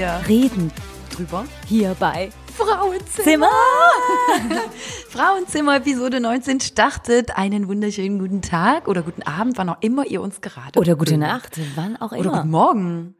wir 0.00 0.18
reden 0.26 0.72
drüber. 1.14 1.44
hier 1.66 1.94
bei 2.00 2.30
Frauenzimmer. 2.56 3.50
Zimmer. 3.50 4.62
Frauenzimmer 5.10 5.76
Episode 5.76 6.20
19 6.20 6.60
startet. 6.60 7.36
Einen 7.36 7.68
wunderschönen 7.68 8.18
guten 8.18 8.40
Tag 8.40 8.88
oder 8.88 9.02
guten 9.02 9.22
Abend, 9.24 9.58
wann 9.58 9.68
auch 9.68 9.76
immer 9.82 10.06
ihr 10.06 10.22
uns 10.22 10.40
gerade 10.40 10.78
Oder 10.78 10.96
gute 10.96 11.18
hört. 11.18 11.20
Nacht, 11.20 11.60
wann 11.74 11.98
auch 11.98 12.12
Oder 12.12 12.20
immer. 12.20 12.36
guten 12.38 12.48
Morgen. 12.50 13.14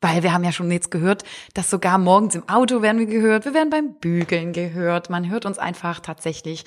Weil 0.00 0.22
wir 0.22 0.32
haben 0.32 0.44
ja 0.44 0.52
schon 0.52 0.70
jetzt 0.70 0.92
gehört, 0.92 1.24
dass 1.52 1.68
sogar 1.68 1.98
morgens 1.98 2.36
im 2.36 2.48
Auto 2.48 2.80
werden 2.80 3.00
wir 3.00 3.06
gehört, 3.06 3.44
wir 3.44 3.54
werden 3.54 3.70
beim 3.70 3.94
Bügeln 3.94 4.52
gehört. 4.52 5.10
Man 5.10 5.28
hört 5.28 5.46
uns 5.46 5.58
einfach 5.58 5.98
tatsächlich 5.98 6.64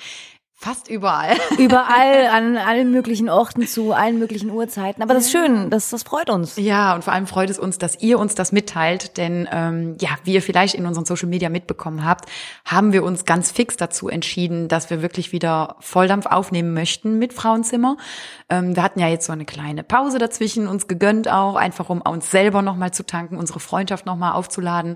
fast 0.59 0.89
überall. 0.89 1.35
Überall, 1.59 2.25
an 2.31 2.57
allen 2.57 2.91
möglichen 2.91 3.29
Orten 3.29 3.67
zu 3.67 3.93
allen 3.93 4.17
möglichen 4.17 4.49
Uhrzeiten. 4.49 5.03
Aber 5.03 5.13
das 5.13 5.25
ist 5.25 5.31
schön, 5.31 5.70
das, 5.70 5.91
das 5.91 6.02
freut 6.02 6.31
uns. 6.31 6.55
Ja, 6.57 6.95
und 6.95 7.03
vor 7.03 7.13
allem 7.13 7.27
freut 7.27 7.52
es 7.52 7.59
uns, 7.59 7.77
dass 7.77 8.02
ihr 8.02 8.17
uns 8.17 8.33
das 8.33 8.52
mitteilt, 8.52 9.17
denn 9.17 9.47
ähm, 9.52 9.95
ja, 10.02 10.09
wie 10.23 10.33
ihr 10.33 10.41
vielleicht 10.41 10.73
in 10.73 10.88
unseren 10.88 11.05
Social 11.05 11.30
Media 11.30 11.49
mitbekommen 11.49 12.03
habt, 12.03 12.27
haben 12.66 12.91
wir 12.91 13.03
uns 13.03 13.25
ganz 13.25 13.52
fix 13.52 13.77
dazu 13.77 14.09
entschieden, 14.09 14.67
dass 14.67 14.89
wir 14.89 15.03
wirklich 15.03 15.31
wieder 15.31 15.75
Volldampf 15.80 16.25
aufnehmen 16.25 16.73
möchten 16.73 17.19
mit 17.19 17.33
Frauenzimmer. 17.33 17.95
Ähm, 18.49 18.75
wir 18.75 18.81
hatten 18.81 18.99
ja 18.99 19.08
jetzt 19.08 19.27
so 19.27 19.33
eine 19.33 19.45
kleine 19.45 19.83
Pause 19.83 20.17
dazwischen 20.17 20.67
uns 20.67 20.88
gegönnt 20.88 21.30
auch, 21.30 21.55
einfach 21.55 21.89
um 21.89 22.02
uns 22.02 22.31
selber 22.31 22.64
nochmal 22.64 22.92
zu 22.92 23.05
tanken, 23.05 23.38
unsere 23.38 23.59
Freundschaft 23.59 24.08
nochmal 24.08 24.33
aufzuladen. 24.33 24.95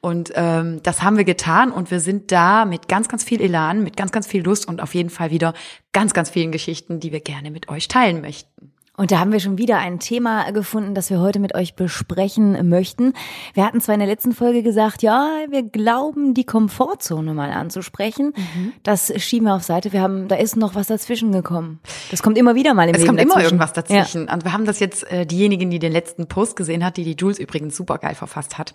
Und 0.00 0.32
ähm, 0.36 0.80
das 0.82 1.02
haben 1.02 1.18
wir 1.18 1.24
getan 1.24 1.70
und 1.70 1.90
wir 1.90 2.00
sind 2.00 2.32
da 2.32 2.64
mit 2.64 2.88
ganz, 2.88 3.08
ganz 3.08 3.24
viel 3.24 3.42
Elan, 3.42 3.84
mit 3.84 3.98
ganz, 3.98 4.10
ganz 4.10 4.26
viel 4.26 4.42
Lust 4.42 4.66
und 4.66 4.80
auf 4.80 4.94
jeden 4.94 5.01
Fall 5.10 5.30
wieder 5.30 5.54
ganz, 5.92 6.14
ganz 6.14 6.30
vielen 6.30 6.52
Geschichten, 6.52 7.00
die 7.00 7.12
wir 7.12 7.20
gerne 7.20 7.50
mit 7.50 7.68
euch 7.68 7.88
teilen 7.88 8.20
möchten. 8.20 8.72
Und 8.94 9.10
da 9.10 9.18
haben 9.20 9.32
wir 9.32 9.40
schon 9.40 9.56
wieder 9.56 9.78
ein 9.78 10.00
Thema 10.00 10.50
gefunden, 10.50 10.94
das 10.94 11.08
wir 11.08 11.18
heute 11.18 11.38
mit 11.38 11.54
euch 11.54 11.74
besprechen 11.74 12.68
möchten. 12.68 13.14
Wir 13.54 13.64
hatten 13.64 13.80
zwar 13.80 13.94
in 13.94 14.00
der 14.00 14.08
letzten 14.08 14.32
Folge 14.32 14.62
gesagt, 14.62 15.02
ja, 15.02 15.28
wir 15.48 15.62
glauben, 15.62 16.34
die 16.34 16.44
Komfortzone 16.44 17.32
mal 17.32 17.52
anzusprechen. 17.52 18.34
Das 18.82 19.10
schieben 19.16 19.46
wir 19.46 19.54
auf 19.54 19.62
Seite. 19.62 19.94
Wir 19.94 20.02
haben, 20.02 20.28
da 20.28 20.36
ist 20.36 20.56
noch 20.56 20.74
was 20.74 20.88
dazwischen 20.88 21.32
gekommen. 21.32 21.80
Das 22.10 22.22
kommt 22.22 22.36
immer 22.36 22.54
wieder 22.54 22.74
mal 22.74 22.86
im 22.86 22.94
Es 22.94 22.98
Leben 22.98 23.08
kommt 23.08 23.20
immer 23.20 23.30
dazwischen. 23.30 23.46
irgendwas 23.46 23.72
dazwischen. 23.72 24.28
Und 24.28 24.44
wir 24.44 24.52
haben 24.52 24.66
das 24.66 24.78
jetzt, 24.78 25.10
äh, 25.10 25.24
diejenigen, 25.24 25.70
die 25.70 25.78
den 25.78 25.92
letzten 25.92 26.26
Post 26.28 26.54
gesehen 26.54 26.84
hat, 26.84 26.98
die 26.98 27.04
die 27.04 27.16
Jules 27.18 27.38
übrigens 27.38 27.74
super 27.74 27.96
geil 27.96 28.14
verfasst 28.14 28.58
hat. 28.58 28.74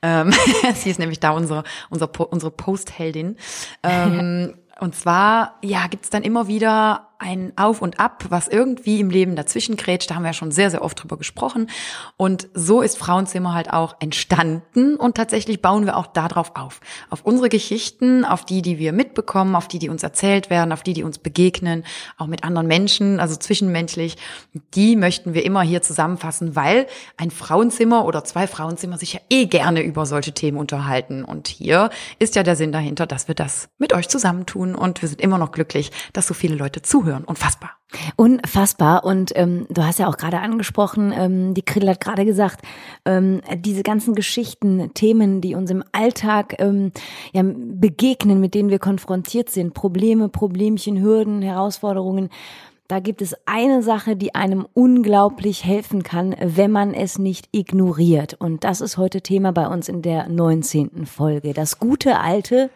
Ähm, 0.00 0.32
sie 0.74 0.90
ist 0.90 1.00
nämlich 1.00 1.18
da 1.18 1.30
unsere, 1.30 1.64
unsere, 1.90 2.10
unsere 2.28 2.52
Postheldin. 2.52 3.36
Ähm, 3.82 4.54
und 4.80 4.94
zwar, 4.94 5.54
ja, 5.62 5.86
gibt's 5.86 6.10
dann 6.10 6.22
immer 6.22 6.48
wieder 6.48 7.08
ein 7.18 7.52
Auf 7.56 7.82
und 7.82 7.98
Ab, 7.98 8.24
was 8.28 8.48
irgendwie 8.48 9.00
im 9.00 9.10
Leben 9.10 9.36
dazwischen 9.36 9.76
grätscht. 9.76 10.10
Da 10.10 10.16
haben 10.16 10.22
wir 10.22 10.28
ja 10.28 10.34
schon 10.34 10.50
sehr, 10.50 10.70
sehr 10.70 10.82
oft 10.82 11.02
drüber 11.02 11.16
gesprochen. 11.16 11.70
Und 12.16 12.48
so 12.54 12.82
ist 12.82 12.98
Frauenzimmer 12.98 13.54
halt 13.54 13.72
auch 13.72 13.96
entstanden. 14.00 14.96
Und 14.96 15.16
tatsächlich 15.16 15.62
bauen 15.62 15.86
wir 15.86 15.96
auch 15.96 16.06
darauf 16.06 16.52
auf. 16.56 16.80
Auf 17.10 17.22
unsere 17.24 17.48
Geschichten, 17.48 18.24
auf 18.24 18.44
die, 18.44 18.62
die 18.62 18.78
wir 18.78 18.92
mitbekommen, 18.92 19.54
auf 19.56 19.68
die, 19.68 19.78
die 19.78 19.88
uns 19.88 20.02
erzählt 20.02 20.50
werden, 20.50 20.72
auf 20.72 20.82
die, 20.82 20.92
die 20.92 21.02
uns 21.02 21.18
begegnen, 21.18 21.84
auch 22.18 22.26
mit 22.26 22.44
anderen 22.44 22.66
Menschen, 22.66 23.18
also 23.18 23.36
zwischenmenschlich. 23.36 24.16
Die 24.74 24.96
möchten 24.96 25.32
wir 25.32 25.44
immer 25.44 25.62
hier 25.62 25.82
zusammenfassen, 25.82 26.54
weil 26.54 26.86
ein 27.16 27.30
Frauenzimmer 27.30 28.04
oder 28.04 28.24
zwei 28.24 28.46
Frauenzimmer 28.46 28.98
sich 28.98 29.14
ja 29.14 29.20
eh 29.30 29.46
gerne 29.46 29.82
über 29.82 30.04
solche 30.06 30.32
Themen 30.32 30.58
unterhalten. 30.58 31.24
Und 31.24 31.48
hier 31.48 31.90
ist 32.18 32.36
ja 32.36 32.42
der 32.42 32.56
Sinn 32.56 32.72
dahinter, 32.72 33.06
dass 33.06 33.28
wir 33.28 33.34
das 33.34 33.68
mit 33.78 33.92
euch 33.94 34.08
zusammentun. 34.08 34.74
Und 34.74 35.00
wir 35.00 35.08
sind 35.08 35.20
immer 35.20 35.38
noch 35.38 35.52
glücklich, 35.52 35.90
dass 36.12 36.26
so 36.26 36.34
viele 36.34 36.56
Leute 36.56 36.82
zuhören. 36.82 37.05
Unfassbar. 37.26 37.70
Unfassbar. 38.16 39.04
Und 39.04 39.32
ähm, 39.36 39.66
du 39.70 39.84
hast 39.84 39.98
ja 39.98 40.08
auch 40.08 40.16
gerade 40.16 40.40
angesprochen, 40.40 41.12
ähm, 41.16 41.54
die 41.54 41.62
Krill 41.62 41.88
hat 41.88 42.00
gerade 42.00 42.24
gesagt, 42.24 42.62
ähm, 43.04 43.40
diese 43.56 43.82
ganzen 43.82 44.14
Geschichten, 44.14 44.92
Themen, 44.94 45.40
die 45.40 45.54
uns 45.54 45.70
im 45.70 45.84
Alltag 45.92 46.56
ähm, 46.58 46.92
ja, 47.32 47.42
begegnen, 47.44 48.40
mit 48.40 48.54
denen 48.54 48.70
wir 48.70 48.78
konfrontiert 48.78 49.50
sind, 49.50 49.74
Probleme, 49.74 50.28
Problemchen, 50.28 51.00
Hürden, 51.00 51.42
Herausforderungen. 51.42 52.30
Da 52.88 53.00
gibt 53.00 53.20
es 53.20 53.34
eine 53.46 53.82
Sache, 53.82 54.14
die 54.14 54.34
einem 54.34 54.66
unglaublich 54.72 55.64
helfen 55.64 56.04
kann, 56.04 56.36
wenn 56.40 56.70
man 56.70 56.94
es 56.94 57.18
nicht 57.18 57.48
ignoriert. 57.50 58.34
Und 58.34 58.62
das 58.62 58.80
ist 58.80 58.96
heute 58.96 59.22
Thema 59.22 59.52
bei 59.52 59.66
uns 59.66 59.88
in 59.88 60.02
der 60.02 60.28
19. 60.28 61.04
Folge. 61.06 61.52
Das 61.52 61.80
gute 61.80 62.20
alte 62.20 62.70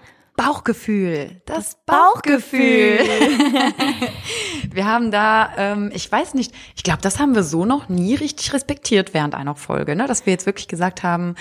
Bauchgefühl. 0.44 1.42
Das 1.46 1.76
Bauchgefühl. 1.86 2.98
wir 4.72 4.86
haben 4.86 5.10
da, 5.10 5.50
ähm, 5.56 5.90
ich 5.94 6.10
weiß 6.10 6.34
nicht, 6.34 6.54
ich 6.76 6.82
glaube, 6.82 7.00
das 7.02 7.18
haben 7.18 7.34
wir 7.34 7.42
so 7.42 7.64
noch 7.64 7.88
nie 7.88 8.14
richtig 8.14 8.52
respektiert 8.52 9.12
während 9.14 9.34
einer 9.34 9.54
Folge, 9.54 9.96
ne? 9.96 10.06
dass 10.06 10.26
wir 10.26 10.32
jetzt 10.32 10.46
wirklich 10.46 10.68
gesagt 10.68 11.02
haben, 11.02 11.34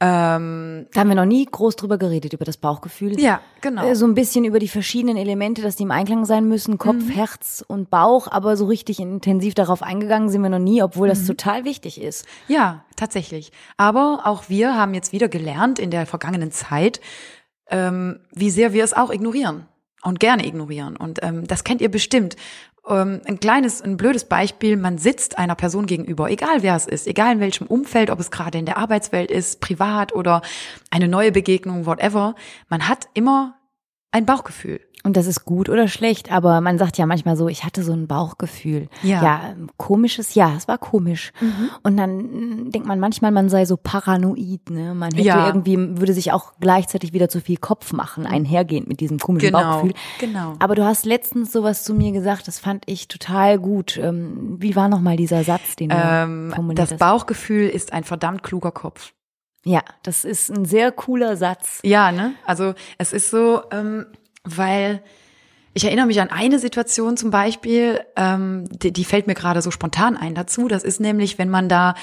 ähm, 0.00 0.86
Da 0.92 1.00
haben 1.00 1.08
wir 1.08 1.14
noch 1.14 1.26
nie 1.26 1.44
groß 1.44 1.76
drüber 1.76 1.98
geredet, 1.98 2.32
über 2.32 2.44
das 2.44 2.56
Bauchgefühl. 2.56 3.20
ja, 3.20 3.40
genau. 3.60 3.84
Äh, 3.86 3.94
So 3.94 4.06
ein 4.06 4.14
bisschen 4.14 4.44
über 4.44 4.58
die 4.58 4.68
verschiedenen 4.68 5.16
Elemente, 5.16 5.62
dass 5.62 5.76
die 5.76 5.82
im 5.84 5.90
Einklang 5.90 6.24
sein 6.24 6.46
müssen, 6.48 6.78
Kopf, 6.78 6.96
Mhm. 7.04 7.08
Herz 7.10 7.64
und 7.68 7.90
Bauch, 7.90 8.26
aber 8.28 8.56
so 8.56 8.66
richtig 8.66 8.98
intensiv 9.00 9.54
darauf 9.54 9.82
eingegangen 9.82 10.28
sind 10.28 10.42
wir 10.42 10.48
noch 10.50 10.58
nie, 10.58 10.82
obwohl 10.82 11.06
Mhm. 11.08 11.10
das 11.12 11.26
total 11.26 11.64
wichtig 11.64 12.00
ist. 12.00 12.24
Ja, 12.48 12.84
tatsächlich. 12.96 13.52
Aber 13.76 14.22
auch 14.24 14.44
wir 14.48 14.74
haben 14.76 14.94
jetzt 14.94 15.12
wieder 15.12 15.28
gelernt 15.28 15.78
in 15.78 15.90
der 15.90 16.06
vergangenen 16.06 16.50
Zeit, 16.50 17.00
ähm, 17.70 18.20
wie 18.32 18.50
sehr 18.50 18.72
wir 18.72 18.84
es 18.84 18.92
auch 18.92 19.10
ignorieren 19.10 19.66
und 20.02 20.20
gerne 20.20 20.46
ignorieren. 20.46 20.96
Und 20.96 21.20
ähm, 21.22 21.46
das 21.46 21.64
kennt 21.64 21.80
ihr 21.80 21.90
bestimmt. 21.90 22.36
Ähm, 22.88 23.20
ein 23.26 23.40
kleines, 23.40 23.82
ein 23.82 23.96
blödes 23.96 24.24
Beispiel, 24.24 24.76
man 24.76 24.98
sitzt 24.98 25.38
einer 25.38 25.54
Person 25.54 25.86
gegenüber, 25.86 26.30
egal 26.30 26.62
wer 26.62 26.76
es 26.76 26.86
ist, 26.86 27.06
egal 27.06 27.34
in 27.34 27.40
welchem 27.40 27.66
Umfeld, 27.66 28.10
ob 28.10 28.20
es 28.20 28.30
gerade 28.30 28.58
in 28.58 28.66
der 28.66 28.78
Arbeitswelt 28.78 29.30
ist, 29.30 29.60
privat 29.60 30.14
oder 30.14 30.42
eine 30.90 31.08
neue 31.08 31.32
Begegnung, 31.32 31.86
whatever, 31.86 32.34
man 32.68 32.88
hat 32.88 33.08
immer 33.14 33.56
ein 34.12 34.26
Bauchgefühl. 34.26 34.80
Und 35.02 35.16
das 35.16 35.26
ist 35.26 35.46
gut 35.46 35.70
oder 35.70 35.88
schlecht, 35.88 36.30
aber 36.30 36.60
man 36.60 36.76
sagt 36.76 36.98
ja 36.98 37.06
manchmal 37.06 37.34
so, 37.36 37.48
ich 37.48 37.64
hatte 37.64 37.82
so 37.82 37.92
ein 37.94 38.06
Bauchgefühl. 38.06 38.88
Ja. 39.02 39.22
Ja, 39.22 39.54
komisches, 39.78 40.34
ja, 40.34 40.52
es 40.56 40.68
war 40.68 40.76
komisch. 40.76 41.32
Mhm. 41.40 41.70
Und 41.82 41.96
dann 41.96 42.70
denkt 42.70 42.86
man 42.86 43.00
manchmal, 43.00 43.30
man 43.30 43.48
sei 43.48 43.64
so 43.64 43.78
paranoid, 43.78 44.68
ne? 44.68 44.94
Man 44.94 45.10
hätte 45.12 45.26
Ja. 45.26 45.46
irgendwie, 45.46 45.76
würde 45.98 46.12
sich 46.12 46.32
auch 46.32 46.52
gleichzeitig 46.60 47.14
wieder 47.14 47.30
zu 47.30 47.40
viel 47.40 47.56
Kopf 47.56 47.94
machen, 47.94 48.26
einhergehend 48.26 48.88
mit 48.88 49.00
diesem 49.00 49.18
komischen 49.18 49.46
Genau, 49.52 49.62
Bauchgefühl. 49.62 49.94
genau. 50.18 50.54
Aber 50.58 50.74
du 50.74 50.84
hast 50.84 51.06
letztens 51.06 51.50
sowas 51.50 51.82
zu 51.84 51.94
mir 51.94 52.12
gesagt, 52.12 52.46
das 52.46 52.58
fand 52.58 52.84
ich 52.86 53.08
total 53.08 53.58
gut. 53.58 53.96
Ähm, 53.96 54.56
Wie 54.60 54.76
war 54.76 54.88
nochmal 54.90 55.16
dieser 55.16 55.44
Satz, 55.44 55.76
den 55.76 55.88
du 55.88 55.96
Ähm, 55.98 56.52
formuliert 56.54 56.90
das? 56.90 56.98
Bauchgefühl 56.98 57.68
ist 57.70 57.94
ein 57.94 58.04
verdammt 58.04 58.42
kluger 58.42 58.70
Kopf. 58.72 59.12
Ja, 59.64 59.82
das 60.02 60.24
ist 60.24 60.50
ein 60.50 60.64
sehr 60.64 60.90
cooler 60.92 61.36
Satz. 61.36 61.80
Ja, 61.84 62.12
ne? 62.12 62.32
Also 62.46 62.74
es 62.98 63.12
ist 63.12 63.30
so, 63.30 63.60
ähm, 63.72 64.06
weil 64.44 65.02
ich 65.72 65.84
erinnere 65.84 66.06
mich 66.06 66.20
an 66.20 66.30
eine 66.30 66.58
Situation 66.58 67.16
zum 67.16 67.30
Beispiel, 67.30 68.00
ähm, 68.16 68.64
die, 68.70 68.92
die 68.92 69.04
fällt 69.04 69.26
mir 69.26 69.34
gerade 69.34 69.62
so 69.62 69.70
spontan 69.70 70.16
ein 70.16 70.34
dazu. 70.34 70.66
Das 70.66 70.82
ist 70.82 71.00
nämlich, 71.00 71.38
wenn 71.38 71.48
man 71.48 71.68
da, 71.68 71.94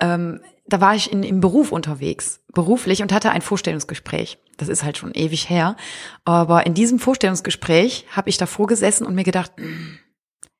ähm, 0.00 0.40
da 0.68 0.80
war 0.80 0.94
ich 0.94 1.12
in, 1.12 1.22
im 1.22 1.40
Beruf 1.40 1.72
unterwegs, 1.72 2.40
beruflich 2.52 3.02
und 3.02 3.12
hatte 3.12 3.30
ein 3.30 3.42
Vorstellungsgespräch. 3.42 4.38
Das 4.56 4.68
ist 4.68 4.84
halt 4.84 4.96
schon 4.96 5.12
ewig 5.12 5.50
her. 5.50 5.76
Aber 6.24 6.66
in 6.66 6.74
diesem 6.74 6.98
Vorstellungsgespräch 6.98 8.06
habe 8.12 8.28
ich 8.28 8.36
davor 8.36 8.68
gesessen 8.68 9.06
und 9.06 9.14
mir 9.14 9.24
gedacht, 9.24 9.52
"Mm, 9.58 9.98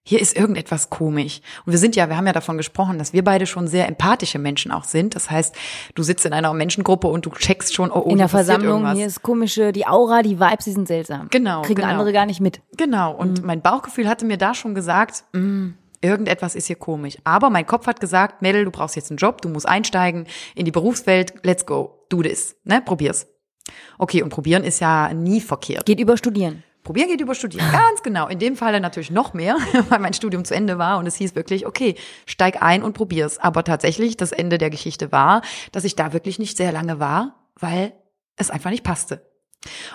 hier 0.08 0.20
ist 0.20 0.36
irgendetwas 0.36 0.88
komisch. 0.88 1.41
Und 1.64 1.72
wir 1.72 1.80
sind 1.80 1.97
ja, 1.97 2.08
wir 2.08 2.16
haben 2.16 2.28
ja 2.28 2.32
davon 2.32 2.56
gesprochen, 2.56 2.97
dass 2.97 3.12
wir 3.12 3.24
beide 3.24 3.44
schon 3.44 3.66
sehr 3.66 3.88
empathische 3.88 4.38
Menschen 4.38 4.70
auch 4.70 4.84
sind. 4.84 5.16
Das 5.16 5.32
heißt, 5.32 5.56
du 5.97 6.03
sitzt 6.04 6.24
in 6.24 6.32
einer 6.32 6.53
Menschengruppe 6.54 7.08
und 7.08 7.26
du 7.26 7.30
checkst 7.30 7.74
schon, 7.74 7.91
oh, 7.91 8.03
oh 8.06 8.10
In 8.10 8.18
der 8.18 8.28
Versammlung, 8.28 8.82
irgendwas. 8.82 8.97
hier 8.97 9.06
ist 9.06 9.22
komische, 9.22 9.72
die 9.72 9.84
Aura, 9.84 10.22
die 10.22 10.38
Vibes, 10.38 10.64
die 10.64 10.70
sind 10.70 10.86
seltsam. 10.86 11.26
Genau, 11.30 11.62
Kriegen 11.62 11.80
genau. 11.80 11.91
andere 11.91 12.12
gar 12.12 12.24
nicht 12.24 12.41
mit. 12.41 12.60
Genau, 12.76 13.14
und 13.16 13.44
mein 13.44 13.62
Bauchgefühl 13.62 14.08
hatte 14.08 14.24
mir 14.24 14.36
da 14.36 14.54
schon 14.54 14.76
gesagt, 14.76 15.24
"Mm, 15.32 15.70
irgendetwas 16.03 16.54
ist 16.54 16.68
hier 16.68 16.76
komisch. 16.76 17.18
Aber 17.24 17.50
mein 17.50 17.66
Kopf 17.66 17.88
hat 17.88 17.98
gesagt, 17.98 18.42
Mädel, 18.42 18.64
du 18.64 18.70
brauchst 18.70 18.94
jetzt 18.94 19.10
einen 19.10 19.18
Job, 19.18 19.42
du 19.42 19.48
musst 19.48 19.68
einsteigen 19.68 20.28
in 20.54 20.64
die 20.64 20.70
Berufswelt, 20.70 21.34
let's 21.42 21.66
go, 21.66 22.04
do 22.10 22.22
this, 22.22 22.54
ne, 22.62 22.80
probier's. 22.80 23.26
Okay, 23.98 24.22
und 24.22 24.28
probieren 24.28 24.62
ist 24.62 24.78
ja 24.80 25.12
nie 25.12 25.41
verkehrt. 25.41 25.84
Geht 25.84 25.98
über 25.98 26.16
Studieren. 26.16 26.62
Probieren 26.86 27.09
geht 27.09 27.21
über 27.21 27.34
Studieren. 27.34 27.66
Ganz 27.72 28.04
genau. 28.04 28.28
In 28.28 28.38
dem 28.38 28.54
Falle 28.54 28.80
natürlich 28.80 29.10
noch 29.10 29.34
mehr, 29.34 29.56
weil 29.88 29.98
mein 29.98 30.15
Studium 30.15 30.44
zu 30.44 30.54
Ende 30.54 30.78
war 30.78 30.98
und 30.98 31.06
es 31.09 31.16
hieß 31.16 31.34
wirklich, 31.34 31.66
okay, 31.66 31.97
steig 32.27 32.62
ein 32.62 32.84
und 32.84 32.92
probier's. 32.92 33.38
Aber 33.38 33.65
tatsächlich, 33.65 34.16
das 34.16 34.30
Ende 34.30 34.56
der 34.56 34.71
Geschichte 34.71 35.10
war, 35.10 35.42
dass 35.72 35.83
ich 35.83 35.97
da 35.97 36.12
wirklich 36.12 36.38
nicht 36.38 36.56
sehr 36.56 36.71
lange 36.71 37.00
war, 37.00 37.34
weil 37.59 37.92
es 38.36 38.50
einfach 38.50 38.71
nicht 38.71 38.84
passte. 38.84 39.28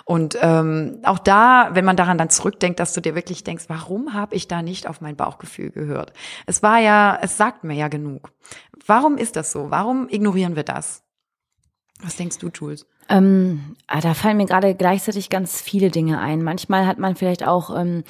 Und 0.04 0.38
ähm, 0.42 1.00
auch 1.04 1.20
da, 1.20 1.70
wenn 1.72 1.86
man 1.86 1.96
daran 1.96 2.18
dann 2.18 2.30
zurückdenkt, 2.30 2.82
dass 2.82 2.92
du 2.92 3.00
dir 3.00 3.16
wirklich 3.16 3.46
denkst, 3.46 3.66
warum 3.70 4.14
habe 4.14 4.36
ich 4.36 4.50
da 4.50 4.62
nicht 4.62 4.86
auf 4.86 5.00
mein 5.00 5.16
Bauchgefühl 5.16 5.70
gehört? 5.70 6.12
Es 6.46 6.62
war 6.62 6.80
ja, 6.80 7.18
es 7.22 7.38
sagt 7.38 7.64
mir 7.64 7.76
ja 7.76 7.88
genug. 7.88 8.32
Warum 8.86 9.16
ist 9.16 9.38
das 9.38 9.54
so? 9.54 9.72
Warum 9.72 10.10
ignorieren 10.10 10.58
wir 10.58 10.64
das? 10.64 11.04
Was 12.04 12.16
denkst 12.16 12.40
du, 12.40 12.50
Jules? 12.50 12.86
Ähm, 13.10 13.76
ah, 13.88 14.00
da 14.00 14.14
fallen 14.14 14.38
mir 14.38 14.46
gerade 14.46 14.74
gleichzeitig 14.74 15.30
ganz 15.30 15.62
viele 15.62 15.90
Dinge 15.90 16.20
ein. 16.20 16.44
Manchmal 16.44 16.88
hat 16.88 16.98
man 16.98 17.16
vielleicht 17.16 17.46
auch 17.46 17.78
ähm, 17.78 18.04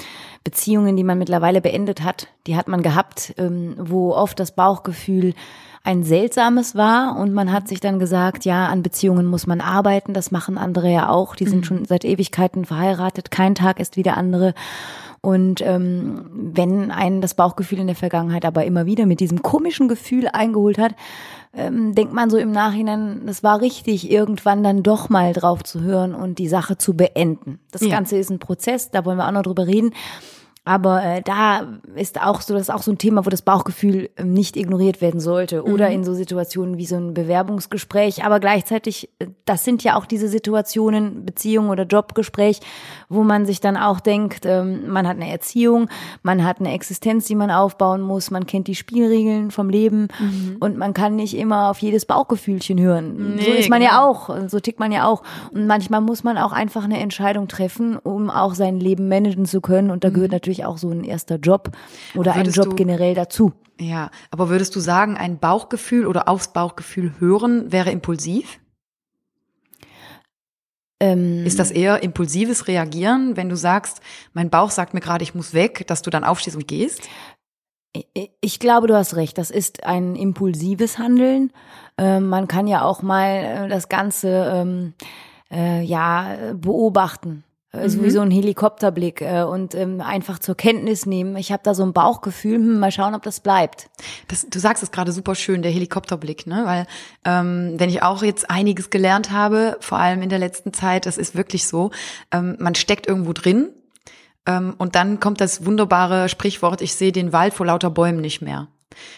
Beziehungen, 0.43 0.95
die 0.95 1.03
man 1.03 1.17
mittlerweile 1.17 1.59
beendet 1.59 2.03
hat, 2.03 2.27
die 2.45 2.55
hat 2.55 2.67
man 2.67 2.83
gehabt, 2.83 3.33
ähm, 3.37 3.75
wo 3.77 4.13
oft 4.13 4.39
das 4.39 4.53
Bauchgefühl 4.53 5.33
ein 5.83 6.03
seltsames 6.03 6.75
war 6.75 7.17
und 7.17 7.33
man 7.33 7.51
hat 7.51 7.67
sich 7.67 7.79
dann 7.79 7.97
gesagt, 7.97 8.45
ja, 8.45 8.67
an 8.67 8.83
Beziehungen 8.83 9.25
muss 9.25 9.47
man 9.47 9.61
arbeiten, 9.61 10.13
das 10.13 10.29
machen 10.29 10.59
andere 10.59 10.91
ja 10.91 11.09
auch, 11.09 11.35
die 11.35 11.47
sind 11.47 11.61
mhm. 11.61 11.63
schon 11.63 11.85
seit 11.85 12.05
Ewigkeiten 12.05 12.65
verheiratet, 12.65 13.31
kein 13.31 13.55
Tag 13.55 13.79
ist 13.79 13.97
wie 13.97 14.03
der 14.03 14.17
andere. 14.17 14.53
Und 15.21 15.61
ähm, 15.61 16.25
wenn 16.33 16.89
einen 16.89 17.21
das 17.21 17.35
Bauchgefühl 17.35 17.79
in 17.79 17.85
der 17.85 17.95
Vergangenheit 17.95 18.43
aber 18.43 18.65
immer 18.65 18.87
wieder 18.87 19.05
mit 19.05 19.19
diesem 19.19 19.43
komischen 19.43 19.87
Gefühl 19.87 20.27
eingeholt 20.27 20.79
hat, 20.79 20.95
ähm, 21.53 21.93
denkt 21.93 22.13
man 22.13 22.31
so 22.31 22.37
im 22.37 22.51
Nachhinein, 22.51 23.21
das 23.27 23.43
war 23.43 23.61
richtig, 23.61 24.09
irgendwann 24.09 24.63
dann 24.63 24.81
doch 24.81 25.09
mal 25.09 25.33
drauf 25.33 25.63
zu 25.63 25.81
hören 25.81 26.15
und 26.15 26.39
die 26.39 26.47
Sache 26.47 26.77
zu 26.77 26.95
beenden. 26.95 27.59
Das 27.71 27.81
ja. 27.81 27.89
Ganze 27.89 28.17
ist 28.17 28.31
ein 28.31 28.39
Prozess, 28.39 28.89
da 28.89 29.05
wollen 29.05 29.17
wir 29.17 29.27
auch 29.27 29.31
noch 29.31 29.43
drüber 29.43 29.67
reden. 29.67 29.93
Aber 30.63 31.03
äh, 31.03 31.21
da 31.23 31.79
ist 31.95 32.21
auch 32.21 32.39
so, 32.41 32.53
das 32.53 32.63
ist 32.63 32.69
auch 32.69 32.83
so 32.83 32.91
ein 32.91 32.99
Thema, 32.99 33.25
wo 33.25 33.31
das 33.31 33.41
Bauchgefühl 33.41 34.11
äh, 34.15 34.23
nicht 34.23 34.55
ignoriert 34.55 35.01
werden 35.01 35.19
sollte. 35.19 35.63
Oder 35.63 35.87
mhm. 35.87 35.95
in 35.95 36.03
so 36.03 36.13
Situationen 36.13 36.77
wie 36.77 36.85
so 36.85 36.97
ein 36.97 37.15
Bewerbungsgespräch. 37.15 38.23
Aber 38.23 38.39
gleichzeitig, 38.39 39.09
äh, 39.17 39.27
das 39.45 39.65
sind 39.65 39.83
ja 39.83 39.95
auch 39.95 40.05
diese 40.05 40.27
Situationen, 40.27 41.25
Beziehung 41.25 41.69
oder 41.69 41.85
Jobgespräch, 41.85 42.59
wo 43.09 43.23
man 43.23 43.47
sich 43.47 43.59
dann 43.59 43.75
auch 43.75 43.99
denkt, 43.99 44.45
ähm, 44.45 44.87
man 44.91 45.07
hat 45.07 45.17
eine 45.17 45.31
Erziehung, 45.31 45.89
man 46.21 46.45
hat 46.45 46.59
eine 46.59 46.73
Existenz, 46.73 47.25
die 47.25 47.35
man 47.35 47.49
aufbauen 47.49 48.01
muss, 48.01 48.29
man 48.29 48.45
kennt 48.45 48.67
die 48.67 48.75
Spielregeln 48.75 49.49
vom 49.49 49.67
Leben 49.67 50.09
mhm. 50.19 50.57
und 50.59 50.77
man 50.77 50.93
kann 50.93 51.15
nicht 51.15 51.35
immer 51.35 51.71
auf 51.71 51.79
jedes 51.79 52.05
Bauchgefühlchen 52.05 52.79
hören. 52.79 53.35
Nee, 53.35 53.45
so 53.45 53.51
ist 53.51 53.69
man 53.69 53.79
genau. 53.79 53.91
ja 53.91 54.03
auch, 54.03 54.29
so 54.47 54.59
tickt 54.59 54.79
man 54.79 54.91
ja 54.91 55.07
auch. 55.07 55.23
Und 55.51 55.65
manchmal 55.65 56.01
muss 56.01 56.23
man 56.23 56.37
auch 56.37 56.51
einfach 56.51 56.83
eine 56.83 56.99
Entscheidung 56.99 57.47
treffen, 57.47 57.97
um 57.97 58.29
auch 58.29 58.53
sein 58.53 58.79
Leben 58.79 59.07
managen 59.07 59.45
zu 59.45 59.59
können. 59.59 59.89
Und 59.89 60.03
da 60.03 60.09
mhm. 60.09 60.13
gehört 60.13 60.31
natürlich 60.31 60.50
natürlich 60.51 60.65
auch 60.65 60.77
so 60.77 60.89
ein 60.89 61.03
erster 61.03 61.37
Job 61.37 61.71
oder 62.15 62.33
ein 62.33 62.49
Job 62.49 62.71
du, 62.71 62.75
generell 62.75 63.15
dazu. 63.15 63.53
Ja, 63.79 64.11
aber 64.29 64.49
würdest 64.49 64.75
du 64.75 64.79
sagen, 64.79 65.17
ein 65.17 65.39
Bauchgefühl 65.39 66.05
oder 66.05 66.27
aufs 66.27 66.53
Bauchgefühl 66.53 67.13
hören 67.19 67.71
wäre 67.71 67.91
impulsiv? 67.91 68.59
Ähm, 70.99 71.45
ist 71.45 71.57
das 71.57 71.71
eher 71.71 72.03
impulsives 72.03 72.67
Reagieren, 72.67 73.35
wenn 73.35 73.49
du 73.49 73.55
sagst, 73.55 74.01
mein 74.33 74.51
Bauch 74.51 74.69
sagt 74.69 74.93
mir 74.93 74.99
gerade, 74.99 75.23
ich 75.23 75.33
muss 75.33 75.53
weg, 75.53 75.87
dass 75.87 76.03
du 76.03 76.11
dann 76.11 76.23
aufstehst 76.23 76.55
und 76.55 76.67
gehst? 76.67 77.09
Ich 78.39 78.59
glaube, 78.59 78.87
du 78.87 78.95
hast 78.95 79.15
recht. 79.15 79.37
Das 79.37 79.51
ist 79.51 79.83
ein 79.83 80.15
impulsives 80.15 80.97
Handeln. 80.97 81.51
Ähm, 81.97 82.29
man 82.29 82.47
kann 82.47 82.67
ja 82.67 82.83
auch 82.83 83.01
mal 83.01 83.65
äh, 83.65 83.67
das 83.67 83.89
Ganze 83.89 84.29
ähm, 84.53 84.93
äh, 85.51 85.81
ja 85.81 86.53
beobachten 86.53 87.43
äh, 87.71 87.87
so 87.89 87.99
mhm. 87.99 88.03
wie 88.03 88.09
so 88.09 88.21
ein 88.21 88.31
Helikopterblick 88.31 89.21
äh, 89.21 89.43
und 89.43 89.75
ähm, 89.75 90.01
einfach 90.01 90.39
zur 90.39 90.55
Kenntnis 90.55 91.05
nehmen. 91.05 91.35
Ich 91.37 91.51
habe 91.51 91.63
da 91.63 91.73
so 91.73 91.83
ein 91.83 91.93
Bauchgefühl, 91.93 92.55
hm, 92.55 92.79
mal 92.79 92.91
schauen, 92.91 93.15
ob 93.15 93.23
das 93.23 93.39
bleibt. 93.39 93.89
Das, 94.27 94.47
du 94.49 94.59
sagst 94.59 94.83
es 94.83 94.91
gerade 94.91 95.11
super 95.11 95.35
schön, 95.35 95.61
der 95.61 95.71
Helikopterblick, 95.71 96.47
ne? 96.47 96.63
Weil 96.65 96.87
ähm, 97.25 97.75
wenn 97.77 97.89
ich 97.89 98.03
auch 98.03 98.23
jetzt 98.23 98.49
einiges 98.49 98.89
gelernt 98.89 99.31
habe, 99.31 99.77
vor 99.79 99.97
allem 99.97 100.21
in 100.21 100.29
der 100.29 100.39
letzten 100.39 100.73
Zeit, 100.73 101.05
das 101.05 101.17
ist 101.17 101.35
wirklich 101.35 101.67
so, 101.67 101.91
ähm, 102.31 102.57
man 102.59 102.75
steckt 102.75 103.07
irgendwo 103.07 103.33
drin 103.33 103.69
ähm, 104.45 104.75
und 104.77 104.95
dann 104.95 105.19
kommt 105.19 105.41
das 105.41 105.65
wunderbare 105.65 106.29
Sprichwort, 106.29 106.81
ich 106.81 106.95
sehe 106.95 107.11
den 107.11 107.33
Wald 107.33 107.53
vor 107.53 107.65
lauter 107.65 107.89
Bäumen 107.89 108.21
nicht 108.21 108.41
mehr. 108.41 108.67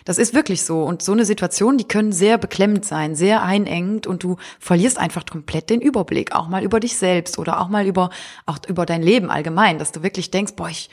Das 0.05 0.17
ist 0.17 0.33
wirklich 0.33 0.63
so. 0.63 0.83
Und 0.83 1.01
so 1.01 1.11
eine 1.11 1.25
Situation, 1.25 1.77
die 1.77 1.87
können 1.87 2.11
sehr 2.11 2.37
beklemmend 2.37 2.85
sein, 2.85 3.15
sehr 3.15 3.43
einengend. 3.43 4.07
Und 4.07 4.23
du 4.23 4.37
verlierst 4.59 4.97
einfach 4.97 5.25
komplett 5.25 5.69
den 5.69 5.81
Überblick, 5.81 6.33
auch 6.33 6.47
mal 6.47 6.63
über 6.63 6.79
dich 6.79 6.97
selbst 6.97 7.39
oder 7.39 7.59
auch 7.59 7.69
mal 7.69 7.85
über, 7.85 8.09
auch 8.45 8.57
über 8.67 8.85
dein 8.85 9.01
Leben 9.01 9.29
allgemein, 9.29 9.79
dass 9.79 9.91
du 9.91 10.03
wirklich 10.03 10.31
denkst, 10.31 10.53
boah, 10.55 10.69
ich, 10.69 10.89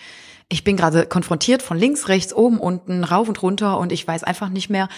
ich 0.49 0.65
bin 0.65 0.77
gerade 0.77 1.07
konfrontiert 1.07 1.63
von 1.63 1.79
links, 1.79 2.09
rechts, 2.09 2.35
oben, 2.35 2.59
unten, 2.59 3.05
rauf 3.05 3.29
und 3.29 3.41
runter. 3.43 3.79
Und 3.79 3.93
ich 3.93 4.07
weiß 4.07 4.25
einfach 4.25 4.49
nicht 4.49 4.69
mehr, 4.69 4.89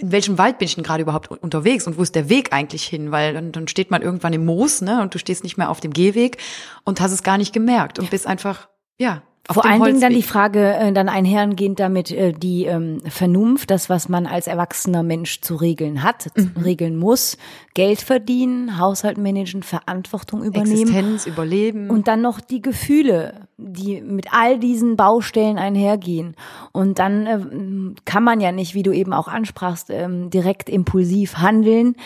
in 0.00 0.10
welchem 0.10 0.36
Wald 0.36 0.58
bin 0.58 0.66
ich 0.66 0.74
denn 0.74 0.84
gerade 0.84 1.02
überhaupt 1.02 1.30
unterwegs? 1.30 1.86
Und 1.86 1.96
wo 1.96 2.02
ist 2.02 2.14
der 2.14 2.28
Weg 2.28 2.52
eigentlich 2.52 2.84
hin, 2.84 3.12
weil 3.12 3.34
dann, 3.34 3.52
dann 3.52 3.68
steht 3.68 3.90
man 3.90 4.02
irgendwann 4.02 4.32
im 4.32 4.44
Moos, 4.44 4.80
ne, 4.80 5.00
und 5.00 5.14
du 5.14 5.18
stehst 5.18 5.44
nicht 5.44 5.56
mehr 5.56 5.70
auf 5.70 5.80
dem 5.80 5.92
Gehweg 5.92 6.38
und 6.84 7.00
hast 7.00 7.12
es 7.12 7.22
gar 7.22 7.38
nicht 7.38 7.52
gemerkt 7.52 7.98
und 7.98 8.10
bist 8.10 8.26
einfach, 8.26 8.68
ja, 8.98 9.22
vor 9.50 9.66
allen 9.66 9.82
Dingen 9.82 10.00
dann 10.00 10.14
die 10.14 10.22
Frage, 10.22 10.74
äh, 10.74 10.92
dann 10.92 11.10
einhergehend 11.10 11.78
damit 11.78 12.10
äh, 12.10 12.32
die 12.32 12.64
ähm, 12.64 13.00
Vernunft, 13.06 13.70
das, 13.70 13.90
was 13.90 14.08
man 14.08 14.26
als 14.26 14.46
erwachsener 14.46 15.02
Mensch 15.02 15.42
zu 15.42 15.56
regeln 15.56 16.02
hat, 16.02 16.28
mhm. 16.34 16.52
regeln 16.62 16.96
muss, 16.96 17.36
Geld 17.74 18.00
verdienen, 18.00 18.78
Haushalt 18.78 19.18
managen, 19.18 19.62
Verantwortung 19.62 20.42
übernehmen. 20.42 20.80
Existenz, 20.80 21.26
Überleben. 21.26 21.90
Und 21.90 22.08
dann 22.08 22.22
noch 22.22 22.40
die 22.40 22.62
Gefühle, 22.62 23.46
die 23.58 24.00
mit 24.00 24.32
all 24.32 24.58
diesen 24.58 24.96
Baustellen 24.96 25.58
einhergehen. 25.58 26.36
Und 26.72 26.98
dann 26.98 27.26
äh, 27.26 28.00
kann 28.06 28.24
man 28.24 28.40
ja 28.40 28.50
nicht, 28.50 28.74
wie 28.74 28.82
du 28.82 28.92
eben 28.92 29.12
auch 29.12 29.28
ansprachst, 29.28 29.90
ähm, 29.90 30.30
direkt 30.30 30.70
impulsiv 30.70 31.36
handeln. 31.36 31.96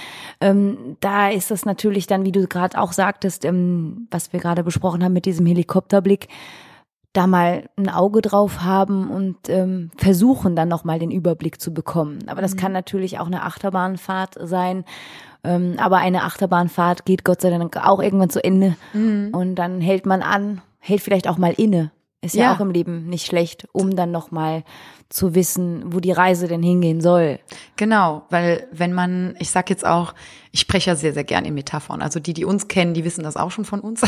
Ähm, 0.40 0.96
da 0.98 1.28
ist 1.28 1.52
das 1.52 1.64
natürlich 1.64 2.08
dann, 2.08 2.24
wie 2.24 2.32
du 2.32 2.48
gerade 2.48 2.80
auch 2.80 2.92
sagtest, 2.92 3.44
ähm, 3.44 4.08
was 4.10 4.32
wir 4.32 4.40
gerade 4.40 4.64
besprochen 4.64 5.04
haben 5.04 5.12
mit 5.12 5.24
diesem 5.24 5.46
Helikopterblick, 5.46 6.26
da 7.18 7.26
mal 7.26 7.68
ein 7.76 7.88
Auge 7.88 8.22
drauf 8.22 8.60
haben 8.60 9.10
und 9.10 9.48
ähm, 9.48 9.90
versuchen 9.96 10.54
dann 10.54 10.68
nochmal 10.68 11.00
den 11.00 11.10
Überblick 11.10 11.60
zu 11.60 11.74
bekommen. 11.74 12.20
Aber 12.28 12.40
das 12.40 12.54
mhm. 12.54 12.58
kann 12.58 12.72
natürlich 12.72 13.18
auch 13.18 13.26
eine 13.26 13.42
Achterbahnfahrt 13.42 14.36
sein. 14.40 14.84
Ähm, 15.42 15.74
aber 15.78 15.96
eine 15.96 16.22
Achterbahnfahrt 16.22 17.04
geht 17.04 17.24
Gott 17.24 17.40
sei 17.40 17.50
Dank 17.50 17.76
auch 17.76 18.00
irgendwann 18.00 18.30
zu 18.30 18.42
Ende. 18.42 18.76
Mhm. 18.92 19.30
Und 19.32 19.56
dann 19.56 19.80
hält 19.80 20.06
man 20.06 20.22
an, 20.22 20.62
hält 20.78 21.00
vielleicht 21.00 21.28
auch 21.28 21.38
mal 21.38 21.52
inne. 21.52 21.90
Ist 22.20 22.36
ja, 22.36 22.44
ja 22.44 22.54
auch 22.54 22.60
im 22.60 22.70
Leben 22.70 23.08
nicht 23.08 23.26
schlecht, 23.26 23.66
um 23.72 23.96
dann 23.96 24.12
nochmal 24.12 24.62
zu 25.08 25.34
wissen, 25.34 25.84
wo 25.86 26.00
die 26.00 26.12
Reise 26.12 26.48
denn 26.48 26.62
hingehen 26.62 27.00
soll. 27.00 27.38
Genau, 27.76 28.26
weil 28.28 28.66
wenn 28.72 28.92
man, 28.92 29.36
ich 29.38 29.50
sag 29.50 29.70
jetzt 29.70 29.86
auch, 29.86 30.14
ich 30.52 30.60
spreche 30.60 30.90
ja 30.90 30.96
sehr, 30.96 31.14
sehr 31.14 31.24
gern 31.24 31.46
in 31.46 31.54
Metaphern. 31.54 32.02
Also 32.02 32.20
die, 32.20 32.34
die 32.34 32.44
uns 32.44 32.68
kennen, 32.68 32.92
die 32.92 33.04
wissen 33.04 33.24
das 33.24 33.36
auch 33.36 33.50
schon 33.50 33.64
von 33.64 33.80
uns. 33.80 34.02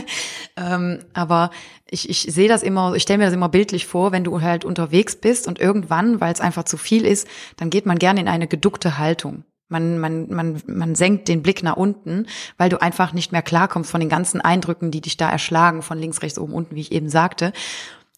ähm, 0.56 1.00
aber 1.14 1.50
ich, 1.90 2.08
ich 2.08 2.22
sehe 2.22 2.48
das 2.48 2.62
immer, 2.62 2.94
ich 2.94 3.02
stelle 3.02 3.18
mir 3.18 3.24
das 3.24 3.34
immer 3.34 3.48
bildlich 3.48 3.86
vor, 3.86 4.12
wenn 4.12 4.22
du 4.22 4.40
halt 4.40 4.64
unterwegs 4.64 5.16
bist 5.16 5.48
und 5.48 5.58
irgendwann, 5.58 6.20
weil 6.20 6.32
es 6.32 6.40
einfach 6.40 6.64
zu 6.64 6.76
viel 6.76 7.04
ist, 7.04 7.26
dann 7.56 7.70
geht 7.70 7.86
man 7.86 7.98
gerne 7.98 8.20
in 8.20 8.28
eine 8.28 8.46
geduckte 8.46 8.98
Haltung. 8.98 9.44
Man, 9.68 9.98
man, 9.98 10.28
man, 10.28 10.62
man 10.68 10.94
senkt 10.94 11.26
den 11.26 11.42
Blick 11.42 11.64
nach 11.64 11.76
unten, 11.76 12.26
weil 12.56 12.68
du 12.68 12.80
einfach 12.80 13.12
nicht 13.12 13.32
mehr 13.32 13.42
klarkommst 13.42 13.90
von 13.90 13.98
den 13.98 14.08
ganzen 14.08 14.40
Eindrücken, 14.40 14.92
die 14.92 15.00
dich 15.00 15.16
da 15.16 15.28
erschlagen, 15.28 15.82
von 15.82 15.98
links, 15.98 16.22
rechts, 16.22 16.38
oben, 16.38 16.52
unten, 16.52 16.76
wie 16.76 16.82
ich 16.82 16.92
eben 16.92 17.08
sagte. 17.08 17.52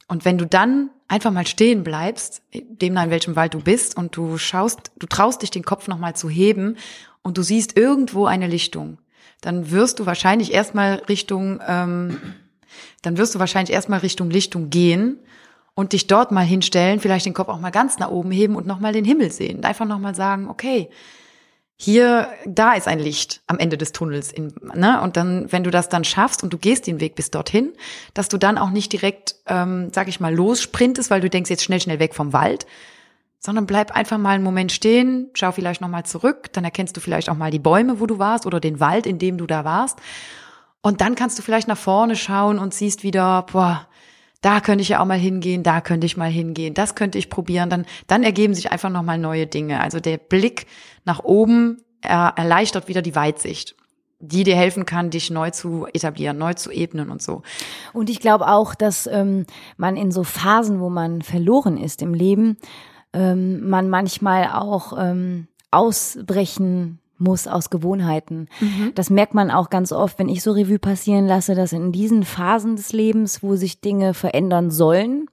Und 0.08 0.26
wenn 0.26 0.36
du 0.36 0.46
dann 0.46 0.90
einfach 1.08 1.32
mal 1.32 1.46
stehen 1.46 1.82
bleibst, 1.82 2.42
demnach 2.52 3.04
in 3.04 3.10
welchem 3.10 3.36
Wald 3.36 3.54
du 3.54 3.60
bist, 3.60 3.96
und 3.96 4.14
du 4.16 4.38
schaust, 4.38 4.92
du 4.98 5.06
traust 5.06 5.42
dich 5.42 5.50
den 5.50 5.64
Kopf 5.64 5.88
nochmal 5.88 6.14
zu 6.14 6.28
heben 6.28 6.76
und 7.22 7.38
du 7.38 7.42
siehst 7.42 7.76
irgendwo 7.76 8.26
eine 8.26 8.46
Lichtung, 8.46 8.98
dann 9.40 9.70
wirst 9.70 9.98
du 9.98 10.06
wahrscheinlich 10.06 10.52
erstmal 10.52 10.96
Richtung, 11.08 11.60
ähm, 11.66 12.18
dann 13.02 13.16
wirst 13.16 13.34
du 13.34 13.38
wahrscheinlich 13.38 13.74
erstmal 13.74 14.00
Richtung 14.00 14.30
Lichtung 14.30 14.70
gehen 14.70 15.18
und 15.74 15.92
dich 15.92 16.06
dort 16.06 16.32
mal 16.32 16.44
hinstellen, 16.44 17.00
vielleicht 17.00 17.24
den 17.24 17.34
Kopf 17.34 17.48
auch 17.48 17.60
mal 17.60 17.70
ganz 17.70 17.98
nach 17.98 18.10
oben 18.10 18.30
heben 18.30 18.56
und 18.56 18.66
nochmal 18.66 18.92
den 18.92 19.04
Himmel 19.04 19.30
sehen. 19.32 19.64
Einfach 19.64 19.86
nochmal 19.86 20.14
sagen, 20.14 20.48
okay, 20.48 20.90
hier, 21.80 22.28
da 22.44 22.72
ist 22.72 22.88
ein 22.88 22.98
Licht 22.98 23.40
am 23.46 23.58
Ende 23.58 23.78
des 23.78 23.92
Tunnels. 23.92 24.32
In, 24.32 24.52
ne? 24.74 25.00
Und 25.00 25.16
dann, 25.16 25.50
wenn 25.52 25.62
du 25.62 25.70
das 25.70 25.88
dann 25.88 26.02
schaffst 26.02 26.42
und 26.42 26.52
du 26.52 26.58
gehst 26.58 26.88
den 26.88 27.00
Weg 27.00 27.14
bis 27.14 27.30
dorthin, 27.30 27.72
dass 28.14 28.28
du 28.28 28.36
dann 28.36 28.58
auch 28.58 28.70
nicht 28.70 28.92
direkt, 28.92 29.36
ähm, 29.46 29.90
sag 29.94 30.08
ich 30.08 30.18
mal, 30.18 30.34
lossprintest, 30.34 31.08
weil 31.08 31.20
du 31.20 31.30
denkst 31.30 31.50
jetzt 31.50 31.62
schnell, 31.62 31.80
schnell 31.80 32.00
weg 32.00 32.16
vom 32.16 32.32
Wald, 32.32 32.66
sondern 33.38 33.66
bleib 33.66 33.92
einfach 33.92 34.18
mal 34.18 34.30
einen 34.30 34.42
Moment 34.42 34.72
stehen, 34.72 35.30
schau 35.34 35.52
vielleicht 35.52 35.80
nochmal 35.80 36.04
zurück, 36.04 36.52
dann 36.52 36.64
erkennst 36.64 36.96
du 36.96 37.00
vielleicht 37.00 37.30
auch 37.30 37.36
mal 37.36 37.52
die 37.52 37.60
Bäume, 37.60 38.00
wo 38.00 38.06
du 38.06 38.18
warst 38.18 38.44
oder 38.44 38.58
den 38.58 38.80
Wald, 38.80 39.06
in 39.06 39.20
dem 39.20 39.38
du 39.38 39.46
da 39.46 39.64
warst. 39.64 40.00
Und 40.82 41.00
dann 41.00 41.14
kannst 41.14 41.38
du 41.38 41.42
vielleicht 41.44 41.68
nach 41.68 41.78
vorne 41.78 42.16
schauen 42.16 42.58
und 42.58 42.74
siehst 42.74 43.04
wieder, 43.04 43.46
boah, 43.52 43.86
da 44.40 44.60
könnte 44.60 44.82
ich 44.82 44.90
ja 44.90 45.00
auch 45.00 45.06
mal 45.06 45.18
hingehen, 45.18 45.62
da 45.62 45.80
könnte 45.80 46.06
ich 46.06 46.16
mal 46.16 46.30
hingehen, 46.30 46.74
das 46.74 46.94
könnte 46.94 47.18
ich 47.18 47.30
probieren, 47.30 47.70
dann, 47.70 47.86
dann 48.06 48.22
ergeben 48.22 48.54
sich 48.54 48.70
einfach 48.70 48.90
nochmal 48.90 49.18
neue 49.18 49.46
Dinge. 49.46 49.80
Also 49.80 50.00
der 50.00 50.18
Blick 50.18 50.66
nach 51.04 51.24
oben 51.24 51.82
er, 52.00 52.34
erleichtert 52.36 52.88
wieder 52.88 53.02
die 53.02 53.16
Weitsicht 53.16 53.74
die 54.20 54.42
dir 54.42 54.56
helfen 54.56 54.84
kann, 54.84 55.10
dich 55.10 55.30
neu 55.30 55.50
zu 55.50 55.86
etablieren, 55.86 56.38
neu 56.38 56.54
zu 56.54 56.70
ebnen 56.72 57.10
und 57.10 57.22
so. 57.22 57.42
Und 57.92 58.10
ich 58.10 58.20
glaube 58.20 58.48
auch, 58.48 58.74
dass 58.74 59.06
ähm, 59.06 59.46
man 59.76 59.96
in 59.96 60.10
so 60.10 60.24
Phasen, 60.24 60.80
wo 60.80 60.90
man 60.90 61.22
verloren 61.22 61.78
ist 61.78 62.02
im 62.02 62.14
Leben, 62.14 62.56
ähm, 63.12 63.68
man 63.68 63.88
manchmal 63.88 64.48
auch 64.52 64.92
ähm, 64.98 65.46
ausbrechen 65.70 66.98
muss 67.18 67.46
aus 67.46 67.70
Gewohnheiten. 67.70 68.48
Mhm. 68.60 68.92
Das 68.94 69.10
merkt 69.10 69.34
man 69.34 69.50
auch 69.50 69.70
ganz 69.70 69.92
oft, 69.92 70.18
wenn 70.18 70.28
ich 70.28 70.42
so 70.42 70.52
Revue 70.52 70.78
passieren 70.78 71.26
lasse, 71.26 71.54
dass 71.54 71.72
in 71.72 71.92
diesen 71.92 72.24
Phasen 72.24 72.76
des 72.76 72.92
Lebens, 72.92 73.42
wo 73.42 73.56
sich 73.56 73.80
Dinge 73.80 74.14
verändern 74.14 74.70
sollen, 74.70 75.26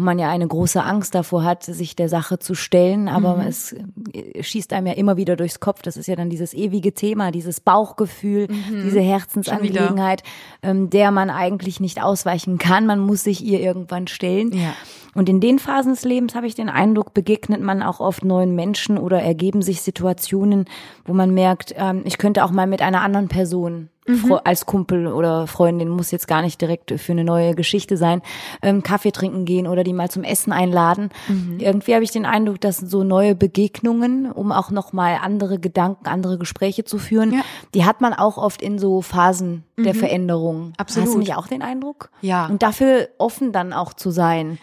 und 0.00 0.06
man 0.06 0.18
ja 0.18 0.30
eine 0.30 0.48
große 0.48 0.82
Angst 0.82 1.14
davor 1.14 1.44
hat, 1.44 1.62
sich 1.62 1.94
der 1.94 2.08
Sache 2.08 2.38
zu 2.38 2.54
stellen, 2.54 3.06
aber 3.06 3.36
mhm. 3.36 3.42
es 3.42 3.76
äh, 4.14 4.42
schießt 4.42 4.72
einem 4.72 4.86
ja 4.86 4.94
immer 4.94 5.18
wieder 5.18 5.36
durchs 5.36 5.60
Kopf. 5.60 5.82
Das 5.82 5.98
ist 5.98 6.06
ja 6.06 6.16
dann 6.16 6.30
dieses 6.30 6.54
ewige 6.54 6.94
Thema, 6.94 7.30
dieses 7.30 7.60
Bauchgefühl, 7.60 8.48
mhm. 8.48 8.82
diese 8.84 9.00
Herzensangelegenheit, 9.00 10.22
ähm, 10.62 10.88
der 10.88 11.10
man 11.10 11.28
eigentlich 11.28 11.80
nicht 11.80 12.02
ausweichen 12.02 12.56
kann. 12.56 12.86
Man 12.86 12.98
muss 12.98 13.24
sich 13.24 13.44
ihr 13.44 13.60
irgendwann 13.60 14.06
stellen. 14.06 14.52
Ja. 14.52 14.72
Und 15.14 15.28
in 15.28 15.40
den 15.40 15.58
Phasen 15.58 15.92
des 15.92 16.04
Lebens 16.04 16.34
habe 16.34 16.46
ich 16.46 16.54
den 16.54 16.70
Eindruck, 16.70 17.12
begegnet 17.12 17.60
man 17.60 17.82
auch 17.82 18.00
oft 18.00 18.24
neuen 18.24 18.54
Menschen 18.54 18.96
oder 18.96 19.20
ergeben 19.20 19.60
sich 19.60 19.82
Situationen, 19.82 20.64
wo 21.04 21.12
man 21.12 21.34
merkt, 21.34 21.74
ähm, 21.76 22.02
ich 22.06 22.16
könnte 22.16 22.42
auch 22.44 22.52
mal 22.52 22.66
mit 22.66 22.80
einer 22.80 23.02
anderen 23.02 23.28
Person 23.28 23.90
mhm. 24.10 24.38
als 24.44 24.66
Kumpel 24.66 25.06
oder 25.06 25.46
Freundin, 25.46 25.88
muss 25.88 26.10
jetzt 26.10 26.28
gar 26.28 26.42
nicht 26.42 26.60
direkt 26.60 26.92
für 27.00 27.12
eine 27.12 27.24
neue 27.24 27.54
Geschichte 27.54 27.96
sein, 27.96 28.22
ähm, 28.62 28.82
Kaffee 28.82 29.12
trinken 29.12 29.44
gehen 29.44 29.66
oder 29.66 29.84
die 29.84 29.92
mal 29.92 30.10
zum 30.10 30.24
Essen 30.24 30.52
einladen. 30.52 31.10
Mhm. 31.28 31.58
Irgendwie 31.58 31.94
habe 31.94 32.04
ich 32.04 32.10
den 32.10 32.26
Eindruck, 32.26 32.60
dass 32.60 32.78
so 32.78 33.04
neue 33.04 33.34
Begegnungen, 33.34 34.30
um 34.30 34.52
auch 34.52 34.70
nochmal 34.70 35.18
andere 35.22 35.58
Gedanken, 35.58 36.06
andere 36.06 36.38
Gespräche 36.38 36.84
zu 36.84 36.98
führen, 36.98 37.32
ja. 37.32 37.40
die 37.74 37.84
hat 37.84 38.00
man 38.00 38.12
auch 38.12 38.38
oft 38.38 38.62
in 38.62 38.78
so 38.78 39.02
Phasen 39.02 39.64
mhm. 39.76 39.84
der 39.84 39.94
Veränderung. 39.94 40.72
Absolut. 40.76 41.06
Hast 41.06 41.14
du 41.14 41.18
nicht 41.18 41.34
auch 41.36 41.46
den 41.46 41.62
Eindruck? 41.62 42.10
Ja. 42.20 42.46
Und 42.46 42.62
dafür 42.62 43.08
offen 43.18 43.52
dann 43.52 43.72
auch 43.72 43.92
zu 43.92 44.10
sein. 44.10 44.58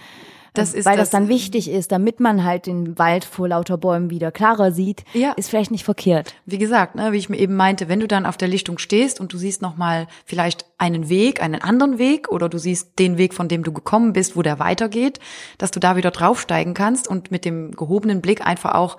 Das 0.57 0.73
ist 0.73 0.85
weil 0.85 0.97
das, 0.97 1.09
das, 1.09 1.11
dann 1.11 1.27
wichtig 1.27 1.69
ist, 1.69 1.91
damit 1.91 2.19
man 2.19 2.43
halt 2.43 2.65
den 2.65 2.97
Wald 2.97 3.25
vor 3.25 3.47
lauter 3.47 3.77
Bäumen 3.77 4.09
wieder 4.09 4.31
klarer 4.31 4.71
sieht, 4.71 5.03
ja. 5.13 5.31
ist 5.33 5.49
vielleicht 5.49 5.71
nicht 5.71 5.83
verkehrt. 5.83 6.33
Wie 6.45 6.57
gesagt, 6.57 6.95
ne, 6.95 7.11
wie 7.11 7.17
ich 7.17 7.29
mir 7.29 7.37
eben 7.37 7.55
meinte, 7.55 7.87
wenn 7.89 7.99
du 7.99 8.07
dann 8.07 8.25
auf 8.25 8.37
der 8.37 8.47
Lichtung 8.47 8.77
stehst 8.77 9.19
und 9.19 9.33
du 9.33 9.37
siehst 9.37 9.61
noch 9.61 9.77
mal 9.77 10.07
vielleicht 10.25 10.65
einen 10.77 11.09
Weg, 11.09 11.41
einen 11.41 11.61
anderen 11.61 11.97
Weg 11.97 12.29
oder 12.29 12.49
du 12.49 12.57
siehst 12.57 12.99
den 12.99 13.17
Weg, 13.17 13.33
von 13.33 13.47
dem 13.47 13.63
du 13.63 13.71
gekommen 13.71 14.13
bist, 14.13 14.35
wo 14.35 14.41
der 14.41 14.59
weitergeht, 14.59 15.19
dass 15.57 15.71
du 15.71 15.79
da 15.79 15.95
wieder 15.95 16.11
draufsteigen 16.11 16.73
kannst 16.73 17.07
und 17.07 17.31
mit 17.31 17.45
dem 17.45 17.71
gehobenen 17.71 18.21
Blick 18.21 18.45
einfach 18.45 18.73
auch 18.73 18.97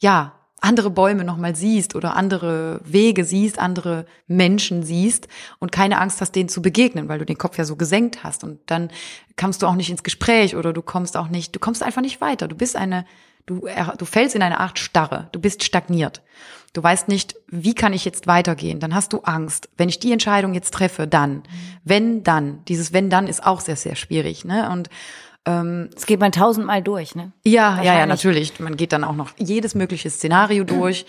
ja 0.00 0.41
andere 0.62 0.90
Bäume 0.90 1.24
nochmal 1.24 1.56
siehst 1.56 1.94
oder 1.94 2.16
andere 2.16 2.80
Wege 2.84 3.24
siehst, 3.24 3.58
andere 3.58 4.06
Menschen 4.26 4.82
siehst 4.82 5.28
und 5.58 5.72
keine 5.72 6.00
Angst 6.00 6.20
hast, 6.20 6.32
denen 6.36 6.48
zu 6.48 6.62
begegnen, 6.62 7.08
weil 7.08 7.18
du 7.18 7.26
den 7.26 7.38
Kopf 7.38 7.58
ja 7.58 7.64
so 7.64 7.76
gesenkt 7.76 8.22
hast. 8.22 8.44
Und 8.44 8.60
dann 8.66 8.90
kommst 9.36 9.62
du 9.62 9.66
auch 9.66 9.74
nicht 9.74 9.90
ins 9.90 10.04
Gespräch 10.04 10.56
oder 10.56 10.72
du 10.72 10.80
kommst 10.80 11.16
auch 11.16 11.28
nicht, 11.28 11.54
du 11.54 11.58
kommst 11.58 11.82
einfach 11.82 12.02
nicht 12.02 12.20
weiter. 12.20 12.46
Du 12.48 12.54
bist 12.54 12.76
eine, 12.76 13.04
du, 13.46 13.66
du 13.98 14.04
fällst 14.04 14.36
in 14.36 14.42
eine 14.42 14.60
Art 14.60 14.78
Starre, 14.78 15.28
du 15.32 15.40
bist 15.40 15.64
stagniert. 15.64 16.22
Du 16.72 16.82
weißt 16.82 17.08
nicht, 17.08 17.34
wie 17.48 17.74
kann 17.74 17.92
ich 17.92 18.06
jetzt 18.06 18.26
weitergehen? 18.26 18.80
Dann 18.80 18.94
hast 18.94 19.12
du 19.12 19.20
Angst. 19.24 19.68
Wenn 19.76 19.90
ich 19.90 19.98
die 19.98 20.12
Entscheidung 20.12 20.54
jetzt 20.54 20.72
treffe, 20.72 21.06
dann. 21.06 21.42
Wenn 21.84 22.22
dann. 22.22 22.64
Dieses 22.66 22.94
wenn 22.94 23.10
dann 23.10 23.26
ist 23.26 23.44
auch 23.44 23.60
sehr, 23.60 23.76
sehr 23.76 23.94
schwierig. 23.94 24.46
Ne? 24.46 24.70
Und 24.70 24.88
ähm, 25.44 25.90
das 25.92 26.06
geht 26.06 26.20
man 26.20 26.32
tausendmal 26.32 26.82
durch, 26.82 27.14
ne? 27.14 27.32
Ja, 27.44 27.82
ja, 27.82 27.98
ja, 27.98 28.06
natürlich. 28.06 28.60
Man 28.60 28.76
geht 28.76 28.92
dann 28.92 29.04
auch 29.04 29.16
noch 29.16 29.30
jedes 29.38 29.74
mögliche 29.74 30.10
Szenario 30.10 30.64
durch. 30.64 31.04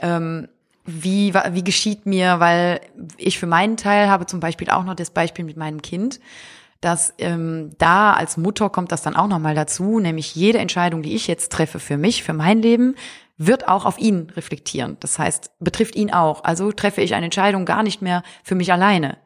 Ähm, 0.00 0.48
wie, 0.86 1.34
wie 1.34 1.64
geschieht 1.64 2.06
mir, 2.06 2.38
weil 2.38 2.80
ich 3.16 3.38
für 3.38 3.46
meinen 3.46 3.76
Teil 3.76 4.08
habe 4.08 4.26
zum 4.26 4.38
Beispiel 4.38 4.70
auch 4.70 4.84
noch 4.84 4.94
das 4.94 5.10
Beispiel 5.10 5.44
mit 5.44 5.56
meinem 5.56 5.82
Kind, 5.82 6.20
dass 6.80 7.12
ähm, 7.18 7.70
da 7.78 8.12
als 8.12 8.36
Mutter 8.36 8.70
kommt 8.70 8.92
das 8.92 9.02
dann 9.02 9.16
auch 9.16 9.26
nochmal 9.26 9.54
dazu, 9.54 9.98
nämlich 9.98 10.36
jede 10.36 10.58
Entscheidung, 10.58 11.02
die 11.02 11.14
ich 11.14 11.26
jetzt 11.26 11.50
treffe 11.50 11.80
für 11.80 11.96
mich, 11.96 12.22
für 12.22 12.34
mein 12.34 12.62
Leben, 12.62 12.94
wird 13.38 13.68
auch 13.68 13.84
auf 13.84 13.98
ihn 13.98 14.30
reflektieren. 14.36 14.96
Das 15.00 15.18
heißt, 15.18 15.50
betrifft 15.58 15.96
ihn 15.96 16.12
auch. 16.12 16.44
Also 16.44 16.72
treffe 16.72 17.02
ich 17.02 17.14
eine 17.14 17.26
Entscheidung 17.26 17.64
gar 17.64 17.82
nicht 17.82 18.00
mehr 18.00 18.22
für 18.44 18.54
mich 18.54 18.72
alleine. 18.72 19.18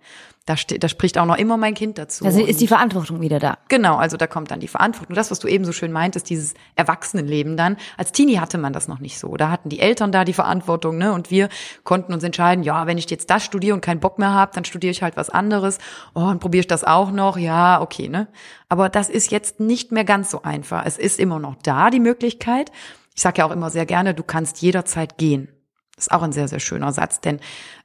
Da, 0.50 0.56
da 0.78 0.88
spricht 0.88 1.16
auch 1.16 1.26
noch 1.26 1.38
immer 1.38 1.56
mein 1.56 1.74
Kind 1.74 1.96
dazu. 1.96 2.24
Also 2.24 2.44
ist 2.44 2.60
die 2.60 2.66
Verantwortung 2.66 3.20
wieder 3.20 3.38
da. 3.38 3.58
Genau, 3.68 3.98
also 3.98 4.16
da 4.16 4.26
kommt 4.26 4.50
dann 4.50 4.58
die 4.58 4.66
Verantwortung. 4.66 5.14
Das, 5.14 5.30
was 5.30 5.38
du 5.38 5.46
eben 5.46 5.64
so 5.64 5.70
schön 5.70 5.92
meintest, 5.92 6.28
dieses 6.28 6.54
Erwachsenenleben 6.74 7.56
dann. 7.56 7.76
Als 7.96 8.10
Teenie 8.10 8.40
hatte 8.40 8.58
man 8.58 8.72
das 8.72 8.88
noch 8.88 8.98
nicht 8.98 9.20
so. 9.20 9.36
Da 9.36 9.48
hatten 9.48 9.68
die 9.68 9.78
Eltern 9.78 10.10
da 10.10 10.24
die 10.24 10.32
Verantwortung, 10.32 10.98
ne? 10.98 11.12
Und 11.12 11.30
wir 11.30 11.50
konnten 11.84 12.12
uns 12.12 12.24
entscheiden, 12.24 12.64
ja, 12.64 12.88
wenn 12.88 12.98
ich 12.98 13.08
jetzt 13.08 13.30
das 13.30 13.44
studiere 13.44 13.74
und 13.74 13.80
keinen 13.80 14.00
Bock 14.00 14.18
mehr 14.18 14.32
habe, 14.32 14.50
dann 14.52 14.64
studiere 14.64 14.90
ich 14.90 15.04
halt 15.04 15.16
was 15.16 15.30
anderes. 15.30 15.78
Oh, 16.14 16.22
und 16.22 16.40
probiere 16.40 16.62
ich 16.62 16.66
das 16.66 16.82
auch 16.82 17.12
noch. 17.12 17.38
Ja, 17.38 17.80
okay, 17.80 18.08
ne? 18.08 18.26
Aber 18.68 18.88
das 18.88 19.08
ist 19.08 19.30
jetzt 19.30 19.60
nicht 19.60 19.92
mehr 19.92 20.04
ganz 20.04 20.32
so 20.32 20.42
einfach. 20.42 20.84
Es 20.84 20.98
ist 20.98 21.20
immer 21.20 21.38
noch 21.38 21.54
da, 21.62 21.90
die 21.90 22.00
Möglichkeit. 22.00 22.72
Ich 23.14 23.22
sage 23.22 23.38
ja 23.38 23.46
auch 23.46 23.52
immer 23.52 23.70
sehr 23.70 23.86
gerne, 23.86 24.14
du 24.14 24.24
kannst 24.24 24.62
jederzeit 24.62 25.16
gehen. 25.16 25.48
Das 25.94 26.06
ist 26.06 26.12
auch 26.12 26.22
ein 26.22 26.32
sehr, 26.32 26.48
sehr 26.48 26.60
schöner 26.60 26.92
Satz, 26.92 27.20
denn 27.20 27.40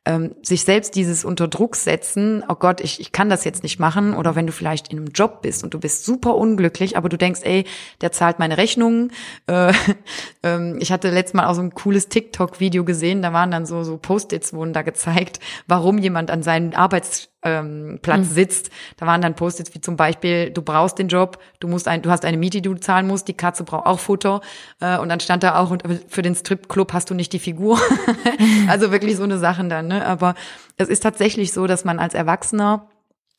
ähm, 0.06 0.36
sich 0.44 0.64
selbst 0.64 0.96
dieses 0.96 1.26
unter 1.26 1.48
Druck 1.48 1.76
setzen, 1.76 2.44
oh 2.48 2.56
Gott, 2.56 2.80
ich, 2.82 3.00
ich 3.00 3.12
kann 3.12 3.30
das 3.30 3.44
jetzt 3.44 3.64
nicht 3.64 3.80
machen, 3.80 4.14
oder 4.14 4.36
wenn 4.36 4.46
du 4.46 4.54
vielleicht 4.54 4.90
in 4.90 5.00
einem 5.00 5.08
Job 5.08 5.42
bist 5.42 5.64
und 5.64 5.74
du 5.74 5.80
bist 5.80 6.06
super 6.06 6.36
unglücklich, 6.36 6.96
aber 6.96 7.10
du 7.10 7.18
denkst, 7.18 7.42
ey, 7.44 7.66
der 8.02 8.12
zahlt 8.12 8.40
meine 8.40 8.58
Rechnungen. 8.58 9.12
Äh, 9.48 9.74
ähm, 10.44 10.78
ich 10.80 10.92
hatte 10.92 11.10
letztes 11.10 11.34
Mal 11.34 11.48
auch 11.48 11.56
so 11.56 11.62
ein 11.62 11.74
cooles 11.74 12.08
TikTok-Video 12.08 12.86
gesehen, 12.86 13.22
da 13.22 13.34
waren 13.34 13.52
dann 13.52 13.66
so, 13.66 13.84
so 13.84 13.98
Post-its 13.98 14.54
wurden 14.54 14.74
da 14.74 14.84
gezeigt, 14.84 15.40
warum 15.68 15.98
jemand 15.98 16.30
an 16.30 16.44
seinen 16.44 16.76
Arbeits 16.76 17.30
ähm, 17.46 18.00
Platz 18.02 18.30
mhm. 18.30 18.34
sitzt. 18.34 18.70
Da 18.98 19.06
waren 19.06 19.22
dann 19.22 19.36
Post-its 19.36 19.74
wie 19.74 19.80
zum 19.80 19.96
Beispiel, 19.96 20.50
du 20.50 20.62
brauchst 20.62 20.98
den 20.98 21.08
Job, 21.08 21.38
du 21.60 21.68
musst 21.68 21.88
ein, 21.88 22.02
du 22.02 22.10
hast 22.10 22.26
eine 22.26 22.38
Miete, 22.38 22.62
die 22.62 22.68
du 22.68 22.76
zahlen 22.76 23.08
musst, 23.08 23.28
die 23.28 23.34
Katze 23.34 23.64
braucht 23.64 23.86
auch 23.86 24.00
Futter. 24.00 24.42
Äh, 24.82 24.98
und 24.98 25.10
dann 25.10 25.20
stand 25.20 25.44
da 25.44 25.60
auch, 25.60 25.70
und 25.70 25.84
für 26.08 26.24
den 26.24 26.36
Stripclub 26.36 26.92
hast 26.92 27.10
du 27.10 27.14
nicht 27.14 27.32
die 27.32 27.40
Figur. 27.40 27.80
also 28.68 28.92
wirklich 28.92 29.16
so 29.16 29.24
eine 29.24 29.38
Sachen 29.38 29.70
dann, 29.70 29.88
ne? 29.88 29.95
Aber 30.02 30.36
es 30.78 30.90
ist 30.90 31.02
tatsächlich 31.02 31.52
so, 31.54 31.68
dass 31.68 31.86
man 31.86 32.00
als 32.00 32.14
Erwachsener 32.14 32.90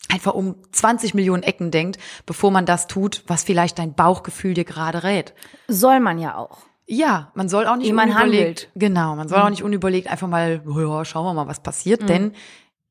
einfach 0.08 0.34
um 0.34 0.56
20 0.72 1.14
Millionen 1.14 1.42
Ecken 1.42 1.70
denkt, 1.70 1.98
bevor 2.26 2.50
man 2.50 2.66
das 2.66 2.86
tut, 2.86 3.24
was 3.26 3.44
vielleicht 3.44 3.78
dein 3.78 3.94
Bauchgefühl 3.94 4.54
dir 4.54 4.64
gerade 4.64 5.02
rät. 5.02 5.34
Soll 5.68 6.00
man 6.00 6.18
ja 6.18 6.36
auch. 6.36 6.58
Ja, 6.86 7.32
man 7.34 7.48
soll 7.48 7.66
auch 7.66 7.76
nicht 7.76 7.88
Wie 7.88 7.92
man 7.92 8.14
handelt. 8.14 8.70
Genau, 8.76 9.16
man 9.16 9.28
soll 9.28 9.40
auch 9.40 9.44
mhm. 9.44 9.50
nicht 9.50 9.62
unüberlegt 9.64 10.08
einfach 10.08 10.28
mal, 10.28 10.62
ja, 10.64 11.04
schauen 11.04 11.24
wir 11.24 11.34
mal, 11.34 11.48
was 11.48 11.60
passiert, 11.60 12.02
mhm. 12.02 12.06
denn 12.06 12.32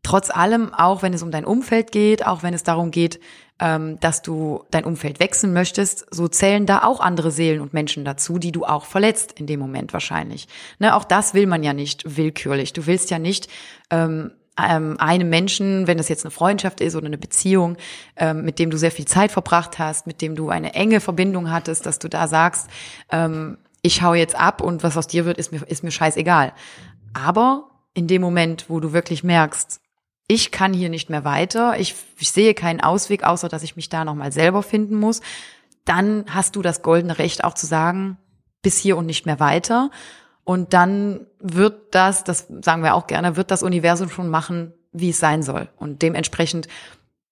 trotz 0.03 0.29
allem, 0.29 0.73
auch 0.73 1.01
wenn 1.01 1.13
es 1.13 1.23
um 1.23 1.31
dein 1.31 1.45
Umfeld 1.45 1.91
geht, 1.91 2.27
auch 2.27 2.43
wenn 2.43 2.53
es 2.53 2.63
darum 2.63 2.91
geht, 2.91 3.19
ähm, 3.59 3.99
dass 3.99 4.21
du 4.21 4.63
dein 4.71 4.83
Umfeld 4.83 5.19
wechseln 5.19 5.53
möchtest, 5.53 6.13
so 6.13 6.27
zählen 6.27 6.65
da 6.65 6.83
auch 6.83 6.99
andere 6.99 7.31
Seelen 7.31 7.61
und 7.61 7.73
Menschen 7.73 8.03
dazu, 8.03 8.37
die 8.37 8.51
du 8.51 8.65
auch 8.65 8.85
verletzt 8.85 9.33
in 9.39 9.47
dem 9.47 9.59
Moment 9.59 9.93
wahrscheinlich. 9.93 10.47
Ne, 10.79 10.95
auch 10.95 11.05
das 11.05 11.33
will 11.33 11.47
man 11.47 11.63
ja 11.63 11.73
nicht 11.73 12.17
willkürlich. 12.17 12.73
Du 12.73 12.85
willst 12.85 13.11
ja 13.11 13.19
nicht 13.19 13.47
ähm, 13.89 14.31
ähm, 14.61 14.97
einem 14.99 15.29
Menschen, 15.29 15.87
wenn 15.87 15.97
das 15.97 16.09
jetzt 16.09 16.25
eine 16.25 16.31
Freundschaft 16.31 16.81
ist 16.81 16.95
oder 16.95 17.07
eine 17.07 17.17
Beziehung, 17.17 17.77
ähm, 18.17 18.43
mit 18.43 18.59
dem 18.59 18.69
du 18.69 18.77
sehr 18.77 18.91
viel 18.91 19.05
Zeit 19.05 19.31
verbracht 19.31 19.79
hast, 19.79 20.07
mit 20.07 20.21
dem 20.21 20.35
du 20.35 20.49
eine 20.49 20.73
enge 20.73 20.99
Verbindung 20.99 21.51
hattest, 21.51 21.85
dass 21.85 21.99
du 21.99 22.09
da 22.09 22.27
sagst, 22.27 22.69
ähm, 23.11 23.57
ich 23.81 24.01
hau 24.01 24.13
jetzt 24.13 24.35
ab 24.35 24.61
und 24.61 24.83
was 24.83 24.97
aus 24.97 25.07
dir 25.07 25.25
wird, 25.25 25.37
ist 25.37 25.51
mir, 25.51 25.61
ist 25.67 25.83
mir 25.83 25.91
scheißegal. 25.91 26.53
Aber 27.13 27.69
in 27.93 28.07
dem 28.07 28.21
Moment, 28.21 28.65
wo 28.67 28.79
du 28.79 28.93
wirklich 28.93 29.23
merkst, 29.23 29.79
ich 30.27 30.51
kann 30.51 30.73
hier 30.73 30.89
nicht 30.89 31.09
mehr 31.09 31.23
weiter, 31.23 31.79
ich, 31.79 31.95
ich 32.17 32.31
sehe 32.31 32.53
keinen 32.53 32.81
Ausweg, 32.81 33.23
außer 33.23 33.49
dass 33.49 33.63
ich 33.63 33.75
mich 33.75 33.89
da 33.89 34.05
nochmal 34.05 34.31
selber 34.31 34.63
finden 34.63 34.95
muss, 34.95 35.21
dann 35.85 36.25
hast 36.27 36.55
du 36.55 36.61
das 36.61 36.81
goldene 36.81 37.19
Recht 37.19 37.43
auch 37.43 37.53
zu 37.53 37.67
sagen, 37.67 38.17
bis 38.61 38.79
hier 38.79 38.97
und 38.97 39.05
nicht 39.05 39.27
mehr 39.27 39.39
weiter. 39.39 39.91
Und 40.43 40.73
dann 40.73 41.27
wird 41.39 41.93
das, 41.93 42.23
das 42.23 42.47
sagen 42.61 42.83
wir 42.83 42.95
auch 42.95 43.07
gerne, 43.07 43.35
wird 43.35 43.51
das 43.51 43.63
Universum 43.63 44.09
schon 44.09 44.29
machen, 44.29 44.73
wie 44.91 45.09
es 45.09 45.19
sein 45.19 45.43
soll. 45.43 45.69
Und 45.77 46.01
dementsprechend 46.01 46.67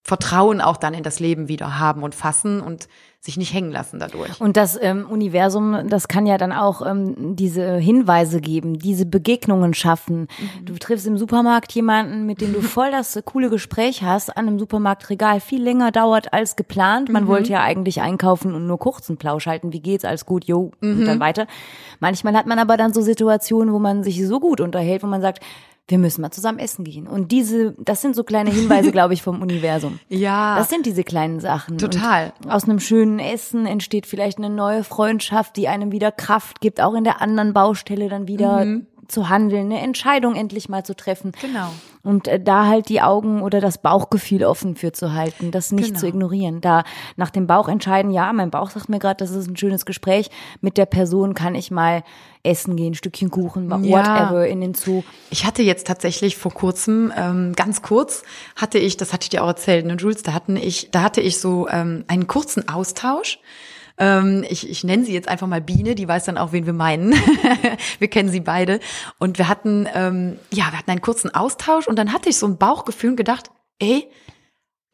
Vertrauen 0.05 0.59
auch 0.59 0.75
dann 0.75 0.93
in 0.93 1.03
das 1.03 1.21
Leben 1.21 1.47
wieder 1.47 1.79
haben 1.79 2.03
und 2.03 2.13
fassen 2.13 2.59
und 2.59 2.89
sich 3.21 3.37
nicht 3.37 3.53
hängen 3.53 3.71
lassen 3.71 3.99
dadurch. 3.99 4.41
Und 4.41 4.57
das 4.57 4.77
ähm, 4.81 5.05
Universum, 5.09 5.87
das 5.87 6.09
kann 6.09 6.25
ja 6.25 6.37
dann 6.37 6.51
auch 6.51 6.85
ähm, 6.85 7.37
diese 7.37 7.77
Hinweise 7.77 8.41
geben, 8.41 8.77
diese 8.77 9.05
Begegnungen 9.05 9.73
schaffen. 9.73 10.27
Mhm. 10.59 10.65
Du 10.65 10.73
triffst 10.73 11.07
im 11.07 11.17
Supermarkt 11.17 11.71
jemanden, 11.71 12.25
mit 12.25 12.41
dem 12.41 12.51
du 12.51 12.59
voll 12.61 12.91
das 12.91 13.17
coole 13.23 13.49
Gespräch 13.49 14.03
hast, 14.03 14.35
an 14.35 14.49
einem 14.49 14.59
Supermarktregal 14.59 15.39
viel 15.39 15.63
länger 15.63 15.91
dauert 15.91 16.33
als 16.33 16.57
geplant. 16.57 17.07
Man 17.07 17.23
mhm. 17.23 17.27
wollte 17.29 17.53
ja 17.53 17.61
eigentlich 17.61 18.01
einkaufen 18.01 18.53
und 18.53 18.67
nur 18.67 18.79
kurzen 18.79 19.15
Plausch 19.15 19.47
halten. 19.47 19.71
Wie 19.71 19.79
geht's? 19.79 20.03
Alles 20.03 20.25
gut, 20.25 20.43
jo, 20.43 20.71
mhm. 20.81 20.99
und 20.99 21.05
dann 21.05 21.21
weiter. 21.21 21.47
Manchmal 22.01 22.35
hat 22.35 22.45
man 22.45 22.59
aber 22.59 22.75
dann 22.75 22.91
so 22.91 22.99
Situationen, 22.99 23.73
wo 23.73 23.79
man 23.79 24.03
sich 24.03 24.27
so 24.27 24.41
gut 24.41 24.59
unterhält, 24.59 25.01
wo 25.01 25.07
man 25.07 25.21
sagt, 25.21 25.41
wir 25.87 25.97
müssen 25.97 26.21
mal 26.21 26.31
zusammen 26.31 26.59
essen 26.59 26.85
gehen. 26.85 27.07
Und 27.07 27.31
diese, 27.31 27.75
das 27.77 28.01
sind 28.01 28.15
so 28.15 28.23
kleine 28.23 28.51
Hinweise, 28.51 28.91
glaube 28.93 29.13
ich, 29.13 29.21
vom 29.21 29.41
Universum. 29.41 29.99
Ja. 30.07 30.57
Das 30.57 30.69
sind 30.69 30.85
diese 30.85 31.03
kleinen 31.03 31.39
Sachen. 31.39 31.77
Total. 31.77 32.33
Und 32.43 32.51
aus 32.51 32.63
einem 32.63 32.79
schönen 32.79 33.19
Essen 33.19 33.65
entsteht 33.65 34.07
vielleicht 34.07 34.37
eine 34.37 34.49
neue 34.49 34.83
Freundschaft, 34.83 35.57
die 35.57 35.67
einem 35.67 35.91
wieder 35.91 36.11
Kraft 36.11 36.61
gibt, 36.61 36.79
auch 36.79 36.93
in 36.93 37.03
der 37.03 37.21
anderen 37.21 37.53
Baustelle 37.53 38.07
dann 38.07 38.27
wieder. 38.27 38.63
Mhm. 38.63 38.87
Zu 39.07 39.29
handeln, 39.29 39.71
eine 39.71 39.81
Entscheidung 39.81 40.35
endlich 40.35 40.69
mal 40.69 40.83
zu 40.83 40.95
treffen. 40.95 41.31
Genau. 41.41 41.69
Und 42.03 42.27
äh, 42.27 42.39
da 42.41 42.65
halt 42.67 42.89
die 42.89 43.01
Augen 43.01 43.41
oder 43.41 43.61
das 43.61 43.77
Bauchgefühl 43.81 44.43
offen 44.43 44.75
für 44.75 44.91
zu 44.91 45.13
halten, 45.13 45.51
das 45.51 45.71
nicht 45.71 45.87
Genau. 45.89 45.99
zu 45.99 46.07
ignorieren. 46.07 46.61
Da 46.61 46.83
nach 47.15 47.29
dem 47.29 47.47
Bauch 47.47 47.67
entscheiden, 47.69 48.11
ja, 48.11 48.31
mein 48.33 48.49
Bauch 48.51 48.69
sagt 48.71 48.89
mir 48.89 48.99
gerade, 48.99 49.17
das 49.17 49.31
ist 49.31 49.47
ein 49.47 49.55
schönes 49.57 49.85
Gespräch. 49.85 50.29
Mit 50.61 50.77
der 50.77 50.85
Person 50.85 51.33
kann 51.33 51.55
ich 51.55 51.71
mal 51.71 52.03
essen 52.43 52.75
gehen, 52.75 52.93
Stückchen 52.93 53.31
Kuchen, 53.31 53.69
Ja. 53.69 53.97
whatever, 53.99 54.45
in 54.47 54.59
den 54.61 54.73
Zoo. 54.73 55.03
Ich 55.29 55.45
hatte 55.45 55.63
jetzt 55.63 55.87
tatsächlich 55.87 56.35
vor 56.35 56.51
kurzem, 56.53 57.13
ähm, 57.15 57.53
ganz 57.55 57.81
kurz, 57.81 58.23
hatte 58.57 58.79
ich, 58.79 58.97
das 58.97 59.13
hatte 59.13 59.23
ich 59.23 59.29
dir 59.29 59.43
auch 59.43 59.47
erzählt, 59.47 59.85
ne, 59.85 59.95
Jules, 59.95 60.23
da 60.23 60.33
hatten 60.33 60.57
ich, 60.57 60.91
da 60.91 61.03
hatte 61.03 61.21
ich 61.21 61.39
so 61.39 61.69
ähm, 61.69 62.03
einen 62.07 62.27
kurzen 62.27 62.67
Austausch. 62.67 63.39
Ähm, 63.97 64.43
ich, 64.49 64.69
ich 64.69 64.83
nenne 64.83 65.05
sie 65.05 65.13
jetzt 65.13 65.27
einfach 65.27 65.47
mal 65.47 65.61
Biene, 65.61 65.95
die 65.95 66.07
weiß 66.07 66.25
dann 66.25 66.37
auch, 66.37 66.51
wen 66.51 66.65
wir 66.65 66.73
meinen. 66.73 67.13
wir 67.99 68.07
kennen 68.07 68.29
sie 68.29 68.39
beide. 68.39 68.79
Und 69.19 69.37
wir 69.37 69.47
hatten, 69.47 69.87
ähm, 69.93 70.39
ja, 70.51 70.65
wir 70.71 70.79
hatten 70.79 70.91
einen 70.91 71.01
kurzen 71.01 71.33
Austausch 71.33 71.87
und 71.87 71.97
dann 71.97 72.13
hatte 72.13 72.29
ich 72.29 72.37
so 72.37 72.47
ein 72.47 72.57
Bauchgefühl 72.57 73.11
und 73.11 73.17
gedacht, 73.17 73.51
ey, 73.79 74.09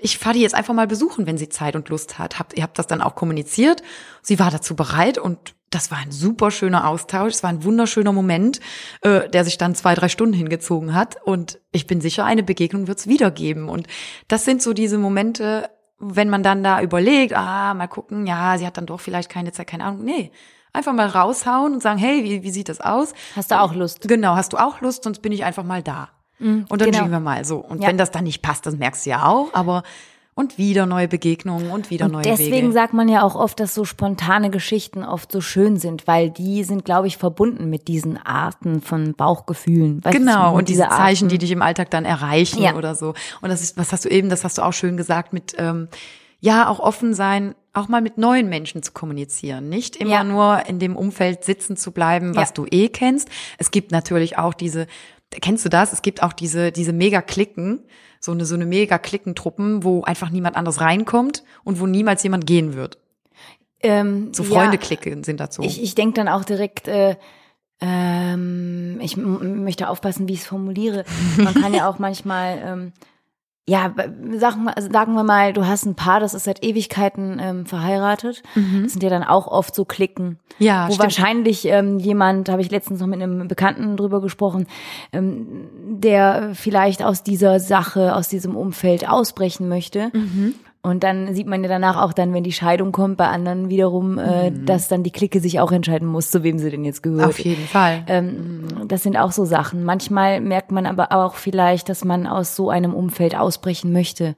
ich 0.01 0.17
fahre 0.17 0.35
die 0.35 0.41
jetzt 0.41 0.55
einfach 0.55 0.73
mal 0.73 0.87
besuchen, 0.87 1.27
wenn 1.27 1.37
sie 1.37 1.49
Zeit 1.49 1.75
und 1.75 1.89
Lust 1.89 2.17
hat. 2.17 2.39
Habt, 2.39 2.57
ihr 2.57 2.63
habt 2.63 2.79
das 2.79 2.87
dann 2.87 3.01
auch 3.01 3.15
kommuniziert. 3.15 3.83
Sie 4.21 4.39
war 4.39 4.49
dazu 4.49 4.75
bereit 4.75 5.17
und 5.17 5.55
das 5.69 5.91
war 5.91 5.99
ein 5.99 6.11
super 6.11 6.51
schöner 6.51 6.87
Austausch. 6.87 7.33
Es 7.33 7.43
war 7.43 7.49
ein 7.49 7.63
wunderschöner 7.63 8.13
Moment, 8.13 8.59
äh, 9.01 9.29
der 9.29 9.43
sich 9.43 9.57
dann 9.57 9.75
zwei, 9.75 9.93
drei 9.93 10.09
Stunden 10.09 10.33
hingezogen 10.33 10.93
hat. 10.93 11.17
Und 11.23 11.59
ich 11.71 11.85
bin 11.85 12.01
sicher, 12.01 12.25
eine 12.25 12.43
Begegnung 12.43 12.87
wird 12.87 12.99
es 12.99 13.07
wiedergeben. 13.07 13.69
Und 13.69 13.87
das 14.27 14.45
sind 14.45 14.61
so 14.61 14.73
diese 14.73 14.97
Momente, 14.97 15.69
wenn 15.99 16.29
man 16.29 16.43
dann 16.43 16.63
da 16.63 16.81
überlegt, 16.81 17.33
ah, 17.35 17.73
mal 17.73 17.87
gucken, 17.87 18.25
ja, 18.25 18.57
sie 18.57 18.65
hat 18.65 18.77
dann 18.77 18.85
doch 18.85 18.99
vielleicht 18.99 19.29
keine 19.29 19.51
Zeit, 19.51 19.67
keine 19.67 19.83
Ahnung. 19.83 20.03
Nee, 20.03 20.31
einfach 20.73 20.93
mal 20.93 21.07
raushauen 21.07 21.73
und 21.73 21.81
sagen, 21.83 21.99
hey, 21.99 22.23
wie, 22.23 22.43
wie 22.43 22.51
sieht 22.51 22.69
das 22.69 22.79
aus? 22.81 23.13
Hast 23.35 23.51
du 23.51 23.59
auch 23.59 23.73
Lust? 23.73 24.07
Genau, 24.07 24.35
hast 24.35 24.53
du 24.53 24.57
auch 24.57 24.81
Lust, 24.81 25.03
sonst 25.03 25.21
bin 25.21 25.31
ich 25.31 25.43
einfach 25.43 25.63
mal 25.63 25.83
da. 25.83 26.09
und 26.69 26.71
dann 26.71 26.91
genau. 26.91 27.09
wir 27.09 27.19
mal 27.19 27.43
so. 27.43 27.57
Und 27.57 27.81
Ja. 27.81 27.89
wenn 27.89 27.97
das 27.97 28.11
dann 28.11 28.23
nicht 28.23 28.41
passt, 28.41 28.65
das 28.65 28.75
merkst 28.77 29.05
du 29.05 29.09
ja 29.09 29.25
auch, 29.25 29.53
aber 29.53 29.83
und 30.39 30.57
wieder 30.57 30.85
neue 30.85 31.07
Begegnungen 31.09 31.69
und 31.69 31.89
wieder 31.89 32.07
neue 32.07 32.23
Deswegen 32.23 32.51
Wege. 32.67 32.71
sagt 32.71 32.93
man 32.93 33.09
ja 33.09 33.23
auch 33.23 33.35
oft, 33.35 33.59
dass 33.59 33.73
so 33.75 33.83
spontane 33.83 34.49
Geschichten 34.49 35.03
oft 35.03 35.31
so 35.31 35.41
schön 35.41 35.77
sind, 35.77 36.07
weil 36.07 36.29
die 36.29 36.63
sind, 36.63 36.85
glaube 36.85 37.07
ich, 37.07 37.17
verbunden 37.17 37.69
mit 37.69 37.89
diesen 37.89 38.17
Arten 38.17 38.81
von 38.81 39.13
Bauchgefühlen. 39.15 40.03
Weißt 40.03 40.15
du, 40.15 40.19
Genau, 40.19 40.51
mit 40.51 40.59
und 40.59 40.69
diese 40.69 40.87
Zeichen, 40.87 41.25
Arten. 41.25 41.29
die 41.29 41.37
dich 41.39 41.51
im 41.51 41.61
Alltag 41.61 41.91
dann 41.91 42.05
erreichen 42.05 42.61
Ja. 42.63 42.75
oder 42.75 42.95
so. 42.95 43.13
Und 43.41 43.49
das 43.49 43.61
ist, 43.61 43.77
was 43.77 43.91
hast 43.91 44.05
du 44.05 44.09
eben, 44.09 44.29
das 44.29 44.43
hast 44.45 44.57
du 44.57 44.61
auch 44.61 44.73
schön 44.73 44.95
gesagt, 44.95 45.33
mit 45.33 45.55
ähm, 45.57 45.89
ja, 46.39 46.69
auch 46.69 46.79
offen 46.79 47.13
sein, 47.13 47.53
auch 47.73 47.89
mal 47.89 47.99
mit 48.01 48.17
neuen 48.17 48.47
Menschen 48.47 48.81
zu 48.81 48.93
kommunizieren. 48.93 49.67
Nicht 49.67 49.97
immer 49.97 50.09
Ja. 50.11 50.23
nur 50.23 50.63
in 50.67 50.79
dem 50.79 50.95
Umfeld 50.95 51.43
sitzen 51.43 51.75
zu 51.75 51.91
bleiben, 51.91 52.33
was 52.35 52.49
Ja. 52.49 52.53
du 52.55 52.65
eh 52.71 52.87
kennst. 52.87 53.27
Es 53.57 53.71
gibt 53.71 53.91
natürlich 53.91 54.37
auch 54.37 54.53
diese, 54.53 54.87
kennst 55.31 55.65
du 55.65 55.69
das? 55.69 55.93
Es 55.93 56.01
gibt 56.01 56.23
auch 56.23 56.33
diese, 56.33 56.71
diese 56.71 56.93
Mega-Klicken, 56.93 57.83
so 58.19 58.31
eine, 58.31 58.45
so 58.45 58.55
eine 58.55 58.65
Mega-Klickentruppen, 58.65 59.83
wo 59.83 60.03
einfach 60.03 60.29
niemand 60.29 60.55
anders 60.55 60.81
reinkommt 60.81 61.43
und 61.63 61.79
wo 61.79 61.87
niemals 61.87 62.23
jemand 62.23 62.45
gehen 62.45 62.73
wird. 62.73 62.97
ähm, 63.81 64.33
So 64.33 64.43
ja, 64.43 64.49
Freunde-Klicken 64.49 65.23
sind 65.23 65.39
dazu. 65.39 65.61
Ich, 65.61 65.81
ich 65.81 65.95
denke 65.95 66.15
dann 66.15 66.27
auch 66.27 66.43
direkt, 66.43 66.87
äh, 66.87 67.15
ähm, 67.81 68.99
ich 69.01 69.15
möchte 69.15 69.87
aufpassen, 69.89 70.27
wie 70.27 70.33
ich 70.33 70.41
es 70.41 70.47
formuliere. 70.47 71.05
Man 71.37 71.53
kann 71.53 71.73
ja 71.73 71.87
auch 71.89 71.99
manchmal, 71.99 72.61
ähm, 72.63 72.93
ja, 73.69 73.93
sagen, 74.37 74.63
wir- 74.65 74.91
sagen 74.91 75.13
wir 75.13 75.23
mal, 75.23 75.53
du 75.53 75.65
hast 75.67 75.85
ein 75.85 75.95
Paar, 75.95 76.19
das 76.19 76.33
ist 76.33 76.45
seit 76.45 76.63
Ewigkeiten 76.63 77.37
ähm, 77.41 77.65
verheiratet. 77.65 78.41
Das 78.55 78.93
sind 78.93 79.03
ja 79.03 79.09
dann 79.09 79.23
auch 79.23 79.47
oft 79.47 79.75
so 79.75 79.85
Klicken. 79.85 80.39
Ja, 80.57 80.87
wo 80.87 80.93
stimmt. 80.93 81.03
wahrscheinlich 81.03 81.65
ähm, 81.65 81.99
jemand, 81.99 82.49
habe 82.49 82.61
ich 82.61 82.71
letztens 82.71 82.99
noch 82.99 83.07
mit 83.07 83.21
einem 83.21 83.47
Bekannten 83.47 83.95
drüber 83.97 84.21
gesprochen, 84.21 84.67
ähm, 85.13 85.67
der 86.01 86.51
vielleicht 86.53 87.03
aus 87.03 87.23
dieser 87.23 87.59
Sache, 87.59 88.15
aus 88.15 88.27
diesem 88.27 88.55
Umfeld 88.55 89.07
ausbrechen 89.07 89.69
möchte. 89.69 90.09
Mhm. 90.13 90.55
Und 90.89 91.03
dann 91.03 91.33
sieht 91.35 91.47
man 91.47 91.63
ja 91.63 91.69
danach 91.69 92.01
auch 92.01 92.13
dann, 92.13 92.33
wenn 92.33 92.43
die 92.43 92.51
Scheidung 92.51 92.91
kommt, 92.91 93.17
bei 93.17 93.27
anderen 93.27 93.69
wiederum, 93.69 94.17
äh, 94.17 94.51
dass 94.51 94.87
dann 94.87 95.03
die 95.03 95.11
Clique 95.11 95.39
sich 95.39 95.59
auch 95.59 95.71
entscheiden 95.71 96.07
muss, 96.07 96.31
zu 96.31 96.43
wem 96.43 96.57
sie 96.57 96.71
denn 96.71 96.83
jetzt 96.83 97.03
gehört. 97.03 97.21
Mhm. 97.21 97.29
Auf 97.29 97.39
jeden 97.39 97.67
Fall. 97.67 98.03
Ähm, 98.07 98.65
das 98.87 99.03
sind 99.03 99.15
auch 99.15 99.31
so 99.31 99.45
Sachen. 99.45 99.83
Manchmal 99.83 100.41
merkt 100.41 100.71
man 100.71 100.85
aber 100.85 101.11
auch 101.11 101.35
vielleicht, 101.35 101.89
dass 101.89 102.03
man 102.03 102.25
aus 102.25 102.55
so 102.55 102.69
einem 102.69 102.93
Umfeld 102.93 103.37
ausbrechen 103.37 103.91
möchte. 103.91 104.35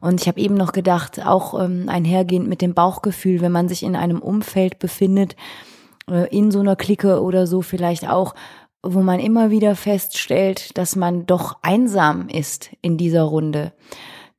Und 0.00 0.20
ich 0.20 0.28
habe 0.28 0.40
eben 0.40 0.54
noch 0.56 0.72
gedacht, 0.72 1.24
auch 1.24 1.58
ähm, 1.62 1.88
einhergehend 1.88 2.48
mit 2.48 2.60
dem 2.60 2.74
Bauchgefühl, 2.74 3.40
wenn 3.40 3.52
man 3.52 3.68
sich 3.68 3.84
in 3.84 3.94
einem 3.94 4.20
Umfeld 4.20 4.80
befindet, 4.80 5.36
äh, 6.10 6.28
in 6.36 6.50
so 6.50 6.60
einer 6.60 6.76
Clique 6.76 7.22
oder 7.22 7.46
so 7.46 7.62
vielleicht 7.62 8.08
auch, 8.08 8.34
wo 8.82 9.02
man 9.02 9.20
immer 9.20 9.50
wieder 9.50 9.76
feststellt, 9.76 10.76
dass 10.76 10.96
man 10.96 11.26
doch 11.26 11.58
einsam 11.62 12.28
ist 12.28 12.70
in 12.82 12.96
dieser 12.96 13.22
Runde, 13.22 13.72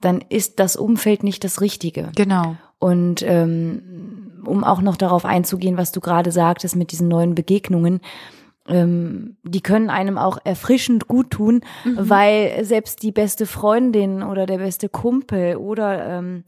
dann 0.03 0.23
ist 0.29 0.59
das 0.59 0.75
Umfeld 0.75 1.23
nicht 1.23 1.43
das 1.43 1.61
Richtige. 1.61 2.11
genau. 2.15 2.55
Und 2.79 3.23
ähm, 3.25 4.41
um 4.45 4.65
auch 4.65 4.81
noch 4.81 4.97
darauf 4.97 5.23
einzugehen, 5.23 5.77
was 5.77 5.93
du 5.93 6.01
gerade 6.01 6.31
sagtest 6.31 6.75
mit 6.75 6.91
diesen 6.91 7.07
neuen 7.07 7.33
Begegnungen, 7.33 8.01
ähm, 8.67 9.37
die 9.43 9.61
können 9.61 9.89
einem 9.89 10.17
auch 10.17 10.37
erfrischend 10.43 11.07
gut 11.07 11.31
tun, 11.31 11.61
weil 11.95 12.63
selbst 12.63 13.03
die 13.03 13.11
beste 13.11 13.45
Freundin 13.45 14.23
oder 14.23 14.45
der 14.45 14.57
beste 14.57 14.89
Kumpel 14.89 15.57
oder 15.57 16.05
ähm, 16.07 16.43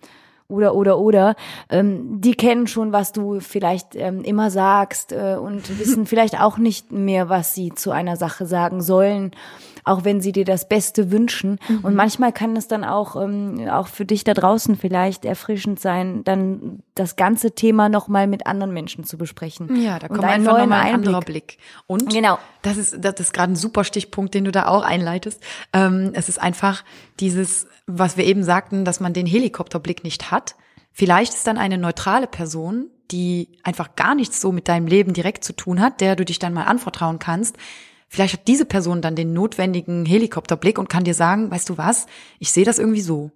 oder 0.48 0.76
oder 0.76 1.00
oder 1.00 1.36
ähm, 1.70 2.22
die 2.22 2.36
kennen 2.36 2.68
schon, 2.68 2.94
was 2.94 3.12
du 3.12 3.40
vielleicht 3.40 3.96
ähm, 3.96 4.22
immer 4.22 4.52
sagst 4.52 5.12
äh, 5.12 5.38
und 5.40 5.80
wissen 5.80 6.06
vielleicht 6.06 6.40
auch 6.40 6.58
nicht 6.58 6.92
mehr, 6.92 7.30
was 7.30 7.54
sie 7.54 7.74
zu 7.74 7.92
einer 7.92 8.16
Sache 8.16 8.46
sagen 8.46 8.82
sollen, 8.82 9.32
auch 9.86 10.04
wenn 10.04 10.20
sie 10.20 10.32
dir 10.32 10.46
das 10.46 10.68
Beste 10.68 11.12
wünschen. 11.12 11.60
Und 11.84 11.96
manchmal 11.96 12.34
kann 12.34 12.56
es 12.58 12.68
dann 12.68 12.84
auch 12.84 13.16
ähm, 13.16 13.70
auch 13.70 13.88
für 13.88 14.04
dich 14.06 14.24
da 14.24 14.34
draußen 14.34 14.76
vielleicht 14.76 15.26
erfrischend 15.26 15.80
sein, 15.80 16.24
dann 16.24 16.80
das 16.96 17.16
ganze 17.16 17.52
Thema 17.52 17.88
noch 17.88 18.08
mal 18.08 18.28
mit 18.28 18.48
anderen 18.48 18.74
Menschen 18.74 19.04
zu 19.04 19.18
besprechen. 19.18 19.82
Ja, 19.82 20.00
da 20.00 20.08
kommt 20.08 20.24
einfach 20.24 20.58
nochmal 20.60 20.80
ein 20.80 20.94
Einblick. 20.94 20.94
anderer 20.96 21.20
Blick. 21.22 21.58
Und 21.88 22.12
Genau. 22.12 22.40
das 22.64 22.78
ist, 22.78 22.98
das 23.00 23.20
ist 23.20 23.34
gerade 23.34 23.54
ein 23.54 23.56
super 23.56 23.84
Stichpunkt, 23.84 24.34
den 24.34 24.44
du 24.46 24.52
da 24.52 24.68
auch 24.68 24.84
einleitest. 24.84 25.42
Ähm, 25.72 26.12
es 26.14 26.30
ist 26.30 26.42
einfach 26.42 26.84
dieses, 27.20 27.68
was 27.86 28.18
wir 28.18 28.26
eben 28.26 28.44
sagten, 28.44 28.86
dass 28.86 29.00
man 29.00 29.14
den 29.14 29.26
Helikopterblick 29.28 30.04
nicht 30.04 30.32
hat. 30.32 30.56
Vielleicht 30.92 31.34
ist 31.34 31.46
dann 31.46 31.58
eine 31.58 31.78
neutrale 31.78 32.26
Person, 32.26 32.88
die 33.12 33.50
einfach 33.64 33.96
gar 33.96 34.16
nichts 34.16 34.42
so 34.42 34.52
mit 34.52 34.68
deinem 34.68 34.88
Leben 34.88 35.14
direkt 35.14 35.44
zu 35.44 35.54
tun 35.54 35.80
hat, 35.82 36.02
der 36.02 36.16
du 36.16 36.26
dich 36.26 36.40
dann 36.40 36.54
mal 36.54 36.64
anvertrauen 36.64 37.20
kannst. 37.20 37.58
Vielleicht 38.16 38.34
hat 38.34 38.48
diese 38.48 38.64
Person 38.64 39.02
dann 39.02 39.18
den 39.18 39.34
notwendigen 39.34 40.06
Helikopterblick 40.06 40.80
und 40.80 40.88
kann 40.88 41.04
dir 41.04 41.14
sagen, 41.14 41.52
weißt 41.52 41.68
du 41.68 41.78
was, 41.78 42.06
ich 42.40 42.50
sehe 42.50 42.64
das 42.64 42.80
irgendwie 42.80 43.02
so. 43.02 43.32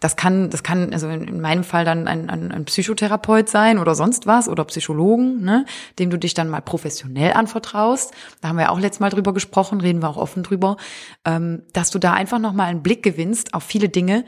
Das 0.00 0.16
kann, 0.16 0.50
das 0.50 0.64
kann, 0.64 0.92
also 0.92 1.08
in 1.08 1.28
in 1.28 1.40
meinem 1.40 1.62
Fall 1.62 1.84
dann 1.84 2.08
ein, 2.08 2.28
ein, 2.28 2.50
ein 2.50 2.64
Psychotherapeut 2.64 3.48
sein 3.48 3.78
oder 3.78 3.94
sonst 3.94 4.26
was 4.26 4.48
oder 4.48 4.64
Psychologen, 4.64 5.44
ne, 5.44 5.64
dem 6.00 6.10
du 6.10 6.18
dich 6.18 6.34
dann 6.34 6.48
mal 6.48 6.60
professionell 6.60 7.34
anvertraust. 7.34 8.12
Da 8.40 8.48
haben 8.48 8.56
wir 8.56 8.62
ja 8.62 8.70
auch 8.70 8.80
letztes 8.80 8.98
Mal 8.98 9.10
drüber 9.10 9.32
gesprochen, 9.32 9.80
reden 9.80 10.02
wir 10.02 10.08
auch 10.08 10.16
offen 10.16 10.42
drüber, 10.42 10.76
ähm, 11.24 11.62
dass 11.72 11.92
du 11.92 12.00
da 12.00 12.14
einfach 12.14 12.40
nochmal 12.40 12.66
einen 12.66 12.82
Blick 12.82 13.04
gewinnst 13.04 13.54
auf 13.54 13.62
viele 13.62 13.88
Dinge, 13.88 14.24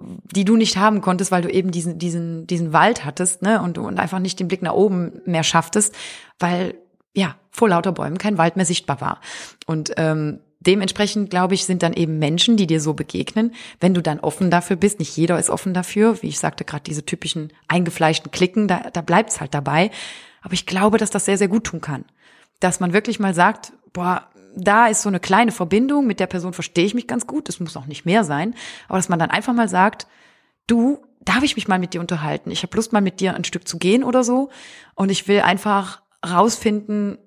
die 0.00 0.44
du 0.44 0.56
nicht 0.56 0.76
haben 0.76 1.00
konntest, 1.00 1.32
weil 1.32 1.42
du 1.42 1.48
eben 1.48 1.70
diesen, 1.70 1.98
diesen, 1.98 2.46
diesen 2.46 2.74
Wald 2.74 3.06
hattest, 3.06 3.40
ne, 3.40 3.62
und, 3.62 3.78
und 3.78 3.98
einfach 3.98 4.18
nicht 4.18 4.38
den 4.38 4.48
Blick 4.48 4.60
nach 4.60 4.74
oben 4.74 5.22
mehr 5.24 5.44
schafftest, 5.44 5.94
weil, 6.38 6.74
ja, 7.18 7.36
vor 7.50 7.68
lauter 7.68 7.92
Bäumen 7.92 8.18
kein 8.18 8.38
Wald 8.38 8.56
mehr 8.56 8.64
sichtbar 8.64 9.00
war. 9.00 9.20
Und 9.66 9.92
ähm, 9.96 10.40
dementsprechend, 10.60 11.30
glaube 11.30 11.54
ich, 11.54 11.64
sind 11.64 11.82
dann 11.82 11.92
eben 11.92 12.18
Menschen, 12.18 12.56
die 12.56 12.66
dir 12.66 12.80
so 12.80 12.94
begegnen, 12.94 13.54
wenn 13.80 13.94
du 13.94 14.02
dann 14.02 14.20
offen 14.20 14.50
dafür 14.50 14.76
bist. 14.76 15.00
Nicht 15.00 15.16
jeder 15.16 15.38
ist 15.38 15.50
offen 15.50 15.74
dafür, 15.74 16.22
wie 16.22 16.28
ich 16.28 16.38
sagte, 16.38 16.64
gerade 16.64 16.84
diese 16.84 17.04
typischen 17.04 17.52
eingefleischten 17.66 18.30
Klicken, 18.30 18.68
da, 18.68 18.90
da 18.92 19.00
bleibt's 19.00 19.40
halt 19.40 19.52
dabei. 19.52 19.90
Aber 20.42 20.54
ich 20.54 20.66
glaube, 20.66 20.98
dass 20.98 21.10
das 21.10 21.24
sehr, 21.24 21.38
sehr 21.38 21.48
gut 21.48 21.64
tun 21.64 21.80
kann. 21.80 22.04
Dass 22.60 22.78
man 22.78 22.92
wirklich 22.92 23.18
mal 23.18 23.34
sagt, 23.34 23.72
boah, 23.92 24.28
da 24.54 24.86
ist 24.86 25.02
so 25.02 25.08
eine 25.08 25.20
kleine 25.20 25.52
Verbindung, 25.52 26.06
mit 26.06 26.20
der 26.20 26.26
Person 26.26 26.52
verstehe 26.52 26.84
ich 26.84 26.94
mich 26.94 27.06
ganz 27.06 27.26
gut, 27.26 27.48
es 27.48 27.60
muss 27.60 27.76
auch 27.76 27.86
nicht 27.86 28.04
mehr 28.04 28.24
sein, 28.24 28.54
aber 28.88 28.98
dass 28.98 29.08
man 29.08 29.18
dann 29.18 29.30
einfach 29.30 29.52
mal 29.52 29.68
sagt, 29.68 30.06
du, 30.66 30.98
darf 31.20 31.42
ich 31.42 31.54
mich 31.54 31.68
mal 31.68 31.78
mit 31.78 31.94
dir 31.94 32.00
unterhalten? 32.00 32.50
Ich 32.50 32.62
habe 32.62 32.74
Lust, 32.76 32.92
mal 32.92 33.00
mit 33.00 33.20
dir 33.20 33.34
ein 33.34 33.44
Stück 33.44 33.68
zu 33.68 33.78
gehen 33.78 34.02
oder 34.02 34.24
so 34.24 34.50
und 34.94 35.10
ich 35.10 35.28
will 35.28 35.40
einfach 35.40 36.00
rausfinden, 36.26 37.18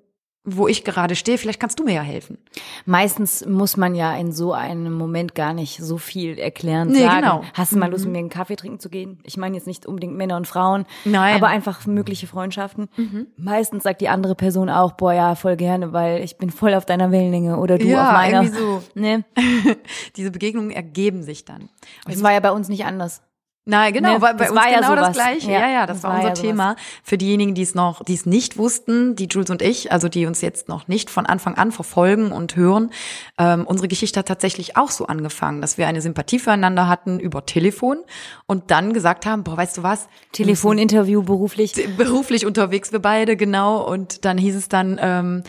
wo 0.44 0.66
ich 0.66 0.82
gerade 0.82 1.14
stehe. 1.14 1.38
Vielleicht 1.38 1.60
kannst 1.60 1.78
du 1.78 1.84
mir 1.84 1.94
ja 1.94 2.02
helfen. 2.02 2.36
Meistens 2.84 3.46
muss 3.46 3.76
man 3.76 3.94
ja 3.94 4.12
in 4.16 4.32
so 4.32 4.52
einem 4.52 4.92
Moment 4.92 5.36
gar 5.36 5.54
nicht 5.54 5.78
so 5.78 5.98
viel 5.98 6.36
erklären, 6.36 6.88
Nee, 6.88 6.98
sagen. 7.04 7.20
genau. 7.20 7.44
Hast 7.54 7.70
du 7.70 7.78
mal 7.78 7.88
Lust, 7.88 8.06
mit 8.06 8.14
mir 8.14 8.18
einen 8.18 8.28
Kaffee 8.28 8.56
trinken 8.56 8.80
zu 8.80 8.90
gehen? 8.90 9.20
Ich 9.22 9.36
meine 9.36 9.54
jetzt 9.54 9.68
nicht 9.68 9.86
unbedingt 9.86 10.16
Männer 10.16 10.36
und 10.36 10.48
Frauen, 10.48 10.84
Nein. 11.04 11.36
aber 11.36 11.46
einfach 11.46 11.86
mögliche 11.86 12.26
Freundschaften. 12.26 12.88
Meistens 13.36 13.84
sagt 13.84 14.00
die 14.00 14.08
andere 14.08 14.34
Person 14.34 14.68
auch, 14.68 14.92
boah, 14.94 15.12
ja, 15.12 15.36
voll 15.36 15.54
gerne, 15.56 15.92
weil 15.92 16.24
ich 16.24 16.38
bin 16.38 16.50
voll 16.50 16.74
auf 16.74 16.86
deiner 16.86 17.12
Wellenlänge 17.12 17.58
oder 17.58 17.78
du 17.78 17.86
Ja, 17.86 18.08
auf 18.08 18.12
meiner. 18.12 18.42
irgendwie 18.42 18.58
so. 18.58 18.82
Ne? 18.96 19.24
Diese 20.16 20.32
Begegnungen 20.32 20.72
ergeben 20.72 21.22
sich 21.22 21.44
dann. 21.44 21.62
Und 22.04 22.14
Das 22.14 22.22
war 22.24 22.32
ja 22.32 22.40
bei 22.40 22.50
uns 22.50 22.68
nicht 22.68 22.84
anders. 22.84 23.22
Nein, 23.64 23.92
genau, 23.92 24.14
Ne, 24.14 24.18
bei, 24.18 24.32
bei 24.32 24.38
das 24.44 24.50
uns 24.50 24.60
war 24.60 24.68
ja 24.70 24.80
genau 24.80 24.96
das 24.96 25.04
sowas. 25.06 25.16
gleiche. 25.16 25.52
Ja, 25.52 25.60
Ja, 25.60 25.68
ja, 25.70 25.86
das, 25.86 25.98
das 25.98 26.02
war 26.04 26.10
war 26.10 26.16
unser 26.18 26.28
ja. 26.30 26.34
Thema. 26.34 26.76
Für 27.04 27.16
diejenigen, 27.16 27.54
die 27.54 27.62
es 27.62 27.76
noch, 27.76 28.02
die 28.04 28.14
es 28.14 28.26
nicht 28.26 28.58
wussten, 28.58 29.14
die 29.14 29.26
Jules 29.30 29.50
und 29.50 29.62
ich, 29.62 29.92
also 29.92 30.08
die 30.08 30.26
uns 30.26 30.40
jetzt 30.40 30.68
noch 30.68 30.88
nicht 30.88 31.10
von 31.10 31.26
Anfang 31.26 31.54
an 31.56 31.70
verfolgen 31.70 32.32
und 32.32 32.56
hören, 32.56 32.90
ähm, 33.38 33.64
unsere 33.64 33.86
Geschichte 33.86 34.18
hat 34.18 34.26
tatsächlich 34.26 34.76
auch 34.76 34.90
so 34.90 35.06
angefangen, 35.06 35.60
dass 35.60 35.78
wir 35.78 35.86
eine 35.86 36.00
Sympathie 36.02 36.40
füreinander 36.40 36.88
hatten 36.88 37.20
über 37.20 37.46
Telefon 37.46 37.98
und 38.46 38.72
dann 38.72 38.92
gesagt 38.92 39.26
haben, 39.26 39.44
boah, 39.44 39.56
weißt 39.56 39.78
du 39.78 39.82
was? 39.84 40.08
Telefoninterview 40.32 41.22
beruflich. 41.22 41.72
beruflich 41.96 42.44
unterwegs 42.46 42.90
wir 42.90 42.98
beide, 42.98 43.36
genau. 43.36 43.80
Und 43.88 44.24
dann 44.24 44.38
hieß 44.38 44.56
es 44.56 44.68
dann, 44.68 44.98
ähm, 45.00 45.44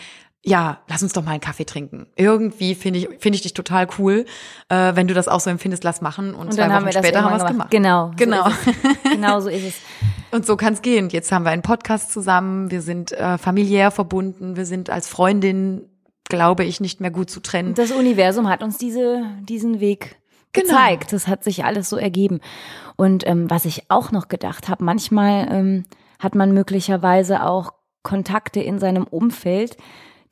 ja, 0.46 0.80
lass 0.90 1.02
uns 1.02 1.14
doch 1.14 1.24
mal 1.24 1.32
einen 1.32 1.42
Kaffee 1.42 1.66
trinken. 1.66 2.08
Irgendwie 2.18 2.76
finde 2.76 3.00
ich, 3.00 3.08
finde 3.20 3.38
ich 3.38 3.42
dich 3.44 3.54
total 3.54 3.88
cool. 3.98 4.26
Äh, 4.68 4.96
wenn 4.96 5.08
du 5.08 5.14
das 5.14 5.28
auch 5.30 5.40
so 5.40 5.50
empfindest, 5.50 5.84
lass 5.86 6.02
machen. 6.02 6.34
Und, 6.34 6.48
Und 6.48 6.54
zwei 6.54 6.64
dann 6.64 6.70
Wochen 6.70 6.76
haben 6.76 6.86
wir 6.86 6.92
das 6.92 7.06
später 7.06 7.24
haben 7.24 7.38
wir 7.38 7.44
es 7.44 7.50
gemacht. 7.50 7.72
Genau. 7.72 8.12
Genau. 8.18 8.44
So 8.50 8.50
ist 8.50 8.78
es. 9.04 9.12
genau 9.12 9.40
so 9.40 9.50
ist 9.50 9.64
es. 9.64 9.76
Und 10.32 10.46
so 10.46 10.58
kann 10.58 10.74
es 10.74 10.82
gehen. 10.82 11.10
Jetzt 11.10 11.32
haben 11.32 11.44
wir 11.46 11.52
einen 11.52 11.62
Podcast 11.62 12.12
zusammen, 12.12 12.72
wir 12.72 12.82
sind 12.82 13.12
äh, 13.12 13.38
familiär 13.38 13.92
verbunden, 13.92 14.56
wir 14.56 14.66
sind 14.66 14.90
als 14.90 15.08
Freundin, 15.08 15.84
glaube 16.28 16.64
ich, 16.64 16.82
nicht 16.82 17.00
mehr 17.00 17.12
gut 17.12 17.30
zu 17.30 17.40
trennen. 17.40 17.76
Das 17.76 17.92
Universum 17.92 18.50
hat 18.50 18.64
uns 18.64 18.78
diese, 18.78 19.24
diesen 19.48 19.80
Weg 19.80 20.18
Genau. 20.54 20.68
gezeigt. 20.68 21.14
Das 21.14 21.28
hat 21.28 21.44
sich 21.44 21.66
alles 21.66 21.90
so 21.90 21.98
ergeben. 21.98 22.40
Und 22.96 23.26
ähm, 23.28 23.50
was 23.50 23.66
ich 23.66 23.90
auch 23.90 24.12
noch 24.12 24.28
gedacht 24.28 24.70
habe, 24.70 24.84
manchmal 24.84 25.48
ähm, 25.52 25.86
hat 26.20 26.36
man 26.36 26.52
möglicherweise 26.54 27.44
auch 27.44 27.74
Kontakte 28.04 28.60
in 28.60 28.78
seinem 28.80 29.06
Umfeld, 29.06 29.78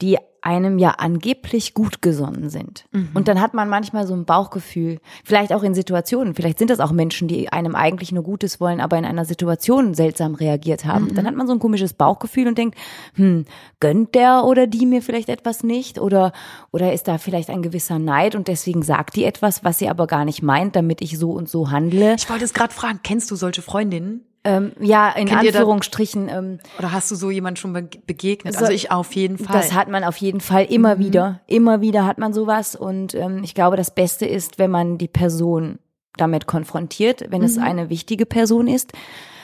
die 0.02 0.18
einem 0.42 0.80
ja 0.80 0.96
angeblich 0.98 1.76
gut 1.76 2.02
gesonnen 2.02 2.50
sind. 2.50 2.86
Und 3.14 3.28
dann 3.28 3.40
hat 3.40 3.54
man 3.54 3.70
manchmal 3.70 4.08
so 4.08 4.16
ein 4.16 4.26
Bauchgefühl, 4.26 5.00
vielleicht 5.24 5.54
auch 5.54 5.62
in 5.62 5.76
Situationen, 5.76 6.34
vielleicht 6.34 6.58
sind 6.58 6.72
das 6.72 6.80
auch 6.80 6.92
Menschen, 6.92 7.28
die 7.28 7.50
einem 7.50 7.76
eigentlich 7.76 8.12
nur 8.12 8.24
Gutes 8.24 8.60
wollen, 8.60 8.82
aber 8.82 8.98
in 8.98 9.06
einer 9.06 9.24
Situation 9.24 9.94
seltsam 9.94 10.34
reagiert 10.34 10.86
haben. 10.86 11.14
Dann 11.14 11.28
hat 11.28 11.36
man 11.36 11.46
so 11.46 11.54
ein 11.54 11.60
komisches 11.60 11.94
Bauchgefühl 11.94 12.48
und 12.48 12.58
denkt, 12.58 12.78
hm, 13.14 13.46
gönnt 13.80 14.16
der 14.16 14.44
oder 14.46 14.66
die 14.66 14.88
mir 14.88 15.04
vielleicht 15.04 15.30
etwas 15.30 15.64
nicht 15.64 16.00
oder 16.00 16.32
oder 16.72 16.92
ist 16.92 17.08
da 17.08 17.20
vielleicht 17.20 17.52
ein 17.52 17.62
gewisser 17.62 18.00
Neid 18.00 18.34
und 18.34 18.48
deswegen 18.48 18.82
sagt 18.82 19.16
die 19.16 19.26
etwas, 19.26 19.64
was 19.64 19.78
sie 19.78 19.90
aber 19.90 20.08
gar 20.08 20.26
nicht 20.26 20.42
meint, 20.42 20.76
damit 20.76 21.02
ich 21.02 21.20
so 21.20 21.32
und 21.32 21.50
so 21.50 21.70
handle. 21.70 22.16
Ich 22.16 22.30
wollte 22.30 22.46
es 22.46 22.54
gerade 22.54 22.74
fragen, 22.74 23.00
kennst 23.04 23.30
du 23.30 23.36
solche 23.36 23.62
Freundinnen? 23.62 24.26
Ähm, 24.43 24.71
ja, 24.80 25.10
in 25.10 25.27
Kennt 25.27 25.45
Anführungsstrichen. 25.56 26.27
Ähm, 26.27 26.60
Oder 26.80 26.91
hast 26.91 27.12
du 27.12 27.15
so 27.15 27.30
jemand 27.30 27.60
schon 27.60 27.73
be- 27.73 27.89
begegnet? 28.08 28.54
So- 28.56 28.62
also 28.62 28.73
ich 28.73 28.89
auf 28.91 29.13
jeden 29.13 29.38
Fall. 29.38 29.56
Das 29.56 29.73
hat 29.73 29.88
man 29.88 30.04
auf 30.04 30.17
jeden 30.17 30.41
Fall 30.41 30.63
immer 30.65 30.97
wieder. 30.97 31.41
Immer 31.47 31.82
wieder 31.82 32.06
hat 32.08 32.17
man 32.17 32.34
sowas. 32.34 32.75
Und 32.75 33.13
ähm, 33.13 33.43
ich 33.43 33.54
glaube, 33.54 33.77
das 33.77 33.93
Beste 33.93 34.25
ist, 34.25 34.58
wenn 34.58 34.71
man 34.71 34.97
die 34.97 35.08
Person 35.08 35.77
damit 36.17 36.47
konfrontiert, 36.47 37.25
wenn 37.30 37.43
es 37.43 37.58
eine 37.58 37.89
wichtige 37.89 38.25
Person 38.25 38.67
ist. 38.67 38.93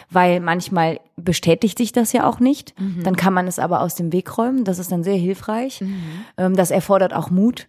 Weil 0.09 0.39
manchmal 0.39 0.99
bestätigt 1.17 1.77
sich 1.77 1.91
das 1.91 2.13
ja 2.13 2.25
auch 2.27 2.39
nicht. 2.39 2.73
Dann 3.03 3.15
kann 3.17 3.33
man 3.33 3.45
es 3.45 3.59
aber 3.59 3.81
aus 3.81 3.95
dem 3.95 4.13
Weg 4.13 4.37
räumen. 4.37 4.63
Das 4.63 4.79
ist 4.79 4.91
dann 4.91 5.03
sehr 5.03 5.15
hilfreich. 5.17 5.83
Ähm, 6.37 6.55
das 6.55 6.71
erfordert 6.71 7.13
auch 7.13 7.29
Mut. 7.29 7.67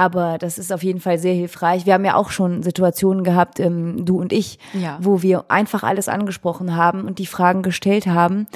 Aber 0.00 0.38
das 0.38 0.56
ist 0.56 0.72
auf 0.72 0.82
jeden 0.82 1.00
Fall 1.00 1.18
sehr 1.18 1.34
hilfreich. 1.34 1.84
Wir 1.84 1.92
haben 1.92 2.06
ja 2.06 2.14
auch 2.14 2.30
schon 2.30 2.62
Situationen 2.62 3.22
gehabt, 3.22 3.60
ähm, 3.60 4.06
du 4.06 4.18
und 4.18 4.32
ich, 4.32 4.58
Ja. 4.72 4.96
wo 5.02 5.20
wir 5.20 5.44
einfach 5.48 5.82
alles 5.82 6.08
angesprochen 6.08 6.74
haben 6.74 7.04
und 7.04 7.18
die 7.18 7.26
Fragen 7.26 7.62
gestellt 7.62 8.06
haben. 8.06 8.46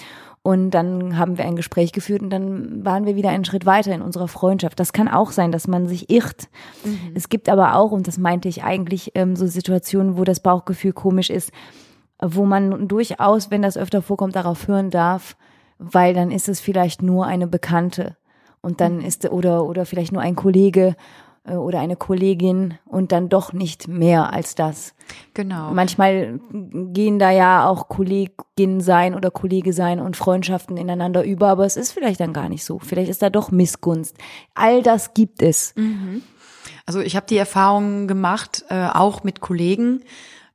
Und 0.42 0.70
dann 0.70 1.18
haben 1.18 1.37
wir 1.37 1.44
ein 1.44 1.54
Gespräch 1.57 1.92
geführt 1.92 2.22
und 2.22 2.30
dann 2.30 2.83
waren 2.85 3.04
wir 3.04 3.14
wieder 3.14 3.28
einen 3.28 3.44
Schritt 3.44 3.66
weiter 3.66 3.92
in 3.94 4.00
unserer 4.00 4.28
Freundschaft. 4.28 4.80
Das 4.80 4.94
kann 4.94 5.07
auch 5.09 5.33
sein, 5.33 5.52
dass 5.52 5.68
man 5.68 5.87
sich 5.87 6.09
irrt. 6.11 6.48
Es 7.14 7.28
gibt 7.28 7.50
aber 7.50 7.76
auch, 7.76 7.92
und 7.92 8.09
das 8.09 8.16
meinte 8.16 8.48
ich 8.48 8.62
eigentlich, 8.64 9.12
ähm, 9.14 9.37
so 9.37 9.46
Situationen, 9.46 10.16
wo 10.16 10.24
das 10.24 10.40
Bauchgefühl 10.40 10.92
komisch 10.94 11.28
ist, 11.28 11.50
wo 12.22 12.46
man 12.46 12.88
durchaus, 12.88 13.50
wenn 13.50 13.61
das 13.61 13.76
öfter 13.76 14.00
vorkommt, 14.00 14.35
darauf 14.35 14.66
hören 14.66 14.88
darf, 14.90 15.37
weil 15.78 16.14
dann 16.14 16.30
ist 16.30 16.48
es 16.48 16.61
vielleicht 16.61 17.02
nur 17.02 17.26
eine 17.26 17.46
Bekannte 17.46 18.16
und 18.62 18.80
dann 18.80 19.02
ist 19.02 19.30
oder 19.30 19.64
oder 19.66 19.85
vielleicht 19.85 20.12
nur 20.12 20.22
ein 20.22 20.37
Kollege 20.37 20.94
oder 21.52 21.80
eine 21.80 21.96
Kollegin 21.96 22.78
und 22.87 23.12
dann 23.12 23.28
doch 23.28 23.52
nicht 23.52 23.87
mehr 23.87 24.33
als 24.33 24.54
das. 24.54 24.94
genau. 25.35 25.72
Manchmal 25.72 26.40
gehen 26.50 27.18
da 27.18 27.30
ja 27.30 27.68
auch 27.68 27.88
Kollegin 27.88 28.80
sein 28.80 29.14
oder 29.14 29.30
Kollege 29.30 29.72
sein 29.72 30.00
und 30.00 30.16
Freundschaften 30.16 30.76
ineinander 30.76 31.22
über, 31.22 31.48
aber 31.48 31.66
es 31.66 31.76
ist 31.76 31.92
vielleicht 31.92 32.20
dann 32.20 32.33
gar 32.33 32.48
nicht 32.48 32.64
so. 32.64 32.78
Vielleicht 32.78 33.11
ist 33.11 33.20
da 33.20 33.28
doch 33.28 33.50
Missgunst. 33.50 34.16
All 34.54 34.83
das 34.83 35.12
gibt 35.12 35.42
es. 35.42 35.74
Also 36.87 37.00
ich 37.00 37.16
habe 37.16 37.26
die 37.26 37.37
Erfahrung 37.37 38.09
gemacht, 38.09 38.64
äh, 38.70 38.88
auch 38.88 39.22
mit 39.22 39.40
Kollegen, 39.40 40.02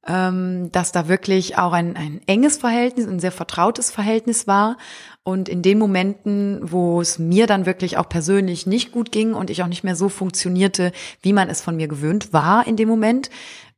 ähm, 0.07 0.71
dass 0.71 0.91
da 0.91 1.07
wirklich 1.07 1.57
auch 1.57 1.73
ein, 1.73 1.95
ein 1.95 2.21
enges 2.25 2.57
Verhältnis, 2.57 3.07
ein 3.07 3.19
sehr 3.19 3.31
vertrautes 3.31 3.91
Verhältnis 3.91 4.47
war. 4.47 4.77
Und 5.23 5.49
in 5.49 5.61
den 5.61 5.77
Momenten, 5.77 6.59
wo 6.61 7.01
es 7.01 7.19
mir 7.19 7.45
dann 7.45 7.65
wirklich 7.65 7.97
auch 7.97 8.09
persönlich 8.09 8.65
nicht 8.65 8.91
gut 8.91 9.11
ging 9.11 9.33
und 9.33 9.49
ich 9.49 9.61
auch 9.61 9.67
nicht 9.67 9.83
mehr 9.83 9.95
so 9.95 10.09
funktionierte, 10.09 10.91
wie 11.21 11.33
man 11.33 11.49
es 11.49 11.61
von 11.61 11.75
mir 11.75 11.87
gewöhnt 11.87 12.33
war 12.33 12.65
in 12.65 12.77
dem 12.77 12.87
Moment, 12.87 13.29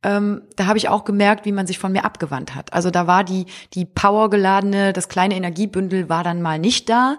ähm, 0.04 0.42
da 0.56 0.66
habe 0.66 0.78
ich 0.78 0.88
auch 0.88 1.04
gemerkt, 1.04 1.44
wie 1.44 1.52
man 1.52 1.66
sich 1.66 1.78
von 1.78 1.92
mir 1.92 2.04
abgewandt 2.04 2.54
hat. 2.54 2.72
Also 2.72 2.90
da 2.90 3.06
war 3.06 3.22
die, 3.22 3.46
die 3.74 3.84
powergeladene, 3.84 4.92
das 4.92 5.08
kleine 5.08 5.36
Energiebündel 5.36 6.08
war 6.08 6.24
dann 6.24 6.42
mal 6.42 6.58
nicht 6.58 6.88
da. 6.88 7.16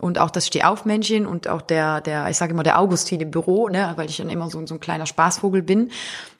Und 0.00 0.18
auch 0.18 0.30
das 0.30 0.46
Stehaufmännchen 0.46 1.24
und 1.26 1.48
auch 1.48 1.62
der, 1.62 2.02
der, 2.02 2.28
ich 2.28 2.36
sage 2.36 2.52
immer 2.52 2.62
der 2.62 2.78
Augustin 2.78 3.20
im 3.20 3.30
Büro, 3.30 3.68
ne, 3.68 3.94
weil 3.96 4.10
ich 4.10 4.18
dann 4.18 4.28
immer 4.28 4.50
so, 4.50 4.64
so 4.66 4.74
ein 4.74 4.80
kleiner 4.80 5.06
Spaßvogel 5.06 5.62
bin. 5.62 5.90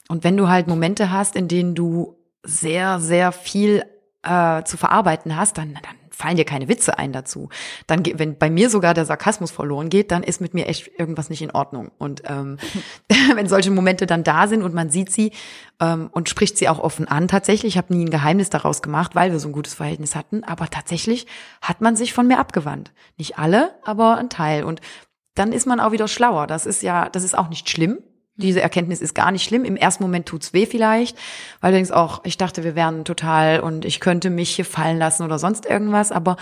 Und 0.09 0.25
wenn 0.25 0.37
du 0.37 0.49
halt 0.49 0.69
Momente 0.69 1.11
hast, 1.11 1.37
in 1.37 1.49
denen 1.49 1.75
du 1.75 2.19
sehr, 2.43 3.01
sehr 3.01 3.33
viel 3.33 3.83
äh, 4.23 4.63
zu 4.65 4.77
verarbeiten 4.77 5.37
hast, 5.37 5.57
dann, 5.57 5.73
dann 5.73 6.06
fallen 6.17 6.37
dir 6.37 6.47
keine 6.47 6.67
Witze 6.67 6.99
ein 6.99 7.13
dazu. 7.13 7.51
Dann, 7.87 8.03
wenn 8.15 8.39
bei 8.39 8.49
mir 8.49 8.71
sogar 8.71 8.95
der 8.95 9.05
Sarkasmus 9.05 9.51
verloren 9.51 9.91
geht, 9.91 10.11
dann 10.11 10.23
ist 10.23 10.41
mit 10.41 10.55
mir 10.55 10.67
echt 10.67 10.91
irgendwas 10.99 11.29
nicht 11.29 11.43
in 11.43 11.51
Ordnung. 11.51 11.91
Und 11.99 12.23
ähm, 12.25 12.57
wenn 13.35 13.49
solche 13.49 13.71
Momente 13.71 14.07
dann 14.07 14.25
da 14.25 14.49
sind 14.49 14.63
und 14.63 14.73
man 14.73 14.89
sieht 14.89 15.13
sie 15.13 15.33
ähm, 15.79 16.09
und 16.11 16.31
spricht 16.31 16.57
sie 16.57 16.71
auch 16.71 16.79
offen 16.79 17.07
an, 17.07 17.29
tatsächlich, 17.29 17.75
ich 17.75 17.79
habe 17.79 17.95
nie 17.95 18.07
ein 18.07 18.11
Geheimnis 18.11 18.49
daraus 18.49 18.81
gemacht, 18.81 19.15
weil 19.15 19.31
wir 19.31 19.39
so 19.39 19.49
ein 19.49 19.53
gutes 19.53 19.75
Verhältnis 19.75 20.15
hatten, 20.15 20.43
aber 20.43 20.71
tatsächlich 20.71 21.27
hat 21.61 21.83
man 21.83 21.97
sich 21.97 22.15
von 22.15 22.27
mir 22.27 22.39
abgewandt. 22.39 22.93
Nicht 23.19 23.39
alle, 23.39 23.75
aber 23.85 24.17
ein 24.17 24.31
Teil. 24.31 24.65
Und 24.65 24.81
dann 25.35 25.53
ist 25.53 25.67
man 25.67 25.81
auch 25.81 25.93
wieder 25.93 26.09
schlauer. 26.09 26.47
Das 26.47 26.65
ist 26.65 26.83
ja, 26.83 27.11
das 27.11 27.25
ist 27.25 27.37
auch 27.37 27.51
nicht 27.51 27.69
schlimm. 27.69 27.99
Diese 28.37 28.61
Erkenntnis 28.61 29.01
ist 29.01 29.15
gar 29.15 29.31
nicht 29.33 29.45
schlimm. 29.45 29.65
Im 29.65 29.77
ersten 29.77 30.03
Moment 30.03 30.27
tut's 30.27 30.53
weh 30.53 30.67
vielleicht, 30.67 31.17
weil 31.61 31.73
du 31.73 31.77
denkst 31.77 31.91
auch, 31.91 32.21
ich 32.25 32.37
dachte, 32.37 32.65
wir 32.65 32.75
wären 32.75 33.05
total 33.05 33.61
und 33.61 33.85
ich 33.85 34.01
könnte 34.01 34.31
mich 34.31 34.51
hier 34.51 34.65
fallen 34.65 34.99
lassen 34.99 35.23
oder 35.23 35.39
sonst 35.39 35.67
irgendwas, 35.67 36.13
aber 36.13 36.37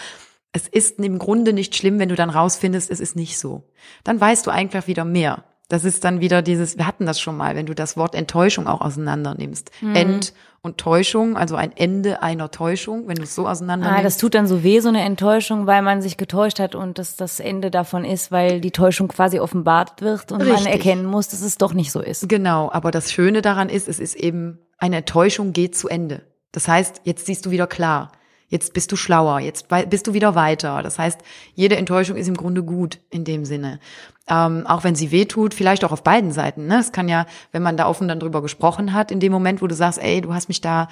es 0.52 0.68
ist 0.68 0.98
im 1.00 1.18
Grunde 1.18 1.52
nicht 1.52 1.74
schlimm, 1.74 1.98
wenn 1.98 2.08
du 2.08 2.14
dann 2.14 2.30
rausfindest, 2.30 2.90
es 2.90 3.00
ist 3.00 3.16
nicht 3.16 3.38
so. 3.38 3.64
Dann 4.04 4.20
weißt 4.20 4.46
du 4.46 4.50
einfach 4.50 4.86
wieder 4.86 5.04
mehr. 5.04 5.44
Das 5.68 5.84
ist 5.84 6.04
dann 6.04 6.20
wieder 6.20 6.42
dieses, 6.42 6.76
wir 6.76 6.86
hatten 6.86 7.06
das 7.06 7.20
schon 7.20 7.36
mal, 7.36 7.56
wenn 7.56 7.66
du 7.66 7.74
das 7.74 7.96
Wort 7.96 8.14
Enttäuschung 8.14 8.66
auch 8.66 8.80
auseinander 8.80 9.34
nimmst. 9.34 9.70
End 9.94 10.32
und 10.64 10.78
Täuschung, 10.78 11.36
also 11.36 11.56
ein 11.56 11.76
Ende 11.76 12.22
einer 12.22 12.50
Täuschung, 12.50 13.06
wenn 13.06 13.16
du 13.16 13.24
es 13.24 13.34
so 13.34 13.46
auseinander 13.46 13.92
Ah, 13.92 14.02
das 14.02 14.16
tut 14.16 14.34
dann 14.34 14.46
so 14.46 14.64
weh, 14.64 14.80
so 14.80 14.88
eine 14.88 15.02
Enttäuschung, 15.02 15.66
weil 15.66 15.82
man 15.82 16.00
sich 16.00 16.16
getäuscht 16.16 16.58
hat 16.58 16.74
und 16.74 16.98
das 16.98 17.16
das 17.16 17.38
Ende 17.38 17.70
davon 17.70 18.06
ist, 18.06 18.32
weil 18.32 18.62
die 18.62 18.70
Täuschung 18.70 19.08
quasi 19.08 19.38
offenbart 19.38 20.00
wird 20.00 20.32
und 20.32 20.38
man 20.38 20.48
Richtig. 20.48 20.72
erkennen 20.72 21.04
muss, 21.04 21.28
dass 21.28 21.42
es 21.42 21.58
doch 21.58 21.74
nicht 21.74 21.92
so 21.92 22.00
ist. 22.00 22.26
Genau, 22.30 22.72
aber 22.72 22.90
das 22.90 23.12
Schöne 23.12 23.42
daran 23.42 23.68
ist, 23.68 23.88
es 23.88 24.00
ist 24.00 24.16
eben, 24.16 24.58
eine 24.78 24.96
Enttäuschung 24.96 25.52
geht 25.52 25.76
zu 25.76 25.88
Ende. 25.88 26.22
Das 26.50 26.66
heißt, 26.66 27.02
jetzt 27.04 27.26
siehst 27.26 27.44
du 27.44 27.50
wieder 27.50 27.66
klar. 27.66 28.10
Jetzt 28.48 28.72
bist 28.72 28.90
du 28.92 28.96
schlauer, 28.96 29.40
jetzt 29.40 29.68
bist 29.90 30.06
du 30.06 30.14
wieder 30.14 30.34
weiter. 30.34 30.82
Das 30.82 30.98
heißt, 30.98 31.20
jede 31.54 31.76
Enttäuschung 31.76 32.16
ist 32.16 32.28
im 32.28 32.36
Grunde 32.36 32.62
gut 32.62 33.00
in 33.10 33.24
dem 33.24 33.44
Sinne. 33.44 33.80
Ähm, 34.26 34.66
auch 34.66 34.84
wenn 34.84 34.94
sie 34.94 35.10
weh 35.10 35.26
tut, 35.26 35.52
vielleicht 35.52 35.84
auch 35.84 35.92
auf 35.92 36.02
beiden 36.02 36.32
Seiten. 36.32 36.66
Ne? 36.66 36.78
Es 36.78 36.92
kann 36.92 37.08
ja, 37.08 37.26
wenn 37.52 37.62
man 37.62 37.76
da 37.76 37.86
offen 37.86 38.08
dann 38.08 38.20
drüber 38.20 38.40
gesprochen 38.40 38.94
hat, 38.94 39.10
in 39.10 39.20
dem 39.20 39.30
Moment, 39.32 39.60
wo 39.60 39.66
du 39.66 39.74
sagst, 39.74 39.98
ey, 40.02 40.22
du 40.22 40.32
hast 40.32 40.48
mich 40.48 40.62
da, 40.62 40.88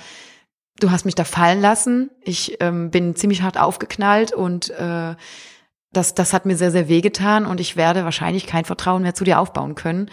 du 0.81 0.91
hast 0.91 1.07
mich 1.07 1.15
da 1.15 1.25
fallen 1.25 1.63
lassen. 1.63 2.11
Ich 2.21 2.59
ähm, 2.61 2.91
bin 2.91 3.17
ziemlich 3.17 3.41
hart 3.43 3.59
aufgeknallt 3.59 4.33
und 4.33 4.69
äh, 4.71 5.15
das, 5.93 6.15
das 6.15 6.33
hat 6.35 6.45
mir 6.47 6.57
sehr, 6.57 6.71
sehr 6.71 6.89
wehgetan 6.89 7.47
und 7.47 7.59
ich 7.61 7.77
werde 7.77 8.05
wahrscheinlich 8.05 8.47
kein 8.47 8.65
Vertrauen 8.67 9.03
mehr 9.03 9.15
zu 9.15 9.25
dir 9.25 9.41
aufbauen 9.41 9.75
können. 9.75 10.11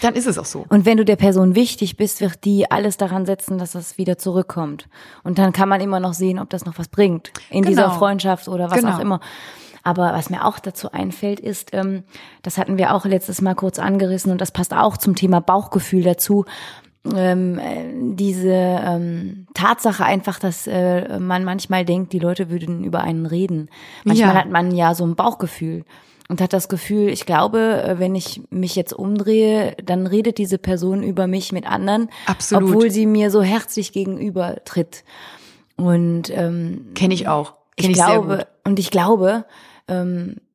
Dann 0.00 0.14
ist 0.14 0.26
es 0.26 0.38
auch 0.38 0.44
so. 0.44 0.64
Und 0.68 0.84
wenn 0.86 0.96
du 0.96 1.04
der 1.04 1.16
Person 1.16 1.56
wichtig 1.56 1.96
bist, 1.96 2.20
wird 2.20 2.44
die 2.44 2.70
alles 2.70 2.96
daran 2.98 3.26
setzen, 3.26 3.58
dass 3.58 3.72
das 3.72 3.98
wieder 3.98 4.16
zurückkommt. 4.16 4.88
Und 5.24 5.38
dann 5.38 5.52
kann 5.52 5.68
man 5.68 5.80
immer 5.80 5.98
noch 5.98 6.14
sehen, 6.14 6.38
ob 6.38 6.50
das 6.50 6.64
noch 6.64 6.78
was 6.78 6.86
bringt 6.88 7.32
in 7.50 7.62
Genau. 7.62 7.68
dieser 7.68 7.90
Freundschaft 7.90 8.46
oder 8.46 8.70
was 8.70 8.78
Genau. 8.80 8.94
auch 8.94 9.00
immer. 9.00 9.20
Aber 9.88 10.12
was 10.12 10.28
mir 10.28 10.44
auch 10.44 10.58
dazu 10.58 10.92
einfällt, 10.92 11.40
ist, 11.40 11.70
ähm, 11.72 12.02
das 12.42 12.58
hatten 12.58 12.76
wir 12.76 12.92
auch 12.94 13.06
letztes 13.06 13.40
Mal 13.40 13.54
kurz 13.54 13.78
angerissen 13.78 14.30
und 14.30 14.38
das 14.38 14.50
passt 14.52 14.74
auch 14.74 14.98
zum 14.98 15.14
Thema 15.14 15.40
Bauchgefühl 15.40 16.02
dazu. 16.02 16.44
Ähm, 17.16 17.58
äh, 17.58 17.86
diese 18.16 18.50
ähm, 18.52 19.46
Tatsache 19.54 20.04
einfach, 20.04 20.38
dass 20.38 20.66
äh, 20.66 21.18
man 21.18 21.42
manchmal 21.42 21.86
denkt, 21.86 22.12
die 22.12 22.18
Leute 22.18 22.50
würden 22.50 22.84
über 22.84 23.00
einen 23.00 23.24
reden. 23.24 23.70
Manchmal 24.04 24.34
Ja. 24.34 24.40
hat 24.42 24.50
man 24.50 24.76
ja 24.76 24.94
so 24.94 25.06
ein 25.06 25.16
Bauchgefühl. 25.16 25.84
und 26.28 26.42
hat 26.42 26.52
das 26.52 26.68
Gefühl, 26.68 27.08
ich 27.08 27.24
glaube, 27.24 27.82
äh, 27.82 27.98
wenn 27.98 28.14
ich 28.14 28.42
mich 28.50 28.76
jetzt 28.76 28.92
umdrehe, 28.92 29.74
dann 29.82 30.06
redet 30.06 30.36
diese 30.36 30.58
Person 30.58 31.02
über 31.02 31.26
mich 31.26 31.52
mit 31.52 31.66
anderen, 31.66 32.10
Absolut. 32.26 32.68
obwohl 32.68 32.90
sie 32.90 33.06
mir 33.06 33.30
so 33.30 33.40
herzlich 33.40 33.92
gegenüber 33.92 34.56
tritt. 34.66 35.04
Und 35.76 36.28
ähm, 36.28 36.88
Kenne 36.94 37.14
ich 37.14 37.26
auch. 37.28 37.54
Kenn 37.78 37.92
ich 37.92 37.96
ich 37.96 38.04
glaube, 38.04 38.46
und 38.64 38.78
ich 38.78 38.90
glaube, 38.90 39.46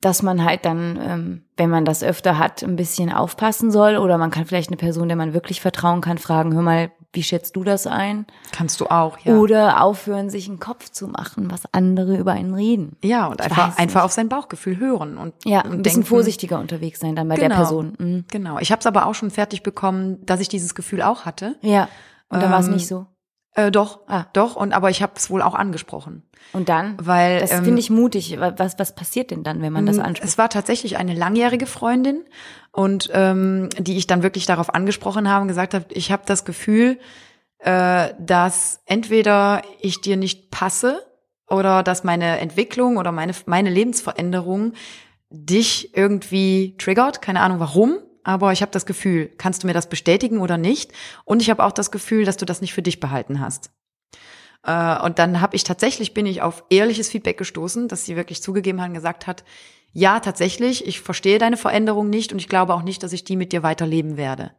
dass 0.01 0.21
man 0.21 0.43
halt 0.45 0.63
dann, 0.65 0.99
ähm, 1.01 1.41
wenn 1.57 1.69
man 1.69 1.85
das 1.85 2.03
öfter 2.03 2.37
hat, 2.37 2.61
ein 2.63 2.75
bisschen 2.75 3.11
aufpassen 3.11 3.71
soll. 3.71 3.97
Oder 3.97 4.17
man 4.19 4.29
kann 4.31 4.45
vielleicht 4.45 4.69
eine 4.69 4.77
Person, 4.77 5.07
der 5.07 5.17
man 5.17 5.33
wirklich 5.33 5.59
vertrauen 5.59 6.01
kann, 6.01 6.17
fragen, 6.19 6.53
hör 6.53 6.61
mal, 6.61 6.91
wie 7.13 7.23
schätzt 7.23 7.55
du 7.55 7.63
das 7.63 7.85
ein? 7.87 8.25
Kannst 8.51 8.79
du 8.79 8.85
auch, 8.87 9.17
ja. 9.19 9.35
Oder 9.35 9.81
aufhören, 9.83 10.29
sich 10.29 10.47
einen 10.49 10.59
Kopf 10.59 10.89
zu 10.89 11.07
machen, 11.07 11.49
was 11.51 11.63
andere 11.71 12.17
über 12.17 12.31
einen 12.33 12.53
reden. 12.53 12.95
ja, 13.03 13.27
und 13.27 13.39
Ich 13.39 13.45
einfach, 13.45 13.77
einfach 13.77 14.03
auf 14.03 14.11
sein 14.11 14.29
Bauchgefühl 14.29 14.77
hören 14.77 15.17
und, 15.17 15.33
Ja, 15.45 15.61
und 15.61 15.65
ein 15.73 15.81
bisschen 15.83 16.01
denken, 16.01 16.03
vorsichtiger 16.09 16.59
unterwegs 16.59 16.99
sein 16.99 17.15
dann 17.15 17.27
bei 17.27 17.35
der 17.35 17.49
Genau. 17.49 17.59
Person. 17.61 17.93
Mhm. 17.99 18.25
Genau. 18.31 18.57
Ich 18.59 18.71
habe 18.71 18.79
es 18.81 18.85
aber 18.87 19.05
auch 19.07 19.13
schon 19.15 19.29
fertig 19.31 19.61
bekommen, 19.63 20.23
dass 20.25 20.39
ich 20.39 20.47
dieses 20.49 20.73
Gefühl 20.75 21.01
auch 21.01 21.25
hatte. 21.25 21.55
Ja, 21.61 21.87
und 22.29 22.41
dann 22.41 22.51
war 22.51 22.59
es 22.59 22.67
Ähm, 22.67 22.73
nicht 22.73 22.87
so. 22.87 23.05
Äh, 23.55 23.71
doch, 23.71 23.99
Ah. 24.07 24.25
doch. 24.33 24.55
Und 24.55 24.73
aber 24.73 24.89
ich 24.89 25.01
habe 25.03 25.13
es 25.15 25.29
wohl 25.29 25.41
auch 25.41 25.53
angesprochen, 25.55 26.23
Und 26.53 26.69
dann? 26.69 26.97
weil 27.01 27.39
Das 27.39 27.51
ähm, 27.51 27.63
finde 27.63 27.79
ich 27.81 27.89
mutig. 27.89 28.37
Was, 28.39 28.79
was 28.79 28.95
passiert 28.95 29.29
denn 29.31 29.43
dann, 29.43 29.61
wenn 29.61 29.71
man 29.73 29.85
das 29.85 29.97
Mm, 29.97 30.01
anspricht? 30.01 30.27
Es 30.29 30.37
war 30.37 30.49
tatsächlich 30.49 30.97
eine 30.97 31.13
langjährige 31.13 31.65
Freundin 31.67 32.23
und 32.71 33.09
ähm, 33.13 33.69
die 33.77 33.97
ich 33.97 34.07
dann 34.07 34.23
wirklich 34.23 34.45
darauf 34.47 34.73
angesprochen 34.73 35.29
habe 35.29 35.43
und 35.43 35.47
gesagt 35.49 35.73
habe, 35.75 35.85
ich 35.89 36.11
habe 36.11 36.23
das 36.25 36.45
Gefühl, 36.45 36.97
äh, 37.59 38.09
dass 38.19 38.81
entweder 38.85 39.61
ich 39.79 40.01
dir 40.01 40.17
nicht 40.17 40.49
passe 40.51 41.05
oder 41.47 41.83
dass 41.83 42.03
meine 42.03 42.39
Entwicklung 42.39 42.97
oder 42.97 43.11
meine 43.11 43.33
meine 43.45 43.69
Lebensveränderung 43.69 44.73
dich 45.29 45.95
irgendwie 45.95 46.75
triggert, 46.77 47.21
keine 47.21 47.41
Ahnung 47.41 47.59
warum, 47.59 47.97
aber 48.23 48.51
ich 48.51 48.61
habe 48.61 48.71
das 48.71 48.85
Gefühl, 48.85 49.29
kannst 49.37 49.63
du 49.63 49.67
mir 49.67 49.73
das 49.73 49.89
bestätigen 49.89 50.39
oder 50.39 50.57
nicht? 50.57 50.91
Und 51.25 51.41
ich 51.41 51.49
habe 51.49 51.63
auch 51.63 51.71
das 51.71 51.91
Gefühl, 51.91 52.25
dass 52.25 52.37
du 52.37 52.45
das 52.45 52.61
nicht 52.61 52.73
für 52.73 52.81
dich 52.81 52.99
behalten 52.99 53.39
hast. 53.39 53.71
Äh, 54.65 54.99
und 55.03 55.19
dann 55.19 55.41
habe 55.41 55.55
ich 55.55 55.63
tatsächlich 55.63 56.13
bin 56.13 56.25
ich 56.25 56.41
auf 56.41 56.63
ehrliches 56.69 57.09
Feedback 57.09 57.37
gestoßen, 57.37 57.87
dass 57.87 58.05
sie 58.05 58.15
wirklich 58.15 58.41
zugegeben 58.41 58.81
hat 58.81 58.89
und 58.89 58.93
gesagt 58.95 59.27
hat, 59.27 59.43
ja, 59.91 60.19
tatsächlich, 60.19 60.87
ich 60.87 61.01
verstehe 61.01 61.37
deine 61.37 61.57
Veränderung 61.57 62.09
nicht 62.09 62.33
und 62.33 62.39
ich 62.39 62.49
glaube 62.49 62.73
auch 62.73 62.81
nicht, 62.81 63.03
dass 63.03 63.13
ich 63.13 63.23
die 63.23 63.35
mit 63.35 63.51
dir 63.51 63.61
weiterleben 63.61 64.17
werde. 64.17 64.51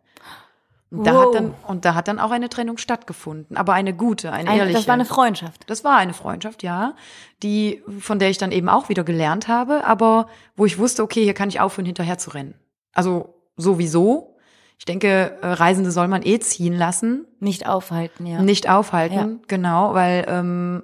Und 0.90 1.04
da 1.08 1.14
Wow. 1.14 1.22
hat 1.24 1.34
dann 1.34 1.54
und 1.66 1.84
da 1.84 1.94
hat 1.94 2.06
dann 2.06 2.20
auch 2.20 2.30
eine 2.30 2.48
Trennung 2.48 2.78
stattgefunden, 2.78 3.56
aber 3.56 3.72
eine 3.72 3.94
gute, 3.94 4.30
eine 4.32 4.48
Ein, 4.48 4.58
ehrliche. 4.58 4.78
das 4.78 4.86
war 4.86 4.94
eine 4.94 5.04
Freundschaft. 5.04 5.62
Das 5.68 5.82
war 5.82 5.96
eine 5.96 6.14
Freundschaft, 6.14 6.62
ja, 6.62 6.94
die 7.42 7.82
von 7.98 8.20
der 8.20 8.30
ich 8.30 8.38
dann 8.38 8.52
eben 8.52 8.68
auch 8.68 8.88
wieder 8.88 9.02
gelernt 9.02 9.48
habe, 9.48 9.84
aber 9.84 10.28
wo 10.54 10.66
ich 10.66 10.78
wusste, 10.78 11.02
okay, 11.02 11.24
hier 11.24 11.34
kann 11.34 11.48
ich 11.48 11.58
aufhören, 11.58 11.86
hinterher 11.86 12.18
zu 12.18 12.30
rennen. 12.30 12.54
Also 12.92 13.34
sowieso. 13.56 14.36
Ich 14.78 14.84
denke, 14.84 15.38
äh, 15.40 15.46
Reisende 15.46 15.90
soll 15.90 16.08
man 16.08 16.22
eh 16.24 16.38
ziehen 16.40 16.76
lassen, 16.76 17.26
Nicht 17.40 17.66
aufhalten, 17.66 18.26
ja. 18.26 18.42
nicht 18.42 18.68
aufhalten, 18.68 19.14
Ja. 19.14 19.28
genau, 19.48 19.94
weil 19.94 20.24
ähm, 20.28 20.82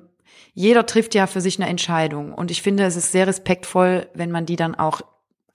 jeder 0.55 0.87
trifft 0.87 1.15
ja 1.15 1.27
für 1.27 1.41
sich 1.41 1.61
eine 1.61 1.69
Entscheidung 1.69 2.33
und 2.33 2.51
ich 2.51 2.63
finde, 2.63 2.85
es 2.85 2.97
ist 2.97 3.13
sehr 3.13 3.27
respektvoll, 3.27 4.09
wenn 4.15 4.31
man 4.31 4.47
die 4.47 4.57
dann 4.57 4.75
auch 4.75 5.01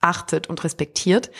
achtet 0.00 0.48
und 0.48 0.62
respektiert. 0.64 1.30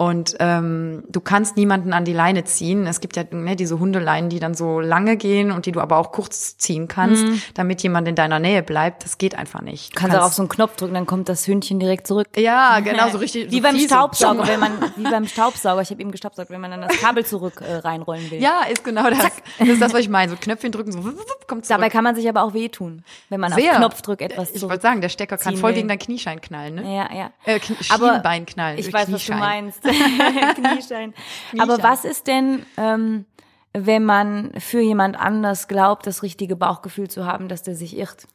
Und 0.00 0.34
ähm, 0.40 1.04
du 1.10 1.20
kannst 1.20 1.58
niemanden 1.58 1.92
an 1.92 2.06
die 2.06 2.14
Leine 2.14 2.44
ziehen. 2.44 2.86
Es 2.86 3.00
gibt 3.00 3.16
ja 3.16 3.24
ne, 3.32 3.54
diese 3.54 3.78
Hundeleinen, 3.78 4.30
die 4.30 4.40
dann 4.40 4.54
so 4.54 4.80
lange 4.80 5.18
gehen 5.18 5.52
und 5.52 5.66
die 5.66 5.72
du 5.72 5.80
aber 5.82 5.98
auch 5.98 6.10
kurz 6.10 6.56
ziehen 6.56 6.88
kannst, 6.88 7.22
damit 7.52 7.82
jemand 7.82 8.08
in 8.08 8.14
deiner 8.14 8.38
Nähe 8.38 8.62
bleibt. 8.62 9.04
Das 9.04 9.18
geht 9.18 9.34
einfach 9.34 9.60
nicht. 9.60 9.94
Du 9.94 10.00
kannst 10.00 10.16
auch 10.16 10.22
auf 10.22 10.32
so 10.32 10.40
einen 10.40 10.48
Knopf 10.48 10.76
drücken, 10.76 10.94
dann 10.94 11.04
kommt 11.04 11.28
das 11.28 11.46
Hündchen 11.46 11.78
direkt 11.80 12.06
zurück. 12.06 12.28
ja, 12.34 12.80
genau, 12.80 13.10
so 13.10 13.18
richtig. 13.18 13.50
Wie 13.50 13.56
so 13.56 13.62
beim 13.62 13.78
Staubsauger, 13.78 14.48
wenn 14.48 14.58
man, 14.58 14.72
wie 14.96 15.02
beim 15.02 15.26
Staubsauger, 15.26 15.82
ich 15.82 15.90
habe 15.90 16.00
eben 16.00 16.12
gestaubsaugt, 16.12 16.48
wenn 16.48 16.62
man 16.62 16.70
dann 16.70 16.80
das 16.80 16.98
Kabel 16.98 17.26
zurück 17.26 17.60
äh, 17.60 17.74
reinrollen 17.74 18.30
will. 18.30 18.40
Ja, 18.40 18.62
ist 18.72 18.82
genau 18.82 19.10
das. 19.10 19.18
Das 19.58 19.68
ist 19.68 19.82
das, 19.82 19.92
was 19.92 20.00
ich 20.00 20.08
meine. 20.08 20.30
So 20.30 20.38
Knöpfchen 20.40 20.72
drücken, 20.72 20.92
so 20.92 21.00
kommt 21.46 21.66
zurück. 21.66 21.78
Dabei 21.78 21.90
kann 21.90 22.04
man 22.04 22.14
sich 22.14 22.26
aber 22.26 22.42
auch 22.44 22.54
wehtun, 22.54 23.04
wenn 23.28 23.38
man 23.40 23.52
Sehr. 23.52 23.72
auf 23.72 23.76
Knopfdruck 23.76 24.22
etwas 24.22 24.48
ich 24.48 24.60
zurück. 24.60 24.70
wollte 24.70 24.82
sagen, 24.82 25.02
der 25.02 25.10
Stecker 25.10 25.36
kann 25.36 25.58
voll 25.58 25.72
will. 25.72 25.74
gegen 25.76 25.88
dein 25.88 25.98
Knieschein 25.98 26.40
knallen, 26.40 26.76
ne? 26.76 26.96
Ja, 26.96 27.14
ja. 27.14 27.30
Äh, 27.44 27.60
Schienbein 27.60 28.46
knallen. 28.46 28.78
Ich 28.78 28.90
weiß, 28.90 29.12
was 29.12 29.26
du 29.26 29.32
Knieschein. 29.32 29.38
meinst. 29.38 29.89
Knieschein. 30.54 31.14
Aber 31.58 31.82
was 31.82 32.04
ist 32.04 32.26
denn, 32.26 32.64
ähm, 32.76 33.26
wenn 33.72 34.04
man 34.04 34.52
für 34.58 34.80
jemand 34.80 35.18
anders 35.18 35.68
glaubt, 35.68 36.06
das 36.06 36.22
richtige 36.22 36.56
Bauchgefühl 36.56 37.08
zu 37.08 37.26
haben, 37.26 37.48
dass 37.48 37.62
der 37.62 37.74
sich 37.74 37.96
irrt? 37.96 38.26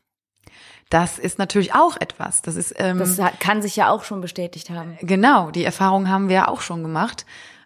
Das 0.89 1.17
ist 1.17 1.39
natürlich 1.39 1.73
auch 1.73 1.97
etwas. 1.99 2.41
Das 2.41 2.55
ist 2.55 2.73
ähm, 2.77 2.99
Das 2.99 3.19
kann 3.39 3.61
sich 3.61 3.75
ja 3.75 3.89
auch 3.89 4.03
schon 4.03 4.21
bestätigt 4.21 4.69
haben. 4.69 4.97
genau 5.01 5.51
die 5.51 5.63
Erfahrung 5.63 6.09
haben 6.09 6.29
wir 6.29 6.35
ja 6.35 6.47
auch 6.47 6.61
schon 6.61 6.83
gemacht, 6.83 7.25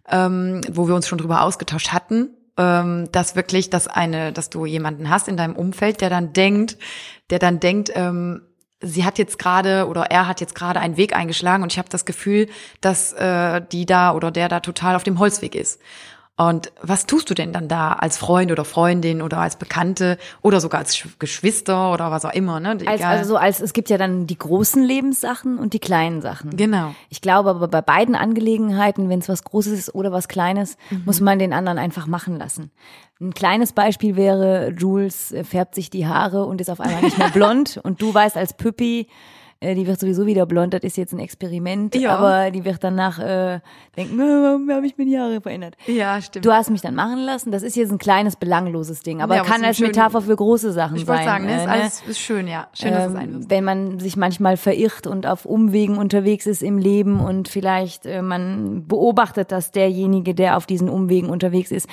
ähm, 0.09 0.61
wo 0.71 0.87
wir 0.87 0.95
uns 0.95 1.07
schon 1.07 1.17
drüber 1.17 1.43
ausgetauscht 1.43 1.91
hatten, 1.91 2.29
ähm, 2.57 3.09
dass 3.11 3.35
wirklich, 3.35 3.69
dass 3.69 3.87
eine, 3.87 4.31
dass 4.31 4.49
du 4.49 4.65
jemanden 4.65 5.09
hast 5.09 5.27
in 5.27 5.37
deinem 5.37 5.55
Umfeld, 5.55 6.01
der 6.01 6.09
dann 6.09 6.33
denkt, 6.33 6.77
der 7.29 7.39
dann 7.39 7.59
denkt, 7.59 7.91
ähm, 7.93 8.41
sie 8.81 9.03
hat 9.05 9.17
jetzt 9.17 9.39
gerade 9.39 9.87
oder 9.87 10.03
er 10.11 10.27
hat 10.27 10.39
jetzt 10.41 10.55
gerade 10.55 10.79
einen 10.79 10.97
Weg 10.97 11.15
eingeschlagen 11.15 11.63
und 11.63 11.71
ich 11.73 11.77
habe 11.77 11.89
das 11.89 12.05
Gefühl, 12.05 12.47
dass 12.81 13.13
äh, 13.13 13.61
die 13.71 13.85
da 13.85 14.13
oder 14.13 14.31
der 14.31 14.47
da 14.49 14.59
total 14.61 14.95
auf 14.95 15.03
dem 15.03 15.19
Holzweg 15.19 15.55
ist. 15.55 15.79
Und 16.37 16.71
was 16.81 17.05
tust 17.05 17.29
du 17.29 17.33
denn 17.33 17.51
dann 17.51 17.67
da 17.67 17.91
als 17.91 18.17
Freund 18.17 18.49
oder 18.49 18.63
Freundin 18.63 19.21
oder 19.21 19.39
als 19.39 19.57
Bekannte 19.57 20.17
oder 20.41 20.61
sogar 20.61 20.79
als 20.79 20.95
Sch- 20.95 21.09
Geschwister 21.19 21.91
oder 21.91 22.11
was 22.11 22.23
auch 22.23 22.31
immer, 22.31 22.61
ne? 22.61 22.77
Als, 22.87 23.01
also 23.01 23.31
so 23.31 23.35
als 23.35 23.59
es 23.59 23.73
gibt 23.73 23.89
ja 23.89 23.97
dann 23.97 24.25
die 24.25 24.37
großen 24.37 24.81
Lebenssachen 24.81 25.57
und 25.59 25.73
die 25.73 25.79
kleinen 25.79 26.21
Sachen. 26.21 26.55
genau. 26.55 26.95
Ich 27.09 27.19
glaube 27.19 27.49
aber 27.49 27.67
bei 27.67 27.81
beiden 27.81 28.15
Angelegenheiten, 28.15 29.09
wenn 29.09 29.19
es 29.19 29.27
was 29.27 29.43
Großes 29.43 29.73
ist 29.77 29.93
oder 29.95 30.13
was 30.13 30.29
Kleines, 30.29 30.77
muss 31.03 31.19
man 31.19 31.39
den 31.39 31.51
anderen 31.51 31.77
einfach 31.77 32.07
machen 32.07 32.37
lassen. 32.37 32.71
Ein 33.21 33.33
kleines 33.33 33.73
Beispiel 33.73 34.15
wäre, 34.15 34.73
Jules 34.77 35.35
färbt 35.43 35.75
sich 35.75 35.89
die 35.89 36.07
Haare 36.07 36.45
und 36.45 36.61
ist 36.61 36.69
auf 36.69 36.79
einmal 36.79 37.01
nicht 37.01 37.17
mehr 37.17 37.29
blond. 37.29 37.79
Und 37.83 38.01
du 38.01 38.13
weißt 38.13 38.37
als 38.37 38.53
Püppi, 38.53 39.07
äh, 39.61 39.75
die 39.75 39.85
wird 39.87 39.99
sowieso 39.99 40.25
wieder 40.25 40.45
blond, 40.45 40.73
das 40.73 40.83
ist 40.83 40.95
jetzt 40.97 41.13
ein 41.13 41.19
Experiment, 41.19 41.93
Ja. 41.95 42.15
aber 42.17 42.49
die 42.51 42.63
wird 42.63 42.83
danach 42.83 43.19
äh, 43.19 43.59
denken, 43.97 44.19
"Äh, 44.19 44.23
warum 44.23 44.69
habe 44.71 44.85
ich 44.85 44.97
mir 44.97 45.05
die 45.05 45.19
Haare 45.19 45.41
verändert? 45.41 45.75
Ja, 45.87 46.21
stimmt. 46.21 46.45
Du 46.45 46.51
hast 46.53 46.69
mich 46.69 46.81
dann 46.81 46.95
machen 46.95 47.19
lassen. 47.19 47.51
Das 47.51 47.61
ist 47.63 47.75
jetzt 47.75 47.91
ein 47.91 47.97
kleines, 47.97 48.35
belangloses 48.37 49.01
Ding, 49.01 49.21
aber 49.21 49.35
Ja, 49.35 49.43
kann 49.43 49.63
als 49.65 49.77
schön- 49.77 49.87
Metapher 49.87 50.21
für 50.21 50.35
große 50.35 50.71
Sachen 50.71 50.95
ich 50.95 51.05
sein. 51.05 51.09
wollte 51.15 51.23
sagen, 51.29 51.45
ne, 51.45 51.55
ist 51.57 51.65
äh, 51.65 51.69
alles 51.69 52.03
ist 52.07 52.19
schön, 52.19 52.47
ja. 52.47 52.67
Schön, 52.73 52.91
dass 52.93 53.07
es 53.07 53.13
sein 53.13 53.29
ähm, 53.29 53.33
wird. 53.41 53.49
wenn 53.49 53.63
man 53.65 53.99
sich 53.99 54.15
manchmal 54.15 54.55
verirrt 54.57 55.07
und 55.07 55.27
auf 55.27 55.45
Umwegen 55.45 55.97
unterwegs 55.97 56.45
ist 56.45 56.63
im 56.63 56.77
Leben 56.77 57.19
und 57.19 57.49
vielleicht 57.49 58.05
äh, 58.05 58.21
man 58.21 58.87
beobachtet, 58.87 59.51
dass 59.51 59.71
derjenige, 59.71 60.33
der 60.35 60.55
auf 60.57 60.65
diesen 60.67 60.87
Umwegen 60.89 61.29
unterwegs 61.29 61.71
ist, 61.71 61.87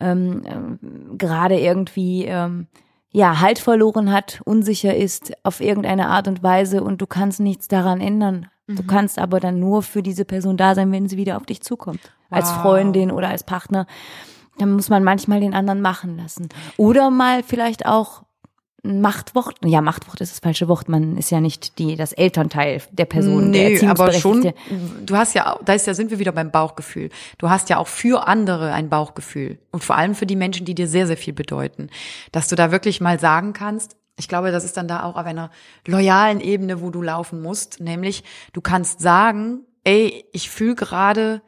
ähm, 0.00 0.42
ähm, 0.46 0.78
gerade 1.18 1.58
irgendwie 1.60 2.24
ähm, 2.24 2.66
ja 3.12 3.40
Halt 3.40 3.58
verloren 3.58 4.12
hat, 4.12 4.40
unsicher 4.44 4.94
ist 4.94 5.32
auf 5.42 5.60
irgendeine 5.60 6.08
Art 6.08 6.28
und 6.28 6.42
Weise 6.42 6.82
und 6.82 7.00
du 7.00 7.06
kannst 7.06 7.40
nichts 7.40 7.68
daran 7.68 8.00
ändern. 8.00 8.46
Mhm. 8.66 8.76
Du 8.76 8.82
kannst 8.84 9.18
aber 9.18 9.40
dann 9.40 9.58
nur 9.58 9.82
für 9.82 10.02
diese 10.02 10.24
Person 10.24 10.56
da 10.56 10.74
sein, 10.74 10.92
wenn 10.92 11.08
sie 11.08 11.16
wieder 11.16 11.36
auf 11.36 11.46
dich 11.46 11.62
zukommt, 11.62 12.12
als 12.30 12.50
Wow. 12.50 12.62
Freundin 12.62 13.10
oder 13.10 13.28
als 13.28 13.44
Partner. 13.44 13.86
Dann 14.58 14.72
muss 14.72 14.88
man 14.90 15.02
manchmal 15.02 15.40
den 15.40 15.54
anderen 15.54 15.80
machen 15.80 16.16
lassen. 16.16 16.48
Oder 16.76 17.10
mal 17.10 17.42
vielleicht 17.42 17.86
auch 17.86 18.22
Machtwort. 18.82 19.56
Ja, 19.64 19.80
Machtwort 19.80 20.20
ist 20.20 20.32
das 20.32 20.38
falsche 20.38 20.68
Wort. 20.68 20.88
Man 20.88 21.16
ist 21.16 21.30
ja 21.30 21.40
nicht 21.40 21.78
die, 21.78 21.96
das 21.96 22.12
Elternteil 22.12 22.82
der 22.90 23.04
Person, 23.04 23.52
der 23.52 23.70
Nee, 23.70 23.86
aber 23.86 24.12
schon, 24.12 24.52
du 25.04 25.16
hast 25.16 25.34
ja, 25.34 25.58
da 25.64 25.74
ist 25.74 25.86
ja, 25.86 25.94
sind 25.94 26.10
wir 26.10 26.18
wieder 26.18 26.32
beim 26.32 26.50
Bauchgefühl. 26.50 27.10
Du 27.38 27.50
hast 27.50 27.68
ja 27.68 27.76
auch 27.76 27.88
für 27.88 28.26
andere 28.26 28.72
ein 28.72 28.88
Bauchgefühl. 28.88 29.58
Und 29.70 29.84
vor 29.84 29.96
allem 29.96 30.14
für 30.14 30.26
die 30.26 30.36
Menschen, 30.36 30.64
die 30.64 30.74
dir 30.74 30.88
sehr, 30.88 31.06
sehr 31.06 31.16
viel 31.16 31.34
bedeuten. 31.34 31.90
Dass 32.32 32.48
du 32.48 32.56
da 32.56 32.72
wirklich 32.72 33.00
mal 33.00 33.20
sagen 33.20 33.52
kannst, 33.52 33.96
ich 34.16 34.28
glaube, 34.28 34.52
das 34.52 34.64
ist 34.64 34.76
dann 34.76 34.88
da 34.88 35.04
auch 35.04 35.16
auf 35.16 35.26
einer 35.26 35.50
loyalen 35.86 36.40
Ebene, 36.40 36.80
wo 36.80 36.90
du 36.90 37.02
laufen 37.02 37.40
musst. 37.42 37.80
Nämlich, 37.80 38.22
du 38.52 38.60
kannst 38.60 39.00
sagen, 39.00 39.60
ey, 39.84 40.24
ich 40.32 40.50
fühle 40.50 40.74
gerade, 40.74 41.42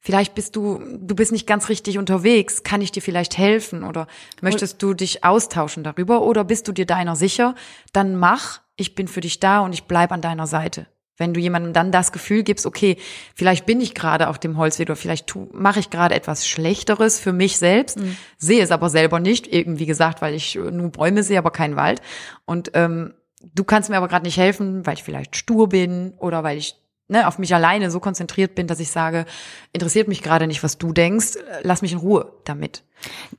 vielleicht 0.00 0.34
bist 0.34 0.56
du, 0.56 0.80
du 0.98 1.14
bist 1.14 1.32
nicht 1.32 1.46
ganz 1.46 1.68
richtig 1.68 1.98
unterwegs, 1.98 2.62
kann 2.62 2.80
ich 2.80 2.92
dir 2.92 3.02
vielleicht 3.02 3.36
helfen? 3.38 3.84
Oder 3.84 4.06
möchtest 4.40 4.82
du 4.82 4.94
dich 4.94 5.24
austauschen 5.24 5.84
darüber? 5.84 6.22
Oder 6.22 6.44
bist 6.44 6.68
du 6.68 6.72
dir 6.72 6.86
deiner 6.86 7.16
sicher, 7.16 7.54
dann 7.92 8.16
mach, 8.16 8.60
ich 8.76 8.94
bin 8.94 9.08
für 9.08 9.20
dich 9.20 9.40
da 9.40 9.60
und 9.60 9.72
ich 9.72 9.84
bleib 9.84 10.12
an 10.12 10.20
deiner 10.20 10.46
Seite. 10.46 10.86
Wenn 11.16 11.34
du 11.34 11.40
jemandem 11.40 11.72
dann 11.72 11.90
das 11.90 12.12
Gefühl 12.12 12.44
gibst, 12.44 12.64
okay, 12.64 12.96
vielleicht 13.34 13.66
bin 13.66 13.80
ich 13.80 13.94
gerade 13.94 14.28
auf 14.28 14.38
dem 14.38 14.56
Holzweg 14.56 14.88
oder 14.88 14.96
vielleicht 14.96 15.34
mache 15.52 15.80
ich 15.80 15.90
gerade 15.90 16.14
etwas 16.14 16.46
Schlechteres 16.46 17.18
für 17.18 17.32
mich 17.32 17.58
selbst, 17.58 17.98
sehe 18.36 18.62
es 18.62 18.70
aber 18.70 18.88
selber 18.88 19.18
nicht, 19.18 19.48
eben 19.48 19.80
wie 19.80 19.86
gesagt, 19.86 20.22
weil 20.22 20.34
ich 20.34 20.54
nur 20.54 20.90
Bäume 20.90 21.24
sehe, 21.24 21.38
aber 21.38 21.50
keinen 21.50 21.74
Wald. 21.74 22.00
Und 22.44 22.70
ähm, 22.74 23.14
du 23.42 23.64
kannst 23.64 23.90
mir 23.90 23.96
aber 23.96 24.06
gerade 24.06 24.26
nicht 24.26 24.36
helfen, 24.36 24.86
weil 24.86 24.94
ich 24.94 25.02
vielleicht 25.02 25.34
stur 25.34 25.68
bin 25.68 26.14
oder 26.18 26.44
weil 26.44 26.56
ich 26.56 26.76
ne, 27.08 27.26
auf 27.26 27.38
mich 27.38 27.54
alleine 27.54 27.90
so 27.90 28.00
konzentriert 28.00 28.54
bin, 28.54 28.66
dass 28.66 28.80
ich 28.80 28.90
sage, 28.90 29.24
interessiert 29.72 30.08
mich 30.08 30.22
gerade 30.22 30.46
nicht, 30.46 30.62
was 30.62 30.78
du 30.78 30.92
denkst, 30.92 31.38
lass 31.62 31.82
mich 31.82 31.92
in 31.92 31.98
Ruhe 31.98 32.32
damit. 32.44 32.84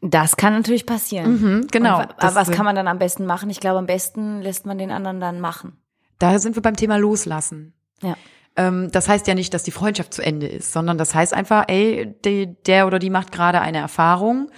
Das 0.02 0.38
kann 0.38 0.54
natürlich 0.54 0.86
passieren. 0.86 1.42
Mhm, 1.42 1.68
genau. 1.72 2.00
Und, 2.00 2.12
aber 2.18 2.36
was 2.36 2.52
kann 2.52 2.66
man 2.66 2.76
dann 2.76 2.88
am 2.88 3.00
besten 3.00 3.26
machen? 3.26 3.50
Ich 3.50 3.60
glaube, 3.60 3.80
am 3.80 3.86
besten 3.86 4.42
lässt 4.42 4.66
man 4.66 4.78
den 4.78 4.92
anderen 4.92 5.20
dann 5.20 5.40
machen. 5.40 5.78
Da 6.18 6.38
sind 6.40 6.56
wir 6.56 6.62
beim 6.62 6.76
Thema 6.76 6.98
Loslassen. 6.98 7.74
Ja. 8.02 8.16
ähm, 8.56 8.90
das 8.92 9.10
heißt 9.10 9.28
ja 9.28 9.36
nicht, 9.36 9.54
dass 9.54 9.64
die 9.64 9.72
Freundschaft 9.72 10.14
zu 10.14 10.22
Ende 10.22 10.48
ist, 10.48 10.72
sondern 10.72 10.98
das 10.98 11.14
heißt 11.14 11.34
einfach, 11.34 11.66
ey, 11.68 12.16
die, 12.26 12.56
der 12.66 12.88
oder 12.88 12.98
die 12.98 13.10
macht 13.10 13.32
gerade 13.32 13.60
eine 13.62 13.80
Erfahrung, 13.80 14.50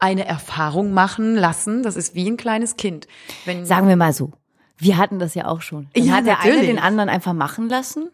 eine 0.00 0.26
Erfahrung 0.26 0.92
machen 0.92 1.36
lassen. 1.36 1.82
Das 1.82 1.94
ist 1.94 2.14
wie 2.14 2.28
ein 2.28 2.36
kleines 2.36 2.76
Kind. 2.76 3.06
Wenn, 3.44 3.64
Sagen 3.64 3.86
wir 3.86 3.96
mal 3.96 4.12
so. 4.12 4.32
Wir 4.80 4.96
hatten 4.96 5.18
das 5.18 5.34
ja 5.34 5.46
auch 5.46 5.60
schon. 5.60 5.88
Dann 5.94 6.04
Ja, 6.04 6.12
hat 6.14 6.26
der 6.26 6.40
eine 6.40 6.50
natürlich. 6.52 6.70
den 6.70 6.78
anderen 6.78 7.08
einfach 7.08 7.32
machen 7.34 7.68
lassen. 7.68 8.08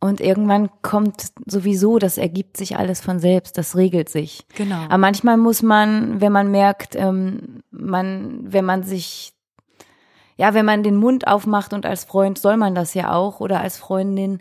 Und 0.00 0.20
irgendwann 0.20 0.68
kommt 0.82 1.26
sowieso, 1.46 1.98
das 1.98 2.18
ergibt 2.18 2.56
sich 2.56 2.76
alles 2.76 3.00
von 3.00 3.18
selbst, 3.20 3.56
das 3.58 3.76
regelt 3.76 4.08
sich. 4.08 4.44
Genau. 4.56 4.74
Aber 4.86 4.98
manchmal 4.98 5.36
muss 5.36 5.62
man, 5.62 6.20
wenn 6.20 6.32
man 6.32 6.50
merkt, 6.50 6.96
ähm, 6.96 7.62
man, 7.70 8.40
wenn 8.42 8.64
man 8.64 8.82
sich, 8.82 9.32
ja, 10.36 10.54
wenn 10.54 10.64
man 10.66 10.82
den 10.82 10.96
Mund 10.96 11.28
aufmacht 11.28 11.72
und 11.72 11.86
als 11.86 12.02
Freund 12.04 12.38
soll 12.38 12.56
man 12.56 12.74
das 12.74 12.94
ja 12.94 13.12
auch 13.12 13.38
oder 13.38 13.60
als 13.60 13.76
Freundin, 13.76 14.40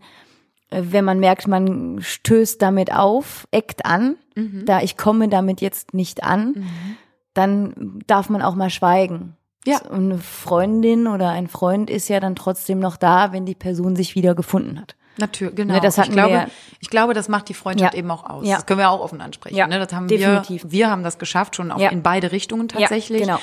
äh, 0.71 0.81
wenn 0.85 1.05
man 1.05 1.19
merkt, 1.19 1.47
man 1.47 1.99
stößt 2.01 2.59
damit 2.61 2.91
auf, 2.93 3.47
eckt 3.51 3.85
an, 3.85 4.15
Mhm. 4.35 4.65
da 4.65 4.81
ich 4.81 4.95
komme 4.97 5.27
damit 5.29 5.61
jetzt 5.61 5.93
nicht 5.93 6.23
an, 6.23 6.65
dann 7.33 7.99
darf 8.07 8.29
man 8.29 8.41
auch 8.41 8.55
mal 8.55 8.69
schweigen. 8.69 9.35
Ja. 9.65 9.79
Und 9.89 10.11
eine 10.11 10.17
Freundin 10.17 11.07
oder 11.07 11.29
ein 11.29 11.47
Freund 11.47 11.89
ist 11.89 12.07
ja 12.07 12.19
dann 12.19 12.35
trotzdem 12.35 12.79
noch 12.79 12.97
da, 12.97 13.31
wenn 13.31 13.45
die 13.45 13.55
Person 13.55 13.95
sich 13.95 14.15
wieder 14.15 14.33
gefunden 14.35 14.79
hat. 14.79 14.95
Natürlich, 15.17 15.55
genau. 15.55 15.73
Ne, 15.75 15.81
das 15.81 15.97
hatten 15.97 16.09
ich 16.09 16.15
glaube, 16.15 16.29
wir 16.31 16.37
ja- 16.39 16.47
ich 16.79 16.89
glaube, 16.89 17.13
das 17.13 17.27
macht 17.29 17.49
die 17.49 17.53
Freundschaft 17.53 17.93
Ja. 17.93 17.99
eben 17.99 18.09
auch 18.09 18.27
aus. 18.27 18.47
Ja. 18.47 18.55
Das 18.55 18.65
können 18.65 18.79
wir 18.79 18.89
auch 18.89 19.01
offen 19.01 19.21
ansprechen. 19.21 19.55
Ja, 19.55 19.67
ne? 19.67 19.77
Das 19.77 19.93
haben 19.93 20.07
definitiv. 20.07 20.63
wir, 20.63 20.71
wir 20.71 20.89
haben 20.89 21.03
das 21.03 21.19
geschafft, 21.19 21.55
schon 21.57 21.71
auch 21.71 21.79
Ja. 21.79 21.89
in 21.89 22.01
beide 22.01 22.31
Richtungen 22.31 22.69
tatsächlich. 22.69 23.21
genau. 23.21 23.39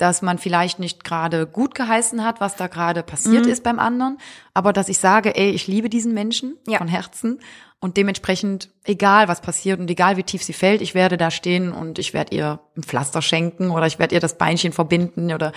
Dass 0.00 0.22
man 0.22 0.38
vielleicht 0.38 0.78
nicht 0.78 1.04
gerade 1.04 1.46
gut 1.46 1.74
geheißen 1.74 2.24
hat, 2.24 2.40
was 2.40 2.56
da 2.56 2.68
gerade 2.68 3.02
passiert 3.02 3.44
Mhm. 3.44 3.52
ist 3.52 3.62
beim 3.62 3.78
anderen, 3.78 4.16
aber 4.54 4.72
dass 4.72 4.88
ich 4.88 4.98
sage, 4.98 5.36
ey, 5.36 5.50
ich 5.50 5.66
liebe 5.66 5.90
diesen 5.90 6.14
Menschen 6.14 6.56
Ja. 6.66 6.78
von 6.78 6.88
Herzen 6.88 7.38
und 7.80 7.98
dementsprechend, 7.98 8.70
egal 8.84 9.28
was 9.28 9.42
passiert 9.42 9.78
und 9.78 9.90
egal 9.90 10.16
wie 10.16 10.22
tief 10.22 10.42
sie 10.42 10.54
fällt, 10.54 10.80
ich 10.80 10.94
werde 10.94 11.18
da 11.18 11.30
stehen 11.30 11.70
und 11.72 11.98
ich 11.98 12.14
werde 12.14 12.34
ihr 12.34 12.60
ein 12.78 12.82
Pflaster 12.82 13.20
schenken 13.20 13.70
oder 13.70 13.86
ich 13.86 13.98
werde 13.98 14.14
ihr 14.14 14.20
das 14.22 14.38
Beinchen 14.38 14.72
verbinden 14.72 15.32
oder 15.34 15.52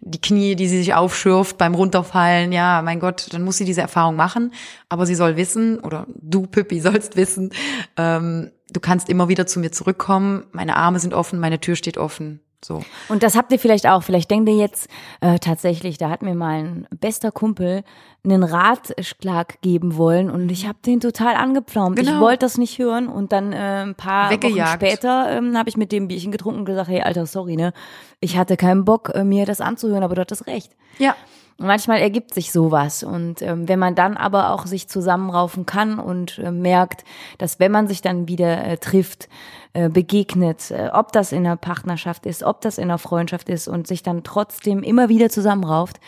die 0.00 0.20
Knie, 0.20 0.54
die 0.54 0.68
sie 0.68 0.78
sich 0.78 0.94
aufschürft 0.94 1.58
beim 1.58 1.74
Runterfallen. 1.74 2.52
Ja, 2.52 2.82
mein 2.82 3.00
Gott, 3.00 3.26
dann 3.32 3.42
muss 3.42 3.56
sie 3.56 3.64
diese 3.64 3.80
Erfahrung 3.80 4.14
machen. 4.14 4.52
Aber 4.88 5.06
sie 5.06 5.16
soll 5.16 5.36
wissen, 5.36 5.80
oder 5.80 6.06
du, 6.14 6.46
Pippi, 6.46 6.80
sollst 6.80 7.16
wissen, 7.16 7.50
ähm, 7.96 8.52
du 8.70 8.78
kannst 8.78 9.08
immer 9.08 9.28
wieder 9.28 9.46
zu 9.48 9.58
mir 9.58 9.72
zurückkommen. 9.72 10.44
Meine 10.52 10.76
Arme 10.76 11.00
sind 11.00 11.14
offen, 11.14 11.40
meine 11.40 11.58
Tür 11.60 11.74
steht 11.74 11.98
offen. 11.98 12.40
So. 12.64 12.82
Und 13.08 13.22
das 13.22 13.36
habt 13.36 13.52
ihr 13.52 13.58
vielleicht 13.58 13.86
auch. 13.86 14.02
Vielleicht 14.02 14.30
denkt 14.30 14.48
ihr 14.48 14.56
jetzt 14.56 14.88
äh, 15.20 15.38
tatsächlich, 15.38 15.96
da 15.96 16.10
hat 16.10 16.22
mir 16.22 16.34
mal 16.34 16.58
ein 16.58 16.86
bester 16.90 17.30
Kumpel 17.30 17.84
einen 18.24 18.42
Ratschlag 18.42 19.60
geben 19.62 19.96
wollen 19.96 20.28
und 20.30 20.48
ich 20.50 20.66
habe 20.66 20.78
den 20.84 21.00
total 21.00 21.36
angepflaumt. 21.36 21.98
Ich 22.00 22.06
Genau. 22.06 22.20
wollte 22.20 22.40
das 22.40 22.58
nicht 22.58 22.78
hören 22.78 23.08
und 23.08 23.30
dann 23.32 23.52
äh, 23.52 23.82
ein 23.84 23.94
paar 23.94 24.30
Weggejagt. 24.30 24.82
Wochen 24.82 24.86
später 24.90 25.30
ähm, 25.30 25.56
habe 25.56 25.68
ich 25.68 25.76
mit 25.76 25.92
dem 25.92 26.08
Bierchen 26.08 26.32
getrunken 26.32 26.60
und 26.60 26.64
gesagt, 26.64 26.88
hey 26.88 27.00
Alter, 27.02 27.26
sorry, 27.26 27.56
ne? 27.56 27.72
Ich 28.20 28.36
hatte 28.36 28.56
keinen 28.56 28.84
Bock, 28.84 29.12
äh, 29.14 29.22
mir 29.24 29.46
das 29.46 29.60
anzuhören, 29.60 30.02
aber 30.02 30.16
du 30.16 30.20
hattest 30.22 30.46
recht. 30.48 30.72
Ja. 30.98 31.14
Manchmal 31.60 31.98
ergibt 31.98 32.32
sich 32.34 32.52
sowas. 32.52 33.02
Und 33.02 33.42
ähm, 33.42 33.68
wenn 33.68 33.80
man 33.80 33.96
dann 33.96 34.16
aber 34.16 34.52
auch 34.52 34.66
sich 34.66 34.88
zusammenraufen 34.88 35.66
kann 35.66 35.98
und 35.98 36.38
äh, 36.38 36.52
merkt, 36.52 37.04
dass 37.38 37.58
wenn 37.58 37.72
man 37.72 37.88
sich 37.88 38.00
dann 38.00 38.28
wieder 38.28 38.64
äh, 38.64 38.78
trifft, 38.78 39.28
äh, 39.72 39.88
begegnet, 39.88 40.70
äh, 40.70 40.90
ob 40.92 41.10
das 41.10 41.32
in 41.32 41.44
einer 41.44 41.56
Partnerschaft 41.56 42.26
ist, 42.26 42.44
ob 42.44 42.60
das 42.60 42.78
in 42.78 42.84
einer 42.84 42.98
Freundschaft 42.98 43.48
ist 43.48 43.66
und 43.66 43.88
sich 43.88 44.04
dann 44.04 44.22
trotzdem 44.22 44.84
immer 44.84 45.08
wieder 45.08 45.30
zusammenrauft, 45.30 45.98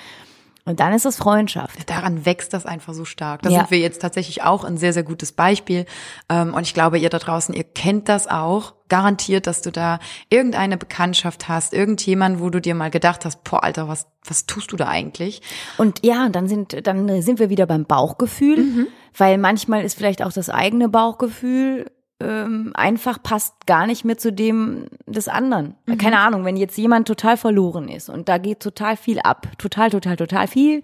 und 0.64 0.78
dann 0.80 0.92
ist 0.92 1.06
es 1.06 1.16
Freundschaft. 1.16 1.88
daran 1.90 2.24
wächst 2.26 2.52
das 2.52 2.66
einfach 2.66 2.92
so 2.94 3.04
stark. 3.04 3.42
Da 3.42 3.50
Ja. 3.50 3.58
sind 3.60 3.70
wir 3.70 3.78
jetzt 3.78 4.00
tatsächlich 4.02 4.42
auch 4.42 4.64
ein 4.64 4.76
sehr, 4.76 4.92
sehr 4.92 5.02
gutes 5.02 5.32
Beispiel. 5.32 5.86
Ähm, 6.28 6.54
Und 6.54 6.62
ich 6.62 6.74
glaube, 6.74 6.98
ihr 6.98 7.08
da 7.10 7.18
draußen, 7.18 7.54
ihr 7.54 7.64
kennt 7.64 8.08
das 8.08 8.26
auch. 8.26 8.74
Garantiert, 8.88 9.46
dass 9.46 9.62
du 9.62 9.70
da 9.70 10.00
irgendeine 10.30 10.76
Bekanntschaft 10.76 11.48
hast, 11.48 11.72
irgendjemand, 11.72 12.40
wo 12.40 12.50
du 12.50 12.60
dir 12.60 12.74
mal 12.74 12.90
gedacht 12.90 13.24
hast, 13.24 13.44
boah, 13.44 13.62
Alter, 13.62 13.86
was, 13.88 14.06
was 14.26 14.46
tust 14.46 14.72
du 14.72 14.76
da 14.76 14.88
eigentlich? 14.88 15.42
Und 15.78 16.04
ja, 16.04 16.28
dann 16.28 16.48
sind, 16.48 16.86
dann 16.86 17.22
sind 17.22 17.38
wir 17.38 17.50
wieder 17.50 17.66
beim 17.66 17.84
Bauchgefühl, 17.84 18.88
weil 19.16 19.38
manchmal 19.38 19.84
ist 19.84 19.96
vielleicht 19.96 20.22
auch 20.22 20.32
das 20.32 20.50
eigene 20.50 20.88
Bauchgefühl 20.88 21.90
ähm, 22.20 22.72
einfach 22.74 23.22
passt 23.22 23.66
gar 23.66 23.86
nicht 23.86 24.04
mehr 24.04 24.18
zu 24.18 24.32
dem 24.32 24.86
des 25.06 25.28
anderen. 25.28 25.74
Keine 25.98 26.18
Ahnung, 26.18 26.44
wenn 26.44 26.56
jetzt 26.56 26.76
jemand 26.76 27.08
total 27.08 27.36
verloren 27.36 27.88
ist 27.88 28.08
und 28.08 28.28
da 28.28 28.38
geht 28.38 28.60
total 28.60 28.96
viel 28.96 29.18
ab, 29.20 29.48
total, 29.58 29.90
total, 29.90 30.16
total 30.16 30.46
viel, 30.46 30.82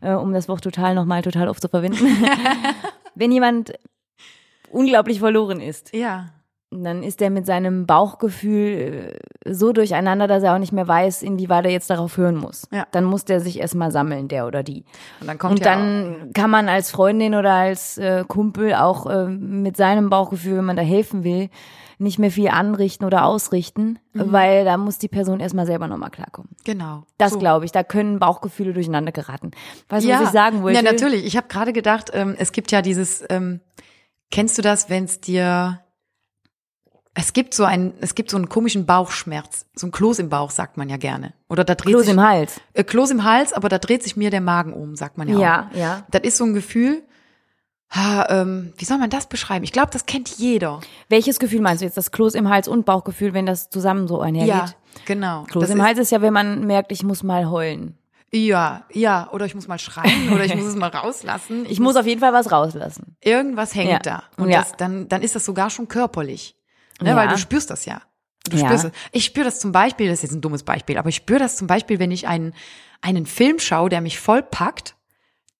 äh, 0.00 0.12
um 0.12 0.32
das 0.32 0.48
Wort 0.48 0.62
total 0.62 0.94
nochmal 0.94 1.22
total 1.22 1.48
oft 1.48 1.60
zu 1.60 1.68
verwenden. 1.68 2.06
wenn 3.14 3.32
jemand 3.32 3.72
unglaublich 4.70 5.18
verloren 5.18 5.60
ist, 5.60 5.94
Ja. 5.94 6.26
Dann 6.70 7.02
ist 7.02 7.22
er 7.22 7.30
mit 7.30 7.46
seinem 7.46 7.86
Bauchgefühl 7.86 9.18
äh, 9.44 9.52
so 9.54 9.72
durcheinander, 9.72 10.26
dass 10.26 10.42
er 10.42 10.54
auch 10.54 10.58
nicht 10.58 10.72
mehr 10.72 10.86
weiß, 10.86 11.22
inwieweit 11.22 11.64
er 11.64 11.70
jetzt 11.70 11.88
darauf 11.90 12.16
hören 12.16 12.36
muss. 12.36 12.68
Ja. 12.70 12.86
Dann 12.90 13.04
muss 13.04 13.24
der 13.24 13.40
sich 13.40 13.58
erstmal 13.60 13.90
sammeln, 13.90 14.28
der 14.28 14.46
oder 14.46 14.62
die. 14.62 14.84
Und 15.20 15.26
dann 15.28 15.38
kommt 15.38 15.54
Und 15.60 15.64
ja 15.64 15.74
dann 15.74 16.32
kann 16.34 16.50
man 16.50 16.68
als 16.68 16.90
Freundin 16.90 17.34
oder 17.34 17.52
als 17.54 17.96
äh, 17.98 18.24
Kumpel 18.28 18.74
auch 18.74 19.06
äh, 19.06 19.26
mit 19.26 19.76
seinem 19.76 20.10
Bauchgefühl, 20.10 20.58
wenn 20.58 20.64
man 20.66 20.76
da 20.76 20.82
helfen 20.82 21.24
will, 21.24 21.48
nicht 22.00 22.18
mehr 22.20 22.30
viel 22.30 22.48
anrichten 22.48 23.04
oder 23.06 23.24
ausrichten, 23.24 23.98
Mhm. 24.12 24.32
weil 24.32 24.64
da 24.64 24.76
muss 24.76 24.98
die 24.98 25.08
Person 25.08 25.40
erstmal 25.40 25.66
selber 25.66 25.88
nochmal 25.88 26.10
klarkommen. 26.10 26.50
genau. 26.64 27.02
Das 27.18 27.32
So. 27.32 27.38
glaube 27.38 27.64
ich, 27.64 27.72
da 27.72 27.82
können 27.82 28.18
Bauchgefühle 28.18 28.72
durcheinander 28.72 29.10
geraten. 29.10 29.50
Weißt 29.88 30.06
du, 30.06 30.10
was 30.12 30.22
ich 30.22 30.28
sagen 30.28 30.62
wollte? 30.62 30.76
Ja, 30.76 30.82
natürlich. 30.92 31.24
Ich 31.26 31.36
habe 31.36 31.48
gerade 31.48 31.72
gedacht, 31.72 32.10
ähm, 32.12 32.36
es 32.38 32.52
gibt 32.52 32.70
ja 32.72 32.82
dieses, 32.82 33.24
ähm, 33.30 33.60
kennst 34.30 34.58
du 34.58 34.62
das, 34.62 34.90
wenn 34.90 35.04
es 35.04 35.20
dir, 35.20 35.80
es 37.20 37.32
gibt 37.32 37.52
so 37.52 37.64
einen, 37.64 37.94
es 38.00 38.14
gibt 38.14 38.30
so 38.30 38.36
einen 38.36 38.48
komischen 38.48 38.86
Bauchschmerz, 38.86 39.66
so 39.74 39.88
ein 39.88 39.90
Kloß 39.90 40.20
im 40.20 40.28
Bauch, 40.28 40.52
sagt 40.52 40.76
man 40.76 40.88
ja 40.88 40.96
gerne. 40.98 41.34
Oder 41.48 41.64
da 41.64 41.74
dreht 41.74 41.92
Kloß 41.94 42.04
sich, 42.04 42.14
im 42.14 42.20
Hals. 42.22 42.60
Äh, 42.74 42.84
Kloß 42.84 43.10
im 43.10 43.24
Hals, 43.24 43.52
aber 43.52 43.68
da 43.68 43.78
dreht 43.78 44.04
sich 44.04 44.16
mir 44.16 44.30
der 44.30 44.40
Magen 44.40 44.72
um, 44.72 44.94
sagt 44.94 45.18
man 45.18 45.26
ja, 45.28 45.38
Ja, 45.38 45.68
auch. 45.72 45.76
ja. 45.76 46.06
Das 46.12 46.22
ist 46.22 46.36
so 46.36 46.44
ein 46.44 46.54
Gefühl, 46.54 47.02
ha, 47.90 48.26
ähm, 48.28 48.72
wie 48.76 48.84
soll 48.84 48.98
man 48.98 49.10
das 49.10 49.26
beschreiben? 49.26 49.64
Ich 49.64 49.72
glaube, 49.72 49.88
das 49.92 50.06
kennt 50.06 50.28
jeder. 50.38 50.80
Welches 51.08 51.40
Gefühl 51.40 51.60
meinst 51.60 51.80
du 51.80 51.86
jetzt? 51.86 51.96
Das 51.96 52.12
Kloß 52.12 52.34
im 52.34 52.48
Hals 52.48 52.68
und 52.68 52.84
Bauchgefühl, 52.86 53.34
wenn 53.34 53.46
das 53.46 53.68
zusammen 53.68 54.06
so 54.06 54.20
einhergeht? 54.20 54.48
Ja, 54.54 54.66
genau. 55.04 55.42
Kloß 55.44 55.62
Das 55.62 55.70
im 55.70 55.78
ist- 55.80 55.86
Hals 55.86 55.98
ist 55.98 56.12
ja, 56.12 56.22
wenn 56.22 56.32
man 56.32 56.66
merkt, 56.66 56.92
ich 56.92 57.02
muss 57.02 57.22
mal 57.22 57.50
heulen. 57.50 57.98
Ja, 58.30 58.84
ja, 58.92 59.28
oder 59.32 59.46
ich 59.46 59.54
muss 59.54 59.68
mal 59.68 59.78
schreien 59.78 60.30
oder 60.32 60.44
ich 60.44 60.54
muss 60.56 60.66
es 60.66 60.76
mal 60.76 60.90
rauslassen. 60.90 61.64
Ich 61.68 61.80
muss 61.80 61.96
auf 61.96 62.04
jeden 62.06 62.20
Fall 62.20 62.34
was 62.34 62.52
rauslassen. 62.52 63.16
irgendwas 63.22 63.74
hängt 63.74 63.90
Ja. 63.90 63.98
da. 64.00 64.22
Und 64.36 64.50
Ja. 64.50 64.58
das, 64.60 64.72
dann, 64.76 65.08
dann 65.08 65.22
ist 65.22 65.34
das 65.34 65.46
sogar 65.46 65.70
schon 65.70 65.88
körperlich. 65.88 66.54
Ne, 67.00 67.10
Ja. 67.10 67.16
Weil 67.16 67.28
du 67.28 67.38
spürst 67.38 67.70
das 67.70 67.84
ja. 67.84 68.02
Du 68.48 68.56
Ja. 68.56 68.66
spürst 68.66 68.84
es. 68.86 68.92
Ich 69.12 69.24
spüre 69.24 69.44
das 69.44 69.60
zum 69.60 69.72
Beispiel, 69.72 70.08
das 70.08 70.18
ist 70.18 70.22
jetzt 70.24 70.32
ein 70.32 70.40
dummes 70.40 70.62
Beispiel, 70.62 70.96
aber 70.98 71.08
ich 71.08 71.16
spüre 71.16 71.38
das 71.38 71.56
zum 71.56 71.66
Beispiel, 71.66 71.98
wenn 71.98 72.10
ich 72.10 72.26
einen, 72.26 72.54
einen 73.02 73.26
Film 73.26 73.58
schaue, 73.58 73.88
der 73.88 74.00
mich 74.00 74.18
voll 74.18 74.42
packt, 74.42 74.94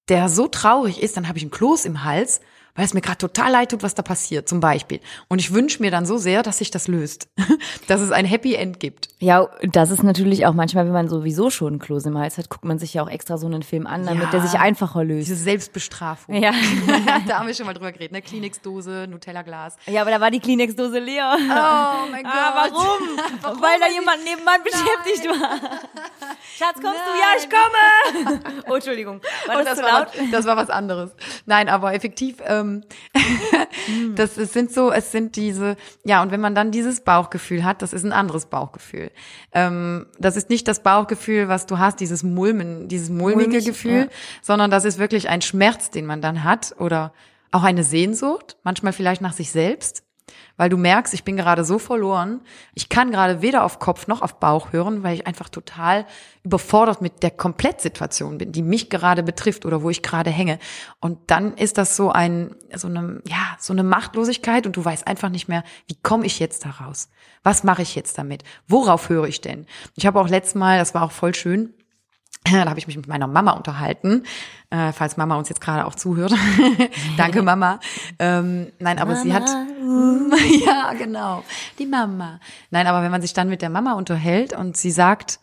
der 0.09 0.29
so 0.29 0.48
traurig 0.48 1.03
ist, 1.03 1.16
dann 1.16 1.29
habe 1.29 1.38
ich 1.38 1.44
einen 1.44 1.51
Kloß 1.51 1.85
im 1.85 2.03
Hals, 2.05 2.40
weil 2.74 2.85
es 2.85 2.94
mir 2.94 3.01
gerade 3.01 3.18
total 3.18 3.51
leid 3.53 3.72
tut, 3.72 3.83
was 3.83 3.94
da 3.94 4.03
passiert, 4.03 4.48
zum 4.48 4.61
Beispiel. 4.61 5.01
Und 5.29 5.38
ich 5.40 5.53
wünsche 5.53 5.83
mir 5.83 5.90
dann 5.90 6.07
so 6.07 6.16
sehr, 6.16 6.42
dass 6.42 6.59
sich 6.59 6.70
das 6.70 6.88
löst. 6.88 7.29
dass 7.88 8.01
es 8.01 8.11
ein 8.12 8.24
Happy 8.24 8.55
End 8.55 8.81
gibt. 8.81 9.09
Ja, 9.20 9.48
das 9.62 9.90
ist 9.90 10.04
natürlich 10.04 10.46
auch 10.46 10.52
manchmal, 10.54 10.85
wenn 10.87 10.92
man 10.92 11.09
sowieso 11.09 11.50
schon 11.50 11.68
einen 11.74 11.78
Kloß 11.81 12.07
im 12.07 12.16
Hals 12.16 12.38
hat, 12.38 12.48
guckt 12.50 12.64
man 12.64 12.78
sich 12.78 12.94
ja 12.94 13.02
auch 13.02 13.11
extra 13.11 13.37
so 13.37 13.46
einen 13.46 13.64
Film 13.64 13.87
an, 13.88 14.07
damit 14.07 14.22
Ja. 14.24 14.31
der 14.31 14.42
sich 14.42 14.61
einfacher 14.61 15.02
löst. 15.02 15.26
Diese 15.28 15.35
Selbstbestrafung. 15.42 16.37
Ja. 16.37 16.52
da 17.26 17.40
haben 17.40 17.48
wir 17.48 17.54
schon 17.54 17.66
mal 17.66 17.74
drüber 17.74 17.90
geredet, 17.90 18.12
ne? 18.12 18.22
Kleenex-Dose, 18.22 19.07
Nutella-Glas. 19.09 19.76
ja, 19.87 20.02
aber 20.02 20.12
da 20.12 20.20
war 20.20 20.31
die 20.31 20.38
Kleenex-Dose 20.38 21.00
leer. 21.00 21.33
Oh 21.37 22.11
mein 22.12 22.22
Gott. 22.22 22.33
Ah, 22.33 22.68
warum? 22.70 23.61
Weil 23.61 23.81
da 23.81 23.88
jemand 23.92 24.18
nebenbei 24.24 24.59
beschäftigt 24.62 25.28
war. 25.28 25.59
Schatz, 26.57 26.74
kommst 26.74 26.85
du? 26.85 27.11
Ja, 27.18 27.37
ich 27.38 27.48
komme. 27.50 28.62
Oh, 28.70 28.74
Entschuldigung. 28.76 29.20
War 29.46 29.57
das, 29.57 29.64
das, 29.64 29.78
zu 29.78 29.85
war 29.85 30.00
laut? 30.00 30.09
was, 30.16 30.31
das 30.31 30.46
war 30.46 30.57
was 30.57 30.70
anderes. 30.70 31.11
Nein, 31.44 31.68
aber 31.68 31.92
effektiv, 31.92 32.37
ähm, 32.46 32.85
das 34.14 34.37
es 34.37 34.52
sind 34.52 34.72
so, 34.72 34.92
es 34.92 35.11
sind 35.11 35.35
diese, 35.37 35.76
ja, 36.04 36.22
und 36.22 36.31
wenn 36.31 36.40
man 36.40 36.54
dann 36.54 36.70
dieses 36.70 37.00
Bauchgefühl 37.00 37.64
hat, 37.64 37.83
das 37.83 37.92
ist 37.92 38.04
ein 38.04 38.12
anderes 38.12 38.46
Bauchgefühl. 38.46 39.08
Ähm, 39.53 40.07
das 40.18 40.37
ist 40.37 40.51
nicht 40.51 40.68
das 40.68 40.83
Bauchgefühl, 40.83 41.49
was 41.49 41.66
du 41.66 41.79
hast, 41.79 42.01
dieses 42.01 42.23
Mulmen, 42.23 42.88
dieses 42.88 43.11
mulmige 43.11 43.49
Mulmig, 43.49 43.66
Gefühl, 43.66 44.01
ja. 44.03 44.09
sondern 44.42 44.71
das 44.71 44.85
ist 44.85 44.99
wirklich 44.99 45.29
ein 45.29 45.42
Schmerz, 45.42 45.90
den 45.90 46.07
man 46.07 46.21
dann 46.21 46.44
hat 46.44 46.75
oder 46.79 47.12
auch 47.51 47.62
eine 47.62 47.85
Sehnsucht, 47.85 48.57
manchmal 48.62 48.92
vielleicht 48.92 49.23
nach 49.23 49.33
sich 49.33 49.51
selbst. 49.51 50.05
Weil 50.57 50.69
du 50.69 50.77
merkst, 50.77 51.14
ich 51.14 51.25
bin 51.25 51.37
gerade 51.37 51.64
so 51.64 51.79
verloren. 51.79 52.41
Ich 52.75 52.88
kann 52.88 53.11
gerade 53.11 53.43
weder 53.43 53.64
auf 53.64 53.79
Kopf 53.79 54.07
noch 54.07 54.23
auf 54.23 54.41
Bauch 54.41 54.73
hören, 54.73 55.03
weil 55.03 55.14
ich 55.14 55.27
einfach 55.27 55.49
total 55.49 56.07
überfordert 56.43 57.01
mit 57.01 57.23
der 57.23 57.31
Komplettsituation 57.31 58.38
bin, 58.38 58.53
die 58.53 58.62
mich 58.62 58.91
gerade 58.91 59.23
betrifft 59.23 59.67
oder 59.67 59.83
wo 59.83 59.91
ich 59.91 60.03
gerade 60.03 60.31
hänge. 60.31 60.59
Und 61.01 61.19
dann 61.31 61.55
ist 61.55 61.79
das 61.79 61.97
so 61.97 62.11
ein, 62.11 62.55
so 62.75 62.88
eine, 62.88 63.23
ja, 63.27 63.57
so 63.59 63.73
eine 63.73 63.83
Machtlosigkeit 63.83 64.67
und 64.67 64.77
du 64.77 64.85
weißt 64.85 65.07
einfach 65.07 65.29
nicht 65.29 65.49
mehr, 65.49 65.62
wie 65.87 65.97
komme 66.03 66.27
ich 66.27 66.39
jetzt 66.39 66.64
da 66.64 66.70
raus? 66.70 67.09
Was 67.43 67.64
mache 67.64 67.83
ich 67.83 67.95
jetzt 67.95 68.18
damit? 68.18 68.45
Worauf 68.66 69.09
höre 69.09 69.26
ich 69.26 69.41
denn? 69.41 69.66
Ich 69.95 70.07
habe 70.07 70.20
auch 70.20 70.29
letztes 70.29 70.55
Mal, 70.55 70.79
das 70.79 70.95
war 70.95 71.03
auch 71.03 71.12
voll 71.12 71.35
schön, 71.35 71.74
Da 72.53 72.68
habe 72.68 72.78
ich 72.78 72.86
mich 72.86 72.96
mit 72.96 73.09
meiner 73.09 73.26
Mama 73.26 73.53
unterhalten, 73.53 74.24
äh, 74.70 74.92
falls 74.92 75.16
Mama 75.16 75.36
uns 75.36 75.49
jetzt 75.49 75.61
gerade 75.61 75.86
auch 75.86 75.94
zuhört. 75.94 76.34
Danke, 77.16 77.42
Mama. 77.42 77.80
Ähm, 78.18 78.72
nein, 78.78 78.99
aber 78.99 79.12
Mama. 79.12 79.22
sie 79.22 79.32
hat. 79.32 79.49
ja, 80.66 80.92
genau. 80.94 81.44
Die 81.78 81.86
Mama. 81.86 82.40
Nein, 82.70 82.86
aber 82.86 83.03
wenn 83.03 83.11
man 83.11 83.22
sich 83.22 83.32
dann 83.32 83.49
mit 83.49 83.62
der 83.62 83.70
Mama 83.70 83.94
unterhält 83.94 84.53
und 84.53 84.76
sie 84.76 84.90
sagt, 84.90 85.40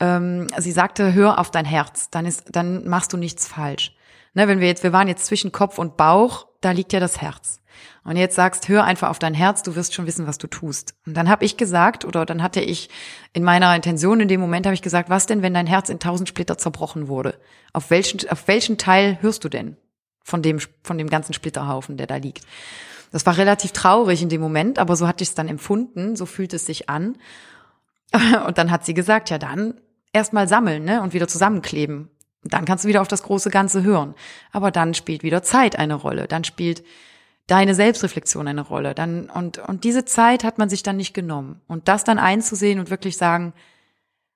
ähm, 0.00 0.48
sie 0.58 0.72
sagte, 0.72 1.14
hör 1.14 1.38
auf 1.38 1.50
dein 1.50 1.64
Herz, 1.64 2.10
dann 2.10 2.26
ist, 2.26 2.54
dann 2.54 2.86
machst 2.86 3.12
du 3.12 3.16
nichts 3.16 3.46
falsch. 3.46 3.94
Ne, 4.34 4.48
wenn 4.48 4.60
wir 4.60 4.68
jetzt, 4.68 4.82
wir 4.82 4.92
waren 4.92 5.08
jetzt 5.08 5.24
zwischen 5.26 5.52
Kopf 5.52 5.78
und 5.78 5.96
Bauch, 5.96 6.46
da 6.60 6.72
liegt 6.72 6.92
ja 6.92 7.00
das 7.00 7.20
Herz. 7.22 7.60
Und 8.06 8.16
jetzt 8.16 8.36
sagst, 8.36 8.68
hör 8.68 8.84
einfach 8.84 9.10
auf 9.10 9.18
dein 9.18 9.34
Herz, 9.34 9.64
du 9.64 9.74
wirst 9.74 9.92
schon 9.92 10.06
wissen, 10.06 10.28
was 10.28 10.38
du 10.38 10.46
tust. 10.46 10.94
Und 11.06 11.16
dann 11.16 11.28
habe 11.28 11.44
ich 11.44 11.56
gesagt, 11.56 12.04
oder 12.04 12.24
dann 12.24 12.40
hatte 12.40 12.60
ich 12.60 12.88
in 13.32 13.42
meiner 13.42 13.74
Intention 13.74 14.20
in 14.20 14.28
dem 14.28 14.40
Moment 14.40 14.64
habe 14.64 14.74
ich 14.74 14.82
gesagt, 14.82 15.10
was 15.10 15.26
denn, 15.26 15.42
wenn 15.42 15.54
dein 15.54 15.66
Herz 15.66 15.88
in 15.88 15.98
tausend 15.98 16.28
Splitter 16.28 16.56
zerbrochen 16.56 17.08
wurde? 17.08 17.34
Auf 17.72 17.90
welchen, 17.90 18.28
auf 18.30 18.46
welchen 18.46 18.78
Teil 18.78 19.18
hörst 19.22 19.42
du 19.42 19.48
denn 19.48 19.76
von 20.22 20.40
dem, 20.40 20.60
von 20.84 20.98
dem 20.98 21.10
ganzen 21.10 21.32
Splitterhaufen, 21.32 21.96
der 21.96 22.06
da 22.06 22.14
liegt? 22.14 22.44
Das 23.10 23.26
war 23.26 23.36
relativ 23.38 23.72
traurig 23.72 24.22
in 24.22 24.28
dem 24.28 24.40
Moment, 24.40 24.78
aber 24.78 24.94
so 24.94 25.08
hatte 25.08 25.24
ich 25.24 25.30
es 25.30 25.34
dann 25.34 25.48
empfunden, 25.48 26.14
so 26.14 26.26
fühlt 26.26 26.54
es 26.54 26.64
sich 26.64 26.88
an. 26.88 27.16
Und 28.46 28.56
dann 28.56 28.70
hat 28.70 28.84
sie 28.84 28.94
gesagt, 28.94 29.30
ja 29.30 29.38
dann 29.38 29.74
erstmal 30.12 30.46
sammeln, 30.46 30.84
ne, 30.84 31.02
und 31.02 31.12
wieder 31.12 31.28
zusammenkleben. 31.28 32.08
Und 32.42 32.52
dann 32.52 32.64
kannst 32.64 32.84
du 32.84 32.88
wieder 32.88 33.02
auf 33.02 33.08
das 33.08 33.24
große 33.24 33.50
Ganze 33.50 33.82
hören. 33.82 34.14
Aber 34.52 34.70
dann 34.70 34.94
spielt 34.94 35.24
wieder 35.24 35.42
Zeit 35.42 35.76
eine 35.76 35.94
Rolle. 35.94 36.28
Dann 36.28 36.44
spielt 36.44 36.84
deine 37.46 37.74
Selbstreflexion 37.74 38.48
eine 38.48 38.62
Rolle. 38.62 38.94
Dann, 38.94 39.30
und, 39.30 39.58
und 39.58 39.84
diese 39.84 40.04
Zeit 40.04 40.44
hat 40.44 40.58
man 40.58 40.68
sich 40.68 40.82
dann 40.82 40.96
nicht 40.96 41.14
genommen. 41.14 41.60
Und 41.68 41.88
das 41.88 42.04
dann 42.04 42.18
einzusehen 42.18 42.78
und 42.80 42.90
wirklich 42.90 43.16
sagen, 43.16 43.52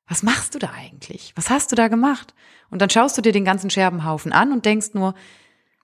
was 0.06 0.22
machst 0.22 0.54
du 0.54 0.58
da 0.58 0.70
eigentlich? 0.76 1.32
Was 1.36 1.50
hast 1.50 1.70
du 1.72 1.76
da 1.76 1.88
gemacht? 1.88 2.34
Und 2.70 2.82
dann 2.82 2.90
schaust 2.90 3.16
du 3.16 3.22
dir 3.22 3.32
den 3.32 3.44
ganzen 3.44 3.70
Scherbenhaufen 3.70 4.32
an 4.32 4.52
und 4.52 4.64
denkst 4.64 4.88
nur, 4.94 5.14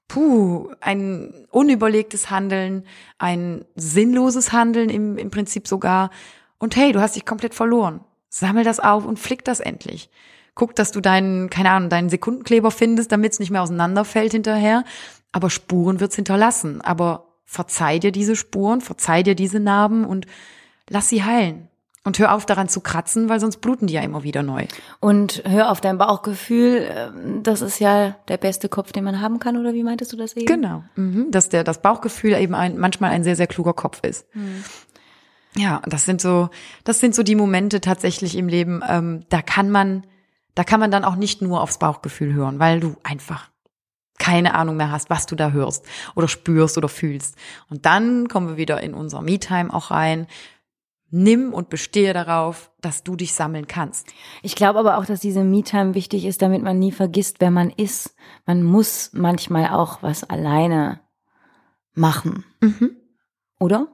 puh, 0.08 0.70
ein 0.80 1.46
unüberlegtes 1.50 2.30
Handeln, 2.30 2.84
ein 3.18 3.64
sinnloses 3.74 4.52
Handeln 4.52 4.90
im, 4.90 5.18
im 5.18 5.30
Prinzip 5.30 5.66
sogar. 5.68 6.10
Und 6.58 6.76
hey, 6.76 6.92
du 6.92 7.00
hast 7.00 7.16
dich 7.16 7.24
komplett 7.24 7.54
verloren. 7.54 8.00
Sammel 8.28 8.64
das 8.64 8.80
auf 8.80 9.04
und 9.04 9.18
flick 9.18 9.44
das 9.44 9.60
endlich. 9.60 10.10
Guck, 10.54 10.74
dass 10.74 10.90
du 10.90 11.00
deinen, 11.00 11.50
keine 11.50 11.70
Ahnung, 11.70 11.90
deinen 11.90 12.08
Sekundenkleber 12.08 12.70
findest, 12.70 13.12
damit 13.12 13.32
es 13.32 13.40
nicht 13.40 13.50
mehr 13.50 13.62
auseinanderfällt 13.62 14.32
hinterher. 14.32 14.84
Aber 15.36 15.50
Spuren 15.50 16.00
wird's 16.00 16.16
hinterlassen. 16.16 16.80
Aber 16.80 17.26
verzeih 17.44 17.98
dir 17.98 18.10
diese 18.10 18.36
Spuren, 18.36 18.80
verzeih 18.80 19.22
dir 19.22 19.34
diese 19.34 19.60
Narben 19.60 20.06
und 20.06 20.24
lass 20.88 21.10
sie 21.10 21.24
heilen. 21.24 21.68
Und 22.04 22.18
hör 22.18 22.32
auf 22.32 22.46
daran 22.46 22.70
zu 22.70 22.80
kratzen, 22.80 23.28
weil 23.28 23.38
sonst 23.38 23.58
bluten 23.58 23.86
die 23.86 23.92
ja 23.92 24.00
immer 24.00 24.22
wieder 24.22 24.42
neu. 24.42 24.64
Und 24.98 25.42
hör 25.44 25.70
auf 25.70 25.82
dein 25.82 25.98
Bauchgefühl. 25.98 27.12
Das 27.42 27.60
ist 27.60 27.80
ja 27.80 28.16
der 28.28 28.38
beste 28.38 28.70
Kopf, 28.70 28.92
den 28.92 29.04
man 29.04 29.20
haben 29.20 29.38
kann, 29.38 29.58
oder 29.58 29.74
wie 29.74 29.82
meintest 29.82 30.14
du 30.14 30.16
das 30.16 30.34
eben? 30.36 30.46
Genau. 30.46 30.84
Mhm. 30.94 31.30
Dass 31.30 31.50
der, 31.50 31.64
das 31.64 31.82
Bauchgefühl 31.82 32.32
eben 32.32 32.54
ein, 32.54 32.78
manchmal 32.78 33.10
ein 33.10 33.22
sehr, 33.22 33.36
sehr 33.36 33.46
kluger 33.46 33.74
Kopf 33.74 34.02
ist. 34.04 34.24
Ja, 35.54 35.82
das 35.84 36.06
sind 36.06 36.22
so, 36.22 36.48
das 36.84 36.98
sind 36.98 37.14
so 37.14 37.22
die 37.22 37.34
Momente 37.34 37.82
tatsächlich 37.82 38.38
im 38.38 38.48
Leben, 38.48 38.80
ähm, 38.88 39.26
da 39.28 39.42
kann 39.42 39.68
man, 39.68 40.06
da 40.54 40.64
kann 40.64 40.80
man 40.80 40.90
dann 40.90 41.04
auch 41.04 41.16
nicht 41.16 41.42
nur 41.42 41.60
aufs 41.60 41.78
Bauchgefühl 41.78 42.32
hören, 42.32 42.58
weil 42.58 42.80
du 42.80 42.96
einfach 43.02 43.50
keine 44.26 44.54
Ahnung 44.54 44.76
mehr 44.76 44.90
hast, 44.90 45.08
was 45.08 45.26
du 45.26 45.36
da 45.36 45.52
hörst 45.52 45.86
oder 46.16 46.26
spürst 46.26 46.76
oder 46.76 46.88
fühlst. 46.88 47.36
Und 47.70 47.86
dann 47.86 48.26
kommen 48.26 48.48
wir 48.48 48.56
wieder 48.56 48.82
in 48.82 48.92
unser 48.92 49.22
Me-Time 49.22 49.72
auch 49.72 49.92
rein. 49.92 50.26
Nimm 51.10 51.54
und 51.54 51.68
bestehe 51.68 52.12
darauf, 52.12 52.72
dass 52.80 53.04
du 53.04 53.14
dich 53.14 53.34
sammeln 53.34 53.68
kannst. 53.68 54.08
Ich 54.42 54.56
glaube 54.56 54.80
aber 54.80 54.98
auch, 54.98 55.06
dass 55.06 55.20
diese 55.20 55.44
Me-Time 55.44 55.94
wichtig 55.94 56.24
ist, 56.24 56.42
damit 56.42 56.64
man 56.64 56.80
nie 56.80 56.90
vergisst, 56.90 57.36
wer 57.38 57.52
man 57.52 57.70
ist. 57.70 58.16
Man 58.46 58.64
muss 58.64 59.10
manchmal 59.12 59.68
auch 59.68 60.02
was 60.02 60.24
alleine 60.24 60.98
machen. 61.94 62.44
Oder? 63.60 63.86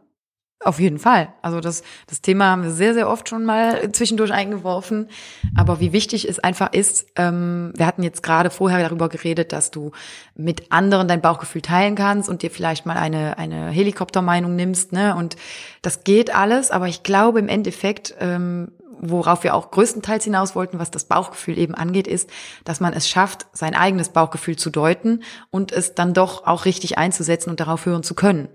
Auf 0.65 0.79
jeden 0.79 1.01
Fall. 1.01 1.33
Also 1.43 1.61
das, 1.61 1.83
das 2.07 2.21
Thema 2.21 2.47
haben 2.47 2.63
wir 2.63 2.71
sehr, 2.71 2.95
sehr 2.95 3.09
oft 3.09 3.29
schon 3.29 3.45
mal 3.45 3.91
zwischendurch 3.91 4.33
eingeworfen. 4.33 5.09
Aber 5.57 5.81
wie 5.81 5.93
wichtig 5.93 6.29
es 6.29 6.39
einfach 6.39 6.73
ist, 6.73 7.07
ähm, 7.17 7.73
wir 7.77 7.87
hatten 7.87 8.05
jetzt 8.05 8.23
gerade 8.23 8.49
vorher 8.49 8.81
darüber 8.81 9.09
geredet, 9.09 9.53
dass 9.53 9.73
du 9.73 9.91
mit 10.37 10.71
anderen 10.71 11.09
dein 11.09 11.21
Bauchgefühl 11.21 11.63
teilen 11.63 11.97
kannst 11.97 12.29
und 12.29 12.43
dir 12.43 12.51
vielleicht 12.51 12.87
mal 12.87 12.97
eine, 12.97 13.39
eine 13.39 13.71
Helikoptermeinung 13.71 14.55
nimmst. 14.55 14.93
Ne? 14.93 15.17
Und 15.17 15.37
das 15.83 16.05
geht 16.05 16.33
alles, 16.33 16.71
aber 16.71 16.87
ich 16.87 17.03
glaube 17.03 17.41
im 17.41 17.49
Endeffekt, 17.49 18.15
ähm, 18.21 18.71
worauf 19.01 19.43
wir 19.43 19.57
auch 19.57 19.73
größtenteils 19.73 20.23
hinaus 20.23 20.55
wollten, 20.55 20.79
was 20.79 20.93
das 20.93 21.07
Bauchgefühl 21.07 21.59
eben 21.59 21.75
angeht, 21.75 22.07
ist, 22.07 22.31
dass 22.63 22.79
man 22.79 22.93
es 22.93 23.09
schafft, 23.09 23.47
sein 23.53 23.75
eigenes 23.75 24.11
Bauchgefühl 24.11 24.55
zu 24.55 24.71
deuten 24.71 25.25
und 25.51 25.73
es 25.73 25.97
dann 25.97 26.15
doch 26.15 26.47
auch 26.47 26.67
richtig 26.67 26.99
einzusetzen 26.99 27.51
und 27.51 27.59
darauf 27.59 27.85
hören 27.85 28.05
zu 28.05 28.15
können 28.15 28.49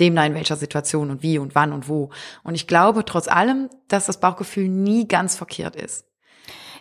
demnach 0.00 0.24
in 0.26 0.34
welcher 0.34 0.56
Situation 0.56 1.10
und 1.10 1.22
wie 1.22 1.38
und 1.38 1.54
wann 1.54 1.72
und 1.72 1.88
wo. 1.88 2.10
Und 2.42 2.54
ich 2.54 2.66
glaube 2.66 3.04
trotz 3.04 3.28
allem, 3.28 3.68
dass 3.88 4.06
das 4.06 4.20
Bauchgefühl 4.20 4.68
nie 4.68 5.06
ganz 5.08 5.36
verkehrt 5.36 5.76
ist. 5.76 6.06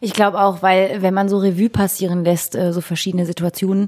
Ich 0.01 0.13
glaube 0.13 0.41
auch, 0.41 0.61
weil 0.61 1.01
wenn 1.01 1.13
man 1.13 1.29
so 1.29 1.37
Revue 1.37 1.69
passieren 1.69 2.25
lässt, 2.25 2.55
äh, 2.55 2.73
so 2.73 2.81
verschiedene 2.81 3.25
Situationen, 3.25 3.87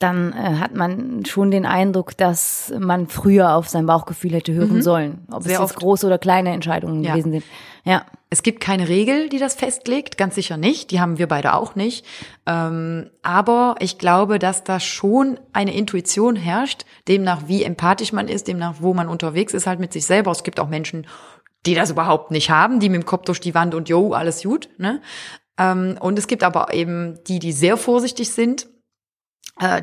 dann 0.00 0.32
äh, 0.32 0.56
hat 0.58 0.74
man 0.74 1.24
schon 1.24 1.50
den 1.52 1.64
Eindruck, 1.66 2.16
dass 2.16 2.72
man 2.78 3.06
früher 3.06 3.54
auf 3.54 3.68
sein 3.68 3.86
Bauchgefühl 3.86 4.32
hätte 4.32 4.52
hören 4.52 4.82
sollen. 4.82 5.26
Ob 5.30 5.44
Sehr 5.44 5.52
es 5.52 5.58
jetzt 5.60 5.70
oft. 5.70 5.76
große 5.76 6.06
oder 6.06 6.18
kleine 6.18 6.50
Entscheidungen 6.50 7.04
Ja. 7.04 7.12
gewesen 7.12 7.30
sind. 7.32 7.44
Ja. 7.84 8.04
Es 8.30 8.42
gibt 8.42 8.60
keine 8.60 8.88
Regel, 8.88 9.28
die 9.28 9.38
das 9.38 9.54
festlegt, 9.54 10.18
ganz 10.18 10.34
sicher 10.34 10.56
nicht. 10.56 10.90
Die 10.90 10.98
haben 10.98 11.18
wir 11.18 11.28
beide 11.28 11.54
auch 11.54 11.76
nicht. 11.76 12.04
Ähm, 12.46 13.08
aber 13.22 13.76
ich 13.78 13.98
glaube, 13.98 14.40
dass 14.40 14.64
da 14.64 14.80
schon 14.80 15.38
eine 15.52 15.72
Intuition 15.72 16.34
herrscht, 16.34 16.84
demnach 17.06 17.42
wie 17.46 17.62
empathisch 17.62 18.12
man 18.12 18.26
ist, 18.26 18.48
demnach 18.48 18.76
wo 18.80 18.92
man 18.92 19.06
unterwegs 19.06 19.54
ist 19.54 19.68
halt 19.68 19.78
mit 19.78 19.92
sich 19.92 20.04
selber. 20.04 20.32
Es 20.32 20.42
gibt 20.42 20.58
auch 20.58 20.68
Menschen, 20.68 21.06
die 21.64 21.76
das 21.76 21.90
überhaupt 21.90 22.32
nicht 22.32 22.50
haben, 22.50 22.80
die 22.80 22.88
mit 22.88 23.02
dem 23.02 23.06
Kopf 23.06 23.26
durch 23.26 23.40
die 23.40 23.54
Wand 23.54 23.72
und 23.72 23.88
yo, 23.88 24.14
alles 24.14 24.42
gut. 24.42 24.68
Ne? 24.78 25.00
Ähm, 25.56 25.96
und 26.00 26.18
es 26.18 26.26
gibt 26.26 26.42
aber 26.42 26.74
eben 26.74 27.22
die, 27.28 27.38
die 27.38 27.52
sehr 27.52 27.76
vorsichtig 27.76 28.32
sind 28.32 28.66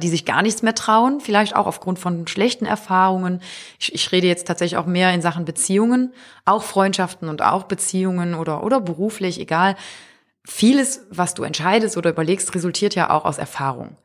die 0.01 0.09
sich 0.09 0.26
gar 0.26 0.41
nichts 0.41 0.63
mehr 0.63 0.76
trauen, 0.76 1.22
vielleicht 1.22 1.55
auch 1.55 1.65
aufgrund 1.65 1.97
von 1.97 2.28
schlechten 2.28 2.65
Erfahrungen. 2.65 3.41
Ich, 3.80 3.93
ich 3.95 4.11
rede 4.11 4.28
jetzt 4.28 4.45
tatsächlich 4.45 4.78
auch 4.78 4.86
mehr 4.86 5.13
in 5.13 5.22
Sachen 5.22 5.45
Beziehungen, 5.45 6.13
auch 6.43 6.63
Freundschaften 6.63 7.30
und 7.30 7.41
auch 7.41 7.63
Beziehungen 7.63 8.36
oder, 8.36 8.63
oder 8.63 8.82
beruflich, 8.82 9.39
egal. 9.39 9.76
Vieles, 10.43 11.05
was 11.09 11.36
du 11.36 11.43
entscheidest 11.43 11.95
oder 11.95 12.09
überlegst, 12.09 12.53
resultiert 12.53 12.95
ja 12.95 13.11
auch 13.11 13.24
aus 13.24 13.38
Erfahrung. 13.38 13.95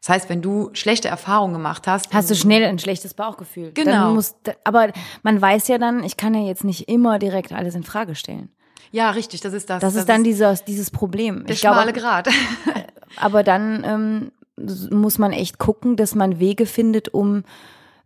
Das 0.00 0.10
heißt, 0.10 0.28
wenn 0.28 0.42
du 0.42 0.70
schlechte 0.74 1.08
Erfahrungen 1.08 1.54
gemacht 1.54 1.88
hast, 1.88 2.14
Hast 2.14 2.30
du 2.30 2.36
schnell 2.36 2.64
ein 2.64 2.78
schlechtes 2.78 3.14
Bauchgefühl. 3.14 3.72
Genau. 3.72 3.90
Dann 3.90 4.14
muss, 4.14 4.36
aber 4.62 4.92
man 5.24 5.40
weiß 5.40 5.66
ja 5.66 5.78
dann, 5.78 6.04
ich 6.04 6.16
kann 6.16 6.34
ja 6.34 6.42
jetzt 6.42 6.62
nicht 6.62 6.88
immer 6.88 7.18
direkt 7.18 7.52
alles 7.52 7.74
in 7.74 7.82
Frage 7.82 8.14
stellen. 8.14 8.50
ja, 8.92 9.10
richtig, 9.10 9.40
das 9.40 9.52
ist 9.52 9.68
das. 9.68 9.80
Das, 9.80 9.96
ist 9.96 10.08
dann 10.08 10.22
dieses, 10.22 10.64
dieses 10.64 10.92
Problem. 10.92 11.44
der 11.46 11.54
ich 11.54 11.60
glaube, 11.60 11.76
schmale 11.76 11.92
Grat. 11.92 12.28
aber 13.16 13.42
dann 13.42 13.82
ähm, 13.84 14.32
muss 14.56 15.18
man 15.18 15.32
echt 15.32 15.58
gucken, 15.58 15.96
dass 15.96 16.14
man 16.14 16.38
Wege 16.38 16.66
findet, 16.66 17.12
um 17.12 17.44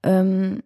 ähm, 0.02 0.62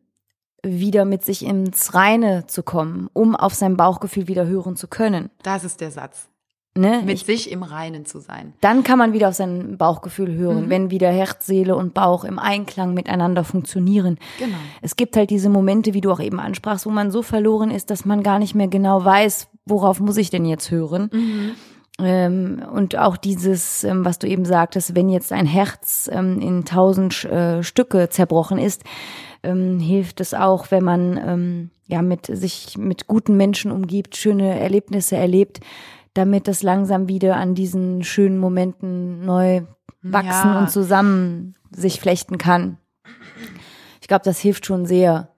wieder 0.63 1.05
mit 1.05 1.23
sich 1.25 1.45
ins 1.45 1.93
Reine 1.95 2.47
zu 2.47 2.63
kommen, 2.63 3.09
um 3.13 3.37
auf 3.37 3.55
sein 3.55 3.77
Bauchgefühl 3.77 4.29
wieder 4.29 4.47
hören 4.47 4.77
zu 4.77 4.89
können. 4.89 5.31
Das 5.43 5.63
ist 5.65 5.81
der 5.81 5.91
Satz. 5.91 6.29
Ne? 6.77 7.03
Mit 7.05 7.17
Ich, 7.21 7.25
sich 7.25 7.53
im 7.53 7.63
Reinen 7.63 8.05
zu 8.05 8.19
sein. 8.19 8.53
dann 8.61 8.83
kann 8.83 8.99
man 8.99 9.13
wieder 9.13 9.29
auf 9.29 9.35
sein 9.35 9.77
Bauchgefühl 9.79 10.31
Mhm. 10.31 10.39
hören, 10.39 10.71
wenn 10.71 10.91
wieder 10.91 11.09
Herz, 11.09 11.47
Seele 11.47 11.77
und 11.77 11.95
Bauch 11.95 12.25
im 12.25 12.41
Einklang 12.41 12.95
miteinander 12.95 13.45
funktionieren. 13.45 14.19
Genau. 14.41 14.57
Es 14.83 14.97
gibt 14.97 15.17
halt 15.17 15.31
diese 15.31 15.51
Momente, 15.51 15.95
wie 15.95 16.01
du 16.01 16.11
auch 16.11 16.19
eben 16.19 16.41
ansprachst, 16.41 16.85
wo 16.85 16.91
man 16.91 17.13
so 17.13 17.23
verloren 17.23 17.71
ist, 17.71 17.91
dass 17.91 18.05
man 18.05 18.25
gar 18.25 18.41
nicht 18.41 18.57
mehr 18.57 18.67
genau 18.67 19.05
weiß, 19.05 19.47
worauf 19.67 20.01
muss 20.01 20.17
ich 20.17 20.31
denn 20.31 20.45
jetzt 20.47 20.73
hören. 20.73 21.11
Ähm, 21.13 21.51
und 21.99 22.97
auch 22.99 23.17
dieses, 23.17 23.85
ähm, 23.85 24.05
was 24.05 24.19
du 24.19 24.27
eben 24.27 24.45
sagtest, 24.45 24.97
wenn 24.97 25.09
jetzt 25.09 25.33
ein 25.33 25.47
Herz 25.47 26.11
ähm, 26.13 26.41
in 26.41 26.65
tausend 26.65 27.25
äh, 27.25 27.63
Stücke 27.63 28.09
zerbrochen 28.09 28.59
ist, 28.59 28.83
ähm, 29.45 29.79
hilft 29.79 30.21
es 30.21 30.35
auch, 30.35 30.71
wenn 30.73 30.83
man 30.83 31.17
ähm, 31.25 31.71
ja 31.87 32.03
mit 32.03 32.27
sich 32.27 32.77
mit 32.79 33.07
guten 33.07 33.37
Menschen 33.37 33.71
umgibt, 33.71 34.17
schöne 34.17 34.59
Erlebnisse 34.59 35.17
erlebt, 35.17 35.61
damit 36.15 36.49
das 36.49 36.63
langsam 36.63 37.09
wieder 37.09 37.37
an 37.37 37.55
diesen 37.55 38.03
schönen 38.03 38.39
Momenten 38.39 39.25
neu 39.25 39.63
wachsen 40.03 40.51
Ja. 40.51 40.59
und 40.59 40.71
zusammen 40.71 41.55
sich 41.71 42.01
flechten 42.01 42.39
kann. 42.39 42.79
Ich 44.01 44.09
glaube, 44.09 44.25
das 44.25 44.39
hilft 44.39 44.67
schon 44.67 44.85
sehr. 44.87 45.29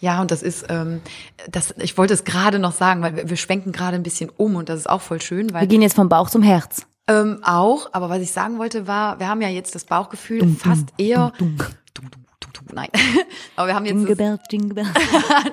Ja, 0.00 0.20
und 0.20 0.30
das 0.30 0.42
ist, 0.42 0.66
ähm, 0.68 1.02
das, 1.50 1.74
ich 1.78 1.96
wollte 1.98 2.14
es 2.14 2.24
gerade 2.24 2.58
noch 2.58 2.72
sagen, 2.72 3.02
weil 3.02 3.16
wir, 3.16 3.30
wir 3.30 3.36
schwenken 3.36 3.72
gerade 3.72 3.96
ein 3.96 4.02
bisschen 4.02 4.30
um 4.36 4.56
und 4.56 4.68
das 4.68 4.80
ist 4.80 4.90
auch 4.90 5.02
voll 5.02 5.20
schön, 5.20 5.52
weil 5.52 5.62
Wir 5.62 5.68
gehen 5.68 5.82
jetzt 5.82 5.96
vom 5.96 6.08
Bauch 6.08 6.30
zum 6.30 6.42
Herz. 6.42 6.86
Ähm, 7.06 7.40
auch, 7.42 7.88
aber 7.92 8.08
was 8.08 8.20
ich 8.20 8.30
sagen 8.30 8.58
wollte 8.58 8.86
war, 8.86 9.18
wir 9.18 9.28
haben 9.28 9.42
ja 9.42 9.48
jetzt 9.48 9.74
das 9.74 9.84
Bauchgefühl 9.84 10.56
fast 10.56 10.88
eher. 10.96 11.32
Dum, 11.38 11.56
dum, 11.94 12.10
dum, 12.40 12.52
dum, 12.52 12.66
Nein. 12.72 12.88
aber 13.56 13.68
wir 13.68 13.74
haben 13.74 13.84
jetzt. 13.84 13.96
Jingle 13.96 14.16
Bells, 14.16 14.40
Jingle 14.50 14.74
Bells. 14.74 14.90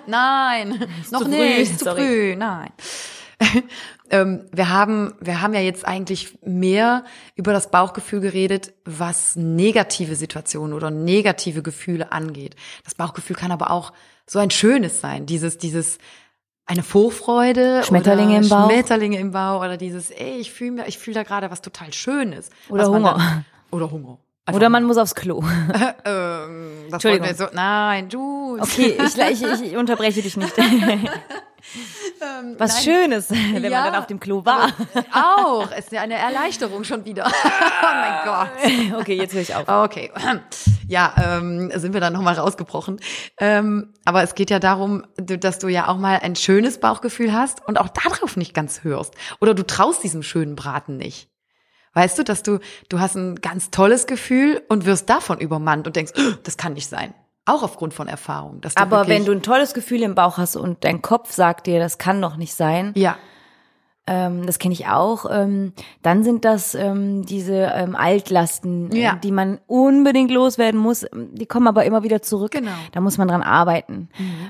nein, 0.08 0.88
noch 1.12 1.22
zu 1.22 1.26
früh, 1.26 1.32
nicht, 1.32 1.80
zu 1.80 1.86
sorry. 1.86 2.02
früh, 2.02 2.36
nein. 2.36 2.70
ähm, 4.10 4.46
wir 4.52 4.70
haben, 4.70 5.14
wir 5.20 5.42
haben 5.42 5.54
ja 5.54 5.60
jetzt 5.60 5.86
eigentlich 5.86 6.38
mehr 6.44 7.04
über 7.36 7.54
das 7.54 7.70
Bauchgefühl 7.70 8.20
geredet, 8.20 8.74
was 8.86 9.36
negative 9.36 10.16
Situationen 10.16 10.74
oder 10.74 10.90
negative 10.90 11.62
Gefühle 11.62 12.12
angeht. 12.12 12.56
Das 12.84 12.96
Bauchgefühl 12.96 13.36
kann 13.36 13.52
aber 13.52 13.72
auch 13.72 13.94
so 14.30 14.40
ein 14.40 14.52
schönes 14.52 15.02
sein, 15.02 15.26
dieses, 15.26 15.58
dieses, 15.58 15.98
eine 16.66 16.84
Vorfreude 16.84 17.82
Schmetterlinge 17.84 18.38
im 18.38 18.50
Bauch. 18.50 18.70
Schmetterlinge 18.70 19.18
im 19.20 19.32
Bauch 19.32 19.62
oder 19.62 19.78
dieses, 19.78 20.12
ey, 20.12 20.38
ich 20.38 20.52
fühle 20.52 20.72
mir, 20.72 20.88
ich 20.88 20.98
fühle 20.98 21.16
da 21.16 21.24
gerade 21.24 21.50
was 21.50 21.62
total 21.62 21.94
Schönes. 21.94 22.50
Oder 22.70 22.90
Hunger. 22.90 23.14
Dann, 23.18 23.46
oder 23.72 23.90
Hunger. 23.90 24.20
Einfach 24.48 24.60
Oder 24.60 24.70
man 24.70 24.86
muss 24.86 24.96
aufs 24.96 25.14
Klo. 25.14 25.42
ähm, 26.06 26.86
das 26.90 27.04
Entschuldigung. 27.04 27.36
so, 27.36 27.48
nein, 27.52 28.08
du. 28.08 28.58
Okay, 28.62 28.98
ich, 29.06 29.18
ich, 29.18 29.62
ich 29.62 29.76
unterbreche 29.76 30.22
dich 30.22 30.38
nicht. 30.38 30.54
Was 32.58 32.76
nein. 32.76 32.84
Schönes, 32.84 33.30
wenn 33.30 33.62
Ja, 33.64 33.82
man 33.82 33.92
dann 33.92 33.96
auf 33.96 34.08
dem 34.08 34.22
Klo 34.22 34.46
war. 34.46 34.70
Auch, 35.12 35.70
ist 35.78 35.92
ja 35.92 36.00
eine 36.00 36.16
Erleichterung 36.16 36.86
schon 36.86 37.04
wieder. 37.04 37.26
oh 37.28 37.94
mein 37.94 38.14
Gott. 38.24 39.02
Okay, 39.02 39.18
jetzt 39.18 39.34
höre 39.34 39.42
ich 39.42 39.54
auf. 39.54 39.68
Okay, 39.68 40.12
ja, 40.88 41.14
ähm, 41.22 41.70
sind 41.76 41.92
wir 41.94 42.00
dann 42.00 42.14
nochmal 42.14 42.36
rausgebrochen. 42.36 43.02
Ähm, 43.40 43.92
aber 44.06 44.24
es 44.24 44.34
geht 44.34 44.50
ja 44.50 44.60
darum, 44.60 45.04
dass 45.18 45.60
du 45.60 45.68
ja 45.68 45.90
auch 45.90 45.98
mal 45.98 46.20
ein 46.24 46.38
schönes 46.38 46.80
Bauchgefühl 46.80 47.34
hast 47.34 47.68
und 47.68 47.78
auch 47.82 47.90
darauf 47.90 48.38
nicht 48.38 48.54
ganz 48.54 48.86
hörst. 48.86 49.14
Oder 49.42 49.54
du 49.54 49.66
traust 49.66 50.04
diesem 50.04 50.24
schönen 50.24 50.56
Braten 50.56 50.96
nicht. 50.96 51.28
Weißt 51.98 52.20
du, 52.20 52.24
dass 52.24 52.44
du, 52.44 52.60
du 52.90 53.00
hast 53.00 53.16
ein 53.16 53.38
ganz 53.38 53.72
tolles 53.72 54.06
Gefühl 54.06 54.62
und 54.70 54.86
wirst 54.86 55.10
davon 55.10 55.40
übermannt 55.40 55.88
und 55.88 55.96
denkst, 55.96 56.14
"Oh, 56.16 56.34
das 56.44 56.56
kann 56.56 56.74
nicht 56.74 56.88
sein. 56.88 57.16
Auch 57.46 57.64
aufgrund 57.64 57.96
von 57.96 58.08
Erfahrung. 58.08 58.62
Aber 58.76 59.08
wenn 59.08 59.26
du 59.26 59.32
ein 59.32 59.42
tolles 59.42 59.74
Gefühl 59.74 60.04
im 60.04 60.14
Bauch 60.14 60.38
hast 60.38 60.56
und 60.58 60.84
dein 60.84 61.02
Kopf 61.02 61.32
sagt 61.32 61.66
dir, 61.66 61.80
das 61.80 61.98
kann 61.98 62.22
doch 62.22 62.36
nicht 62.36 62.54
sein, 62.54 62.92
Ja, 62.96 63.18
ähm, 64.08 64.46
das 64.46 64.58
kenne 64.58 64.74
ich 64.74 64.88
auch, 64.88 65.26
ähm, 65.30 65.74
dann 66.02 66.24
sind 66.24 66.46
das 66.46 66.74
ähm, 66.76 67.26
diese 67.26 67.72
ähm, 67.76 67.96
Altlasten, 67.96 68.90
Ja. 68.92 69.14
äh, 69.14 69.20
die 69.22 69.32
man 69.32 69.60
unbedingt 69.68 70.32
loswerden 70.32 70.80
muss. 70.80 71.06
Die 71.34 71.46
kommen 71.46 71.68
aber 71.68 71.86
immer 71.86 72.04
wieder 72.04 72.22
zurück. 72.22 72.52
Genau. 72.52 72.72
Da 72.94 73.02
muss 73.02 73.18
man 73.18 73.28
dran 73.28 73.44
arbeiten. 73.44 74.10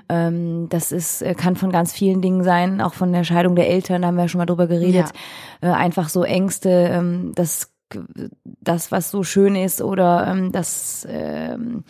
Ähm, 0.09 0.67
das 0.69 0.91
ist, 0.91 1.21
äh, 1.21 1.33
kann 1.33 1.55
von 1.55 1.71
ganz 1.71 1.91
vielen 1.91 2.21
Dingen 2.21 2.43
sein, 2.43 2.81
auch 2.81 2.93
von 2.93 3.11
der 3.11 3.23
Scheidung 3.23 3.55
der 3.55 3.69
Eltern, 3.69 4.01
da 4.03 4.09
haben 4.09 4.15
wir 4.15 4.23
ja 4.23 4.27
schon 4.29 4.39
mal 4.39 4.45
drüber 4.45 4.67
geredet. 4.67 5.11
Äh, 5.61 5.67
einfach 5.69 6.09
so 6.09 6.23
Ängste, 6.23 6.69
ähm, 6.69 7.31
das 7.35 7.73
das, 8.59 8.91
was 8.91 9.11
so 9.11 9.23
schön 9.23 9.55
ist 9.55 9.81
oder 9.81 10.27
ähm, 10.27 10.51
das, 10.51 11.07
ähm, 11.09 11.85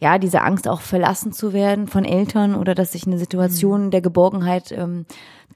ja, 0.00 0.18
diese 0.18 0.40
Angst 0.40 0.66
auch 0.66 0.80
verlassen 0.80 1.32
zu 1.32 1.52
werden 1.52 1.88
von 1.88 2.06
Eltern 2.06 2.54
oder 2.54 2.74
dass 2.74 2.92
sich 2.92 3.06
eine 3.06 3.18
Situation 3.18 3.90
der 3.90 4.00
Geborgenheit 4.00 4.72
ähm, 4.72 5.04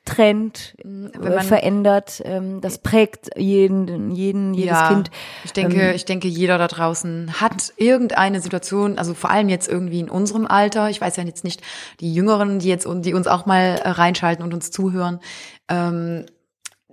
trennt, 0.07 0.75
wenn 0.83 1.13
äh, 1.13 1.31
man- 1.31 1.45
verändert, 1.45 2.23
ähm, 2.25 2.63
das 2.63 2.79
prägt 2.79 3.29
jeden, 3.37 4.13
jeden, 4.13 4.55
jedes 4.55 4.71
ja, 4.71 4.89
Kind. 4.89 5.11
Ich 5.45 5.53
denke, 5.53 5.81
Ähm, 5.81 5.95
ich 5.95 6.07
denke, 6.07 6.29
jeder 6.29 6.57
da 6.57 6.69
draußen 6.69 7.41
hat 7.41 7.75
irgendeine 7.77 8.41
Situation, 8.41 8.99
also 8.99 9.13
vor 9.13 9.31
allem 9.31 9.51
jetzt 9.51 9.69
irgendwie 9.69 10.01
in 10.01 10.09
unserem 10.09 10.47
Alter. 10.47 10.89
Ich 10.89 11.01
weiß 11.01 11.17
ja 11.17 11.25
jetzt 11.25 11.45
nicht 11.45 11.61
die 12.01 12.15
Jüngeren, 12.15 12.61
die 12.61 12.69
jetzt 12.69 12.87
die 12.89 13.13
uns 13.13 13.27
auch 13.27 13.45
mal 13.45 13.81
äh, 13.83 13.89
reinschalten 13.91 14.43
und 14.45 14.55
uns 14.55 14.71
zuhören. 14.71 15.21
Ähm, 15.69 16.25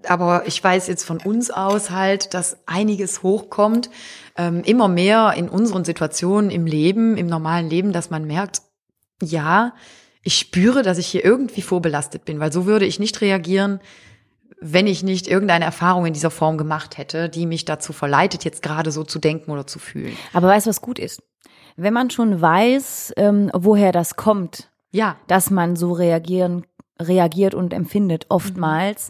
aber 0.07 0.45
ich 0.47 0.61
weiß 0.61 0.87
jetzt 0.87 1.05
von 1.05 1.19
uns 1.19 1.49
aus 1.51 1.91
halt, 1.91 2.33
dass 2.33 2.57
einiges 2.65 3.23
hochkommt, 3.23 3.89
ähm, 4.35 4.61
immer 4.65 4.87
mehr 4.87 5.33
in 5.37 5.47
unseren 5.47 5.85
Situationen 5.85 6.49
im 6.49 6.65
Leben, 6.65 7.15
im 7.15 7.27
normalen 7.27 7.69
Leben, 7.69 7.93
dass 7.93 8.09
man 8.09 8.25
merkt, 8.25 8.61
ja, 9.21 9.73
ich 10.23 10.37
spüre, 10.37 10.81
dass 10.83 10.97
ich 10.97 11.07
hier 11.07 11.23
irgendwie 11.23 11.61
vorbelastet 11.61 12.25
bin, 12.25 12.39
weil 12.39 12.51
so 12.51 12.65
würde 12.65 12.85
ich 12.85 12.99
nicht 12.99 13.21
reagieren, 13.21 13.79
wenn 14.61 14.87
ich 14.87 15.03
nicht 15.03 15.27
irgendeine 15.27 15.65
Erfahrung 15.65 16.05
in 16.05 16.13
dieser 16.13 16.31
Form 16.31 16.57
gemacht 16.57 16.97
hätte, 16.97 17.27
die 17.27 17.45
mich 17.45 17.65
dazu 17.65 17.91
verleitet, 17.91 18.45
jetzt 18.45 18.61
gerade 18.61 18.91
so 18.91 19.03
zu 19.03 19.19
denken 19.19 19.51
oder 19.51 19.67
zu 19.67 19.77
fühlen. 19.77 20.15
Aber 20.31 20.47
weißt 20.47 20.65
du, 20.65 20.69
was 20.69 20.81
gut 20.81 20.99
ist? 20.99 21.21
Wenn 21.75 21.93
man 21.93 22.09
schon 22.09 22.39
weiß, 22.39 23.13
ähm, 23.17 23.51
woher 23.53 23.91
das 23.91 24.15
kommt, 24.15 24.69
Ja, 24.91 25.17
dass 25.27 25.49
man 25.49 25.75
so 25.75 25.91
reagieren, 25.91 26.65
reagiert 27.01 27.55
und 27.55 27.73
empfindet, 27.73 28.27
oftmals, 28.29 29.09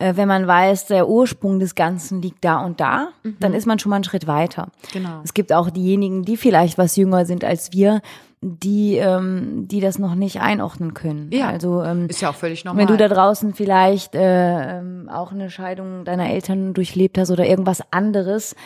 äh, 0.00 0.16
wenn 0.16 0.26
man 0.26 0.46
weiß, 0.46 0.86
der 0.86 1.08
Ursprung 1.08 1.60
des 1.60 1.76
Ganzen 1.76 2.20
liegt 2.20 2.44
da 2.44 2.58
und 2.58 2.80
da, 2.80 3.10
dann 3.38 3.54
ist 3.54 3.66
man 3.66 3.78
schon 3.78 3.90
mal 3.90 3.96
einen 3.96 4.04
Schritt 4.04 4.26
weiter. 4.26 4.72
Genau. 4.92 5.20
Es 5.22 5.32
gibt 5.32 5.52
auch 5.52 5.70
diejenigen, 5.70 6.24
die 6.24 6.36
vielleicht 6.36 6.78
was 6.78 6.96
jünger 6.96 7.24
sind 7.24 7.44
als 7.44 7.72
wir, 7.72 8.02
die, 8.42 8.96
ähm, 8.96 9.68
die 9.68 9.80
das 9.80 9.98
noch 9.98 10.14
nicht 10.14 10.40
einordnen 10.40 10.94
können. 10.94 11.30
Ja. 11.30 11.48
Also 11.48 11.82
ähm, 11.82 12.06
ist 12.08 12.22
ja 12.22 12.30
auch 12.30 12.34
völlig 12.34 12.64
normal. 12.64 12.80
wenn 12.80 12.86
du 12.86 12.96
da 12.96 13.08
draußen 13.08 13.52
vielleicht 13.52 14.14
äh, 14.14 14.78
ähm, 14.78 15.10
auch 15.12 15.30
eine 15.30 15.50
Scheidung 15.50 16.06
deiner 16.06 16.30
Eltern 16.30 16.72
durchlebt 16.72 17.18
hast 17.18 17.30
oder 17.30 17.44
irgendwas 17.44 17.82
anderes 17.90 18.56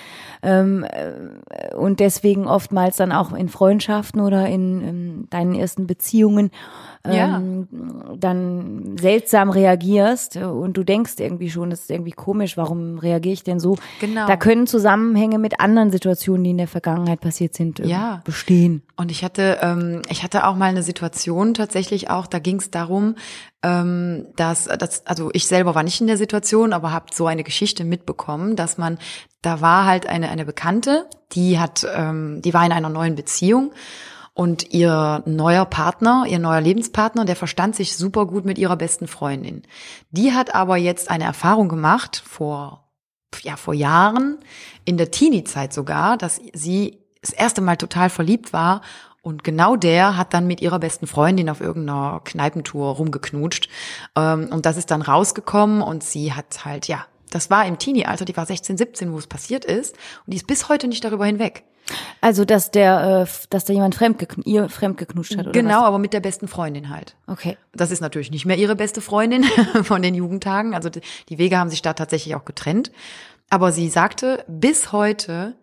ähm, 0.42 0.84
äh, 0.84 1.74
und 1.74 1.98
deswegen 1.98 2.46
oftmals 2.46 2.96
dann 2.96 3.10
auch 3.10 3.32
in 3.32 3.48
Freundschaften 3.48 4.20
oder 4.20 4.46
in 4.46 4.88
ähm, 4.88 5.26
deinen 5.30 5.56
ersten 5.56 5.88
Beziehungen 5.88 6.52
ähm, 7.06 7.68
dann 8.18 8.96
seltsam 8.98 9.50
reagierst 9.50 10.36
äh, 10.36 10.44
und 10.44 10.74
du 10.76 10.84
denkst 10.84 11.14
irgendwie 11.18 11.50
schon, 11.50 11.70
das 11.70 11.80
ist 11.82 11.90
irgendwie 11.90 12.12
komisch, 12.12 12.56
warum 12.56 12.98
reagiere 12.98 13.34
ich 13.34 13.44
denn 13.44 13.60
so? 13.60 13.76
Genau. 14.00 14.26
Da 14.26 14.36
können 14.36 14.66
Zusammenhänge 14.66 15.38
mit 15.38 15.60
anderen 15.60 15.90
Situationen, 15.90 16.44
die 16.44 16.50
in 16.50 16.58
der 16.58 16.68
Vergangenheit 16.68 17.20
passiert 17.20 17.54
sind, 17.54 17.80
äh, 17.80 17.86
Ja. 17.86 18.22
bestehen. 18.24 18.82
Und 18.96 19.10
ich 19.10 19.22
hatte, 19.22 19.58
ähm, 19.60 20.02
ich 20.08 20.22
hatte 20.22 20.46
auch 20.46 20.56
mal 20.56 20.66
eine 20.66 20.82
Situation 20.82 21.52
tatsächlich 21.54 22.10
auch, 22.10 22.26
da 22.26 22.38
ging 22.38 22.56
es 22.56 22.70
darum, 22.70 23.16
ähm, 23.62 24.26
dass, 24.36 24.64
dass, 24.64 25.06
also 25.06 25.30
ich 25.32 25.46
selber 25.46 25.74
war 25.74 25.82
nicht 25.82 26.00
in 26.00 26.06
der 26.06 26.16
Situation, 26.16 26.72
aber 26.72 26.92
habe 26.92 27.06
so 27.12 27.26
eine 27.26 27.44
Geschichte 27.44 27.84
mitbekommen, 27.84 28.56
dass 28.56 28.78
man, 28.78 28.98
da 29.42 29.60
war 29.60 29.86
halt 29.86 30.06
eine, 30.06 30.30
eine 30.30 30.44
Bekannte, 30.44 31.06
die 31.32 31.58
hat, 31.58 31.86
ähm, 31.94 32.40
die 32.42 32.54
war 32.54 32.64
in 32.64 32.72
einer 32.72 32.88
neuen 32.90 33.14
Beziehung 33.14 33.72
und 34.34 34.72
ihr 34.74 35.22
neuer 35.26 35.64
Partner, 35.64 36.24
ihr 36.28 36.40
neuer 36.40 36.60
Lebenspartner, 36.60 37.24
der 37.24 37.36
verstand 37.36 37.76
sich 37.76 37.96
super 37.96 38.26
gut 38.26 38.44
mit 38.44 38.58
ihrer 38.58 38.76
besten 38.76 39.06
Freundin. 39.06 39.62
Die 40.10 40.32
hat 40.32 40.54
aber 40.54 40.76
jetzt 40.76 41.08
eine 41.08 41.24
Erfahrung 41.24 41.68
gemacht 41.68 42.22
vor, 42.26 42.88
ja, 43.42 43.56
vor 43.56 43.74
Jahren, 43.74 44.38
in 44.84 44.96
der 44.96 45.12
Teenie-Zeit 45.12 45.72
sogar, 45.72 46.16
dass 46.16 46.40
sie 46.52 46.98
das 47.22 47.32
erste 47.32 47.60
Mal 47.60 47.76
total 47.76 48.10
verliebt 48.10 48.52
war 48.52 48.82
und 49.22 49.42
genau 49.42 49.76
der 49.76 50.18
hat 50.18 50.34
dann 50.34 50.46
mit 50.46 50.60
ihrer 50.60 50.78
besten 50.78 51.06
Freundin 51.06 51.48
auf 51.48 51.62
irgendeiner 51.62 52.20
Kneipentour 52.24 52.96
rumgeknutscht. 52.96 53.70
Ähm, 54.16 54.48
Und 54.52 54.66
das 54.66 54.76
ist 54.76 54.90
dann 54.90 55.00
rausgekommen 55.00 55.80
und 55.80 56.04
sie 56.04 56.34
hat 56.34 56.66
halt, 56.66 56.88
ja, 56.88 57.06
das 57.30 57.50
war 57.50 57.64
im 57.66 57.78
Teenie-Alter, 57.78 58.26
die 58.26 58.36
war 58.36 58.44
16, 58.44 58.76
17, 58.76 59.12
wo 59.12 59.18
es 59.18 59.26
passiert 59.26 59.64
ist 59.64 59.96
und 60.26 60.32
die 60.32 60.36
ist 60.36 60.46
bis 60.46 60.68
heute 60.68 60.88
nicht 60.88 61.04
darüber 61.04 61.24
hinweg. 61.24 61.64
Also, 62.20 62.44
dass 62.44 62.70
der, 62.70 63.26
äh, 63.26 63.46
dass 63.50 63.64
da 63.64 63.72
jemand 63.72 63.94
fremd 63.94 64.26
ihr 64.44 64.68
fremd 64.68 64.96
geknutscht 64.96 65.36
hat, 65.36 65.46
oder 65.46 65.52
Genau, 65.52 65.82
aber 65.82 65.98
mit 65.98 66.12
der 66.12 66.20
besten 66.20 66.48
Freundin 66.48 66.88
halt. 66.88 67.16
was? 67.26 67.38
Okay. 67.38 67.56
Das 67.72 67.90
ist 67.90 68.00
natürlich 68.00 68.30
nicht 68.30 68.46
mehr 68.46 68.56
ihre 68.56 68.76
beste 68.76 69.00
Freundin 69.00 69.44
von 69.82 70.00
den 70.02 70.14
Jugendtagen. 70.14 70.74
Also 70.74 70.88
die 71.28 71.38
Wege 71.38 71.58
haben 71.58 71.70
sich 71.70 71.82
da 71.82 71.92
tatsächlich 71.92 72.34
auch 72.34 72.44
getrennt. 72.44 72.90
Aber 73.50 73.72
sie 73.72 73.88
sagte, 73.88 74.44
bis 74.48 74.92
heute 74.92 75.54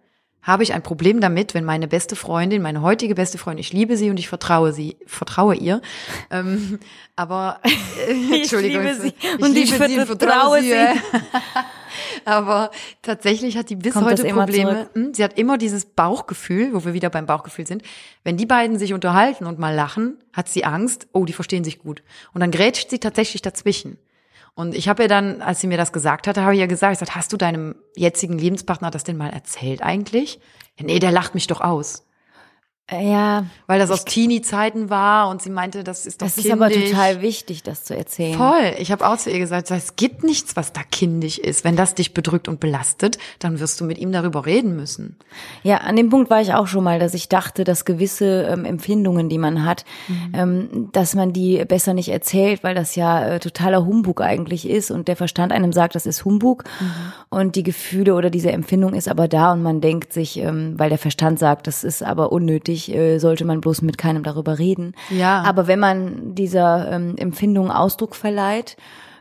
habe 0.42 0.64
ich 0.64 0.74
ein 0.74 0.82
Problem 0.84 1.22
damit, 1.22 1.54
wenn 1.54 1.64
meine 1.64 1.88
beste 1.88 2.16
Freundin, 2.16 2.62
meine 2.62 2.82
heutige 2.82 3.16
beste 3.16 3.38
Freundin, 3.38 3.62
ich 3.62 3.74
liebe 3.74 3.98
sie 3.98 4.10
und 4.10 4.18
ich 4.18 4.28
vertraue 4.28 4.74
sie, 4.74 4.98
vertraue 5.06 5.56
ihr. 5.56 5.82
Ähm, 6.30 6.80
aber 7.16 7.60
äh, 8.08 8.40
Entschuldigung, 8.40 8.84
liebe 8.84 8.96
sie 8.96 9.08
ich 9.08 9.44
und 9.44 9.54
liebe 9.54 9.86
ich 9.86 9.92
sie 9.92 10.00
und 10.00 10.06
vertraue 10.06 10.62
sie. 10.62 10.72
äh. 10.72 10.96
Aber 12.26 12.72
tatsächlich 13.02 13.58
hat 13.58 13.70
die 13.70 13.76
bis 13.76 13.94
Kommt 13.94 14.08
heute 14.08 14.24
Probleme. 14.26 14.72
zurück? 14.72 14.90
Hm, 14.94 15.14
Sie 15.14 15.24
hat 15.24 15.38
immer 15.38 15.58
dieses 15.58 15.86
Bauchgefühl, 15.86 16.74
wo 16.74 16.86
wir 16.86 16.94
wieder 16.94 17.10
beim 17.10 17.26
Bauchgefühl 17.26 17.68
sind. 17.68 17.84
Wenn 18.24 18.38
die 18.38 18.46
beiden 18.46 18.80
sich 18.80 18.94
unterhalten 18.94 19.46
und 19.46 19.60
mal 19.60 19.74
lachen, 19.76 20.18
hat 20.34 20.48
sie 20.48 20.64
Angst, 20.64 21.08
oh, 21.12 21.26
die 21.26 21.34
verstehen 21.34 21.64
sich 21.64 21.80
gut. 21.80 22.04
Und 22.34 22.42
dann 22.42 22.52
grätscht 22.52 22.90
sie 22.90 23.00
tatsächlich 23.00 23.42
dazwischen. 23.42 23.98
Und 24.54 24.76
ich 24.76 24.90
habe 24.90 25.04
ihr 25.04 25.10
dann, 25.10 25.42
als 25.42 25.62
sie 25.62 25.68
mir 25.68 25.78
das 25.78 25.94
gesagt 25.94 26.28
hatte, 26.28 26.42
habe 26.42 26.54
ich 26.54 26.60
ihr 26.60 26.68
gesagt, 26.68 26.94
ich 26.94 27.00
gesagt, 27.00 27.16
hast 27.16 27.32
du 27.34 27.38
deinem 27.38 27.76
jetzigen 27.96 28.38
Lebenspartner 28.38 28.92
das 28.92 29.04
denn 29.04 29.18
mal 29.18 29.30
erzählt 29.30 29.82
eigentlich? 29.82 30.40
Ja, 30.78 30.86
nee, 30.86 31.00
der 31.00 31.12
lacht 31.12 31.36
mich 31.36 31.48
doch 31.48 31.62
aus. 31.62 32.06
Ja, 32.92 33.46
Weil 33.68 33.80
das 33.80 33.90
aus 33.90 34.04
Teenie-Zeiten 34.06 34.90
war 34.90 35.30
und 35.30 35.42
sie 35.42 35.50
meinte, 35.50 35.84
das 35.84 36.06
ist 36.06 36.22
doch 36.22 36.28
das 36.28 36.38
ist 36.38 36.44
kindisch. 36.44 36.54
aber 36.62 36.70
total 36.72 37.22
wichtig, 37.22 37.64
das 37.64 37.84
zu 37.86 37.96
erzählen. 37.96 38.38
Voll. 38.38 38.74
Ich 38.80 38.92
habe 38.92 39.08
auch 39.08 39.18
zu 39.18 39.30
ihr 39.32 39.40
gesagt, 39.40 39.72
es 39.72 39.96
gibt 39.96 40.24
nichts, 40.24 40.56
was 40.56 40.74
da 40.74 40.82
kindisch 40.84 41.38
ist. 41.38 41.64
Wenn 41.64 41.76
das 41.76 41.96
dich 41.96 42.14
bedrückt 42.14 42.48
und 42.50 42.60
belastet, 42.60 43.18
dann 43.40 43.60
wirst 43.60 43.80
du 43.80 43.86
mit 43.86 43.98
ihm 43.98 44.12
darüber 44.12 44.46
reden 44.46 44.76
müssen. 44.76 45.16
Ja, 45.64 45.78
an 45.78 45.96
dem 45.96 46.10
Punkt 46.10 46.30
war 46.30 46.42
ich 46.42 46.54
auch 46.54 46.68
schon 46.68 46.84
mal, 46.84 47.00
dass 47.00 47.14
ich 47.14 47.30
dachte, 47.30 47.64
dass 47.64 47.86
gewisse 47.86 48.44
ähm, 48.52 48.66
Empfindungen, 48.66 49.30
die 49.30 49.38
man 49.38 49.64
hat, 49.66 49.86
Mhm. 50.08 50.32
ähm, 50.34 50.90
dass 50.92 51.16
man 51.16 51.32
die 51.34 51.64
besser 51.66 51.94
nicht 51.94 52.10
erzählt, 52.10 52.64
weil 52.64 52.76
das 52.76 52.96
ja 52.96 53.26
äh, 53.26 53.40
totaler 53.40 53.86
Humbug 53.86 54.22
eigentlich 54.22 54.68
ist 54.70 54.92
und 54.92 55.08
der 55.08 55.16
Verstand 55.16 55.52
einem 55.54 55.72
sagt, 55.72 55.96
das 55.96 56.06
ist 56.06 56.26
Humbug 56.26 56.64
Mhm. 56.80 56.86
und 57.30 57.56
die 57.56 57.64
Gefühle 57.64 58.16
oder 58.16 58.30
diese 58.30 58.52
Empfindung 58.52 58.94
ist 58.94 59.08
aber 59.08 59.28
da 59.28 59.54
und 59.54 59.62
man 59.64 59.80
denkt 59.82 60.12
sich, 60.12 60.38
ähm, 60.38 60.74
weil 60.78 60.90
der 60.90 60.98
Verstand 60.98 61.40
sagt, 61.40 61.68
das 61.68 61.84
ist 61.84 62.04
aber 62.04 62.32
unnötig, 62.32 62.81
äh, 62.90 63.20
sollte 63.20 63.46
man 63.46 63.62
bloß 63.62 63.82
mit 63.82 63.98
keinem 63.98 64.24
darüber 64.24 64.58
reden. 64.60 64.94
Ja. 65.10 65.42
Aber 65.42 65.68
wenn 65.68 65.80
man 65.80 66.36
dieser 66.36 66.92
ähm, 66.92 67.16
Empfindung 67.18 67.72
Ausdruck 67.72 68.16
verleiht, 68.16 68.78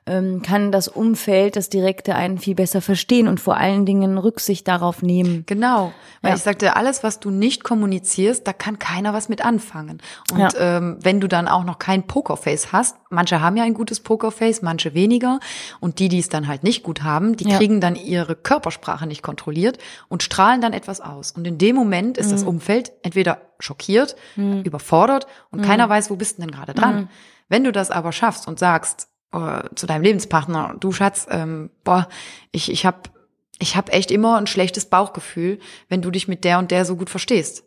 ähm, 0.07 0.43
kann 0.43 0.73
das 0.73 0.89
Umfeld, 0.89 1.57
das 1.57 1.69
Direkte 1.69 2.15
einen 2.15 2.39
viel 2.39 2.55
besser 2.55 2.81
verstehen 2.81 3.29
und 3.29 3.41
vor 3.41 3.57
allen 3.57 3.87
Dingen 3.87 4.19
Rücksicht 4.19 4.67
darauf 4.69 5.03
nehmen. 5.03 5.45
Genau, 5.47 5.93
weil 6.23 6.31
Ja. 6.33 6.37
ich 6.37 6.43
sagte, 6.43 6.77
alles, 6.77 7.03
was 7.03 7.21
du 7.21 7.31
nicht 7.31 7.65
kommunizierst, 7.65 8.47
da 8.47 8.53
kann 8.53 8.79
keiner 8.79 9.13
was 9.13 9.29
mit 9.29 9.45
anfangen. 9.45 10.01
Und 10.33 10.39
Ja. 10.41 10.49
ähm, 10.59 10.99
wenn 11.01 11.21
du 11.21 11.29
dann 11.29 11.49
auch 11.49 11.65
noch 11.65 11.79
kein 11.79 12.07
Pokerface 12.07 12.73
hast, 12.73 12.97
manche 13.11 13.41
haben 13.41 13.57
ja 13.57 13.65
ein 13.65 13.75
gutes 13.75 14.01
Pokerface, 14.01 14.63
manche 14.63 14.95
weniger, 14.95 15.41
und 15.81 15.99
die, 15.99 16.09
die 16.09 16.19
es 16.19 16.29
dann 16.29 16.49
halt 16.49 16.65
nicht 16.65 16.83
gut 16.83 17.03
haben, 17.03 17.37
die 17.37 17.49
Ja. 17.49 17.57
kriegen 17.59 17.81
dann 17.81 17.97
ihre 17.97 18.37
Körpersprache 18.37 19.07
nicht 19.07 19.23
kontrolliert 19.23 19.79
und 20.09 20.23
strahlen 20.23 20.61
dann 20.61 20.73
etwas 20.73 21.01
aus. 21.01 21.33
Und 21.33 21.47
in 21.47 21.59
dem 21.59 21.77
Moment 21.77 22.17
ist 22.19 22.29
Mhm. 22.29 22.33
das 22.33 22.43
Umfeld 22.45 22.93
entweder 23.03 23.43
schockiert, 23.59 24.17
überfordert 24.65 25.27
und 25.51 25.63
keiner 25.63 25.87
Mhm. 25.87 25.91
weiß, 25.91 26.11
wo 26.11 26.17
bist 26.17 26.39
du 26.39 26.43
denn 26.43 26.51
gerade 26.51 26.75
dran. 26.75 27.09
Wenn 27.49 27.65
du 27.65 27.73
das 27.73 27.91
aber 27.91 28.13
schaffst 28.13 28.47
und 28.49 28.59
sagst 28.59 29.09
äh, 29.33 29.63
zu 29.75 29.87
deinem 29.87 30.03
Lebenspartner, 30.03 30.77
du 30.79 30.93
Schatz, 30.93 31.27
ähm, 31.31 31.71
boah, 31.85 32.09
ich, 32.53 32.71
ich 32.71 32.87
habe 32.87 32.99
ich 33.63 33.77
hab 33.77 33.93
echt 33.93 34.11
immer 34.11 34.39
ein 34.39 34.47
schlechtes 34.47 34.87
Bauchgefühl, 34.87 35.59
wenn 35.89 36.01
du 36.01 36.11
dich 36.11 36.29
mit 36.29 36.45
der 36.45 36.59
und 36.59 36.71
der 36.71 36.85
so 36.85 36.97
gut 36.97 37.11
verstehst. 37.11 37.65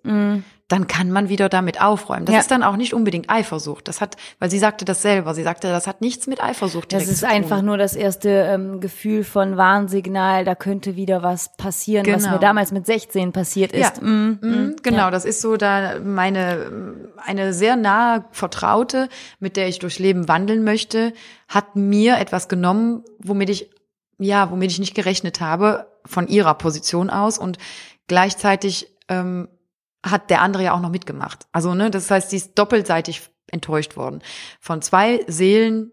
Dann 0.74 0.88
kann 0.88 1.12
man 1.12 1.30
wieder 1.30 1.50
damit 1.50 1.80
aufräumen. 1.82 2.26
Das. 2.26 2.34
Ja. 2.34 2.40
ist 2.42 2.50
dann 2.50 2.64
auch 2.64 2.76
nicht 2.78 2.94
unbedingt 2.96 3.30
Eifersucht. 3.30 3.88
Das 3.88 4.02
hat, 4.02 4.16
weil 4.40 4.50
sie 4.50 4.58
sagte 4.58 4.86
das 4.86 5.02
selber. 5.04 5.36
Sie 5.36 5.44
sagte, 5.44 5.68
das 5.68 5.86
hat 5.86 6.02
nichts 6.02 6.26
mit 6.26 6.44
Eifersucht 6.44 6.92
Das 6.94 7.04
ist 7.08 7.20
zu 7.20 7.26
tun. 7.28 7.36
einfach 7.36 7.62
nur 7.62 7.78
das 7.78 7.96
erste 7.96 8.30
ähm, 8.30 8.80
Gefühl 8.80 9.24
von 9.24 9.56
Warnsignal, 9.56 10.46
da 10.46 10.56
könnte 10.56 10.96
wieder 10.96 11.22
was 11.22 11.56
passieren, 11.58 12.06
was 12.08 12.24
Genau. 12.24 12.34
mir 12.36 12.40
damals 12.40 12.72
mit 12.72 12.86
16 12.88 13.32
passiert 13.34 13.72
ist. 13.72 13.98
Ja, 13.98 14.04
Mm, 14.04 14.40
mhm, 14.42 14.76
genau. 14.82 15.12
Das 15.12 15.26
ist 15.26 15.42
so 15.42 15.58
da 15.58 16.00
meine 16.04 16.96
eine 17.26 17.54
sehr 17.54 17.76
nahe 17.76 18.26
Vertraute, 18.32 19.10
mit 19.40 19.56
der 19.58 19.68
ich 19.68 19.80
durchs 19.80 20.00
Leben 20.00 20.28
wandeln 20.28 20.64
möchte, 20.64 21.14
hat 21.48 21.76
mir 21.76 22.18
etwas 22.18 22.48
genommen, 22.48 23.04
womit 23.20 23.50
ich 23.50 23.70
ja, 24.20 24.50
womit 24.52 24.72
ich 24.72 24.80
nicht 24.80 24.96
gerechnet 24.96 25.42
habe 25.42 25.88
von 26.06 26.28
ihrer 26.28 26.54
Position 26.54 27.10
aus 27.10 27.38
und 27.38 27.58
gleichzeitig 28.08 28.88
ähm, 29.10 29.48
hat 30.04 30.30
der 30.30 30.42
andere 30.42 30.64
ja 30.64 30.74
auch 30.74 30.82
noch 30.82 30.90
mitgemacht. 30.90 31.48
Also 31.52 31.74
ne, 31.74 31.90
das 31.90 32.12
heißt, 32.12 32.30
sie 32.30 32.38
ist 32.38 32.60
doppelseitig 32.60 33.22
enttäuscht 33.48 33.96
worden 33.96 34.22
von 34.60 34.82
zwei 34.82 35.24
Seelen, 35.28 35.93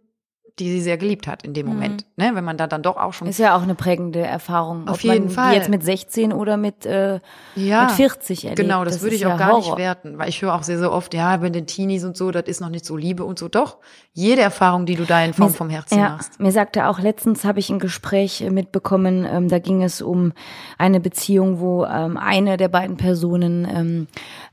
die 0.60 0.70
sie 0.70 0.80
sehr 0.80 0.98
geliebt 0.98 1.26
hat 1.26 1.42
in 1.42 1.54
dem 1.54 1.66
Moment. 1.66 2.04
Ne, 2.16 2.32
wenn 2.34 2.44
man 2.44 2.56
da 2.56 2.66
dann 2.66 2.82
doch 2.82 2.96
auch 2.96 3.12
schon 3.12 3.26
Ist 3.28 3.38
ja 3.38 3.56
auch 3.56 3.62
eine 3.62 3.74
prägende 3.74 4.20
Erfahrung. 4.20 4.86
Auf 4.88 5.02
jeden 5.02 5.30
Fall. 5.30 5.54
Jetzt 5.54 5.70
mit 5.70 5.82
16 5.82 6.32
oder 6.32 6.56
mit, 6.56 6.84
äh, 6.86 7.20
ja, 7.56 7.84
mit 7.84 7.92
40 7.92 8.44
erlebt. 8.44 8.60
Genau, 8.60 8.84
das, 8.84 9.00
würde 9.00 9.14
ist 9.14 9.22
ich 9.22 9.26
auch 9.26 9.30
ja 9.30 9.36
gar 9.36 9.48
Horror. 9.52 9.60
nicht 9.60 9.78
werten, 9.78 10.18
weil 10.18 10.28
ich 10.28 10.42
höre 10.42 10.54
auch 10.54 10.62
sehr, 10.62 10.78
sehr 10.78 10.92
oft, 10.92 11.14
ja, 11.14 11.36
bei 11.38 11.48
den 11.48 11.66
Teenies 11.66 12.04
und 12.04 12.16
so, 12.16 12.30
das 12.30 12.44
ist 12.44 12.60
noch 12.60 12.68
nicht 12.68 12.84
so 12.84 12.96
Liebe 12.96 13.24
und 13.24 13.38
so. 13.38 13.48
Doch, 13.48 13.78
jede 14.12 14.42
Erfahrung, 14.42 14.86
die 14.86 14.96
du 14.96 15.04
da 15.04 15.24
in 15.24 15.32
Form 15.32 15.50
Mir- 15.50 15.56
vom 15.56 15.70
Herzen 15.70 15.98
ja, 15.98 16.10
machst. 16.10 16.38
Mir 16.38 16.52
sagte 16.52 16.86
auch 16.88 17.00
letztens 17.00 17.44
habe 17.44 17.58
ich 17.58 17.70
ein 17.70 17.78
Gespräch 17.78 18.42
äh, 18.42 18.50
mitbekommen, 18.50 19.26
ähm, 19.30 19.48
da 19.48 19.58
ging 19.58 19.82
es 19.82 20.02
um 20.02 20.32
eine 20.78 21.00
Beziehung, 21.00 21.60
wo 21.60 21.84
ähm, 21.84 22.16
eine 22.16 22.56
der 22.56 22.68
beiden 22.68 22.96
Personen 22.96 23.66
ähm, 23.72 24.06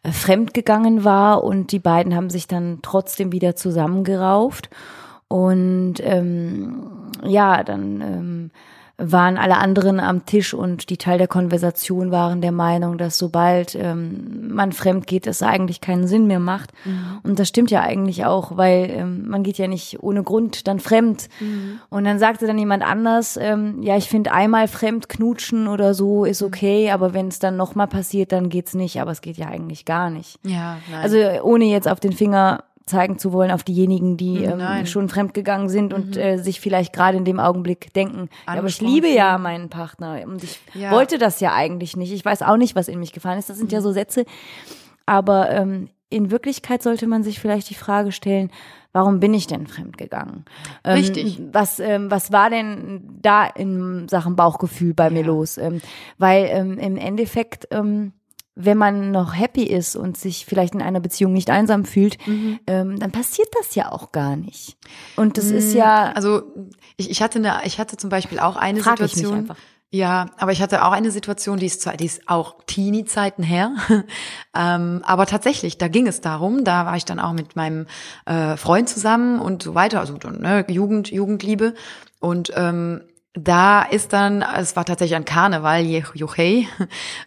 äh, 0.04 0.12
fremdgegangen 0.12 1.04
war 1.04 1.44
und 1.44 1.72
die 1.72 1.80
beiden 1.80 2.16
haben 2.16 2.30
sich 2.30 2.48
dann 2.48 2.80
trotzdem 2.82 3.32
wieder 3.32 3.56
zusammengerauft. 3.56 4.70
Und 5.28 5.96
ähm, 6.02 6.84
ja, 7.24 7.64
dann 7.64 8.02
ähm, 8.02 8.52
waren 9.00 9.38
alle 9.38 9.58
anderen 9.58 10.00
am 10.00 10.26
Tisch 10.26 10.56
und 10.56 10.90
die 10.90 10.98
Teil 10.98 11.20
der 11.20 11.28
Konversation 11.28 12.10
waren 12.10 12.42
der 12.42 12.52
Meinung, 12.52 12.98
dass 12.98 13.20
sobald 13.20 13.76
ähm, 13.76 14.52
man 14.52 14.72
fremd 14.72 15.06
geht, 15.06 15.28
es 15.28 15.44
eigentlich 15.44 15.82
keinen 15.82 16.08
Sinn 16.08 16.26
mehr 16.26 16.40
macht. 16.40 16.72
Und 17.22 17.38
das 17.38 17.48
stimmt 17.48 17.70
ja 17.70 17.82
eigentlich 17.82 18.26
auch, 18.26 18.58
weil 18.58 18.90
ähm, 18.90 19.28
man 19.28 19.44
geht 19.44 19.60
ja 19.60 19.68
nicht 19.68 20.02
ohne 20.02 20.24
Grund 20.24 20.68
dann 20.68 20.80
fremd. 20.80 21.30
Und 21.90 22.06
dann 22.06 22.18
sagte 22.18 22.48
dann 22.48 22.58
jemand 22.58 22.82
anders, 22.82 23.38
ähm, 23.40 23.84
ja, 23.84 23.98
ich 23.98 24.10
finde 24.10 24.32
einmal 24.32 24.68
fremd 24.68 25.10
knutschen 25.10 25.68
oder 25.68 25.94
so 25.94 26.26
ist 26.26 26.42
okay, 26.42 26.90
aber 26.90 27.14
wenn 27.14 27.28
es 27.28 27.38
dann 27.38 27.56
nochmal 27.56 27.88
passiert, 27.88 28.32
dann 28.32 28.50
geht's 28.50 28.74
nicht. 28.74 29.00
Aber 29.00 29.12
es 29.12 29.22
geht 29.22 29.38
ja 29.38 29.48
eigentlich 29.48 29.86
gar 29.86 30.10
nicht. 30.10 30.40
Ja, 30.44 30.78
nein. 30.90 31.02
Also 31.04 31.18
ohne 31.44 31.66
jetzt 31.66 31.88
auf 31.88 32.00
den 32.00 32.14
Finger 32.14 32.64
zeigen 32.88 33.20
zu 33.20 33.32
wollen 33.34 33.52
auf 33.52 33.64
diejenigen, 33.64 34.18
die 34.18 34.44
ähm, 34.44 34.58
Nein. 34.58 34.86
schon 34.88 35.10
fremdgegangen 35.10 35.70
sind 35.70 35.94
und 35.94 36.18
äh, 36.18 36.38
sich 36.38 36.60
vielleicht 36.60 36.94
gerade 36.94 37.18
in 37.18 37.26
dem 37.26 37.40
Augenblick 37.40 37.94
denken, 37.94 38.30
ja, 38.48 38.54
aber 38.54 38.68
ich 38.68 38.82
liebe 38.82 39.08
ja 39.08 39.38
meinen 39.38 39.70
Partner 39.70 40.22
und 40.26 40.44
ich 40.44 40.60
Ja. 40.74 40.92
wollte 40.92 41.18
das 41.18 41.40
ja 41.40 41.54
eigentlich 41.54 41.96
nicht. 41.96 42.12
Ich 42.12 42.26
weiß 42.26 42.42
auch 42.42 42.58
nicht, 42.58 42.76
was 42.76 42.88
in 42.88 43.00
mich 43.00 43.14
gefallen 43.14 43.38
ist. 43.40 43.50
Das 43.50 43.58
sind 43.58 43.72
ja 43.72 43.82
so 43.82 43.92
Sätze, 43.92 44.26
aber 45.06 45.50
ähm, 45.52 45.90
in 46.10 46.32
Wirklichkeit 46.32 46.82
sollte 46.82 47.06
man 47.08 47.24
sich 47.24 47.40
vielleicht 47.40 47.70
die 47.70 47.74
Frage 47.76 48.12
stellen, 48.14 48.50
warum 48.94 49.20
bin 49.20 49.34
ich 49.34 49.46
denn 49.48 49.68
fremdgegangen? 49.68 50.46
Ähm, 50.86 50.94
Richtig. 50.96 51.42
Was, 51.52 51.80
ähm, 51.80 52.10
was 52.10 52.32
war 52.32 52.50
denn 52.50 53.02
da 53.22 53.46
in 53.46 54.08
Sachen 54.08 54.36
Bauchgefühl 54.38 54.94
bei 54.94 55.10
mir 55.10 55.22
Ja. 55.22 55.28
los? 55.28 55.58
Ähm, 55.58 55.82
weil 56.18 56.48
ähm, 56.50 56.80
im 56.80 56.96
Endeffekt, 56.98 57.68
ähm, 57.72 58.14
wenn 58.60 58.78
man 58.78 59.12
noch 59.12 59.36
happy 59.38 59.64
ist 59.64 59.96
und 59.96 60.18
sich 60.18 60.46
vielleicht 60.46 60.74
in 60.74 60.82
einer 60.82 61.00
Beziehung 61.00 61.32
nicht 61.34 61.50
einsam 61.50 61.86
fühlt, 61.86 62.18
Mhm. 62.28 62.60
ähm, 62.68 63.00
dann 63.00 63.12
passiert 63.12 63.48
das 63.60 63.76
ja 63.76 63.92
auch 63.92 64.12
gar 64.12 64.36
nicht. 64.36 64.78
Und 65.16 65.38
das 65.38 65.46
ist 65.46 65.74
ja, 65.74 66.12
also 66.14 66.42
ich, 66.98 67.10
ich 67.12 67.22
hatte 67.22 67.40
eine, 67.40 67.60
ich 67.66 67.80
hatte 67.80 67.98
zum 67.98 68.10
Beispiel 68.10 68.40
auch 68.40 68.56
eine 68.56 68.82
Situation. 68.82 69.50
Ja, 69.90 70.26
aber 70.38 70.52
ich 70.52 70.62
hatte 70.62 70.84
auch 70.84 70.92
eine 70.92 71.12
Situation, 71.12 71.60
die 71.60 71.66
ist 71.66 71.82
zwar, 71.82 71.96
die 71.96 72.06
ist 72.06 72.28
auch 72.28 72.58
Teenie-Zeiten 72.68 73.42
her, 73.42 73.72
ähm, 74.54 75.02
aber 75.06 75.26
tatsächlich, 75.26 75.78
da 75.78 75.88
ging 75.88 76.08
es 76.08 76.20
darum, 76.20 76.66
da 76.66 76.86
war 76.86 76.98
ich 76.98 77.06
dann 77.06 77.20
auch 77.22 77.32
mit 77.32 77.56
meinem 77.56 77.86
äh, 78.26 78.58
Freund 78.58 78.90
zusammen 78.90 79.40
und 79.40 79.64
so 79.64 79.76
weiter, 79.76 80.02
also 80.02 80.18
ne, 80.18 80.66
Jugend, 80.68 81.10
Jugendliebe 81.10 81.74
und 82.20 82.52
ähm, 82.56 83.02
da 83.38 83.84
ist 83.84 84.14
dann, 84.14 84.42
es 84.42 84.76
war 84.76 84.86
tatsächlich 84.86 85.16
ein 85.16 85.26
Karneval, 85.26 85.86
Juchei, 85.86 86.68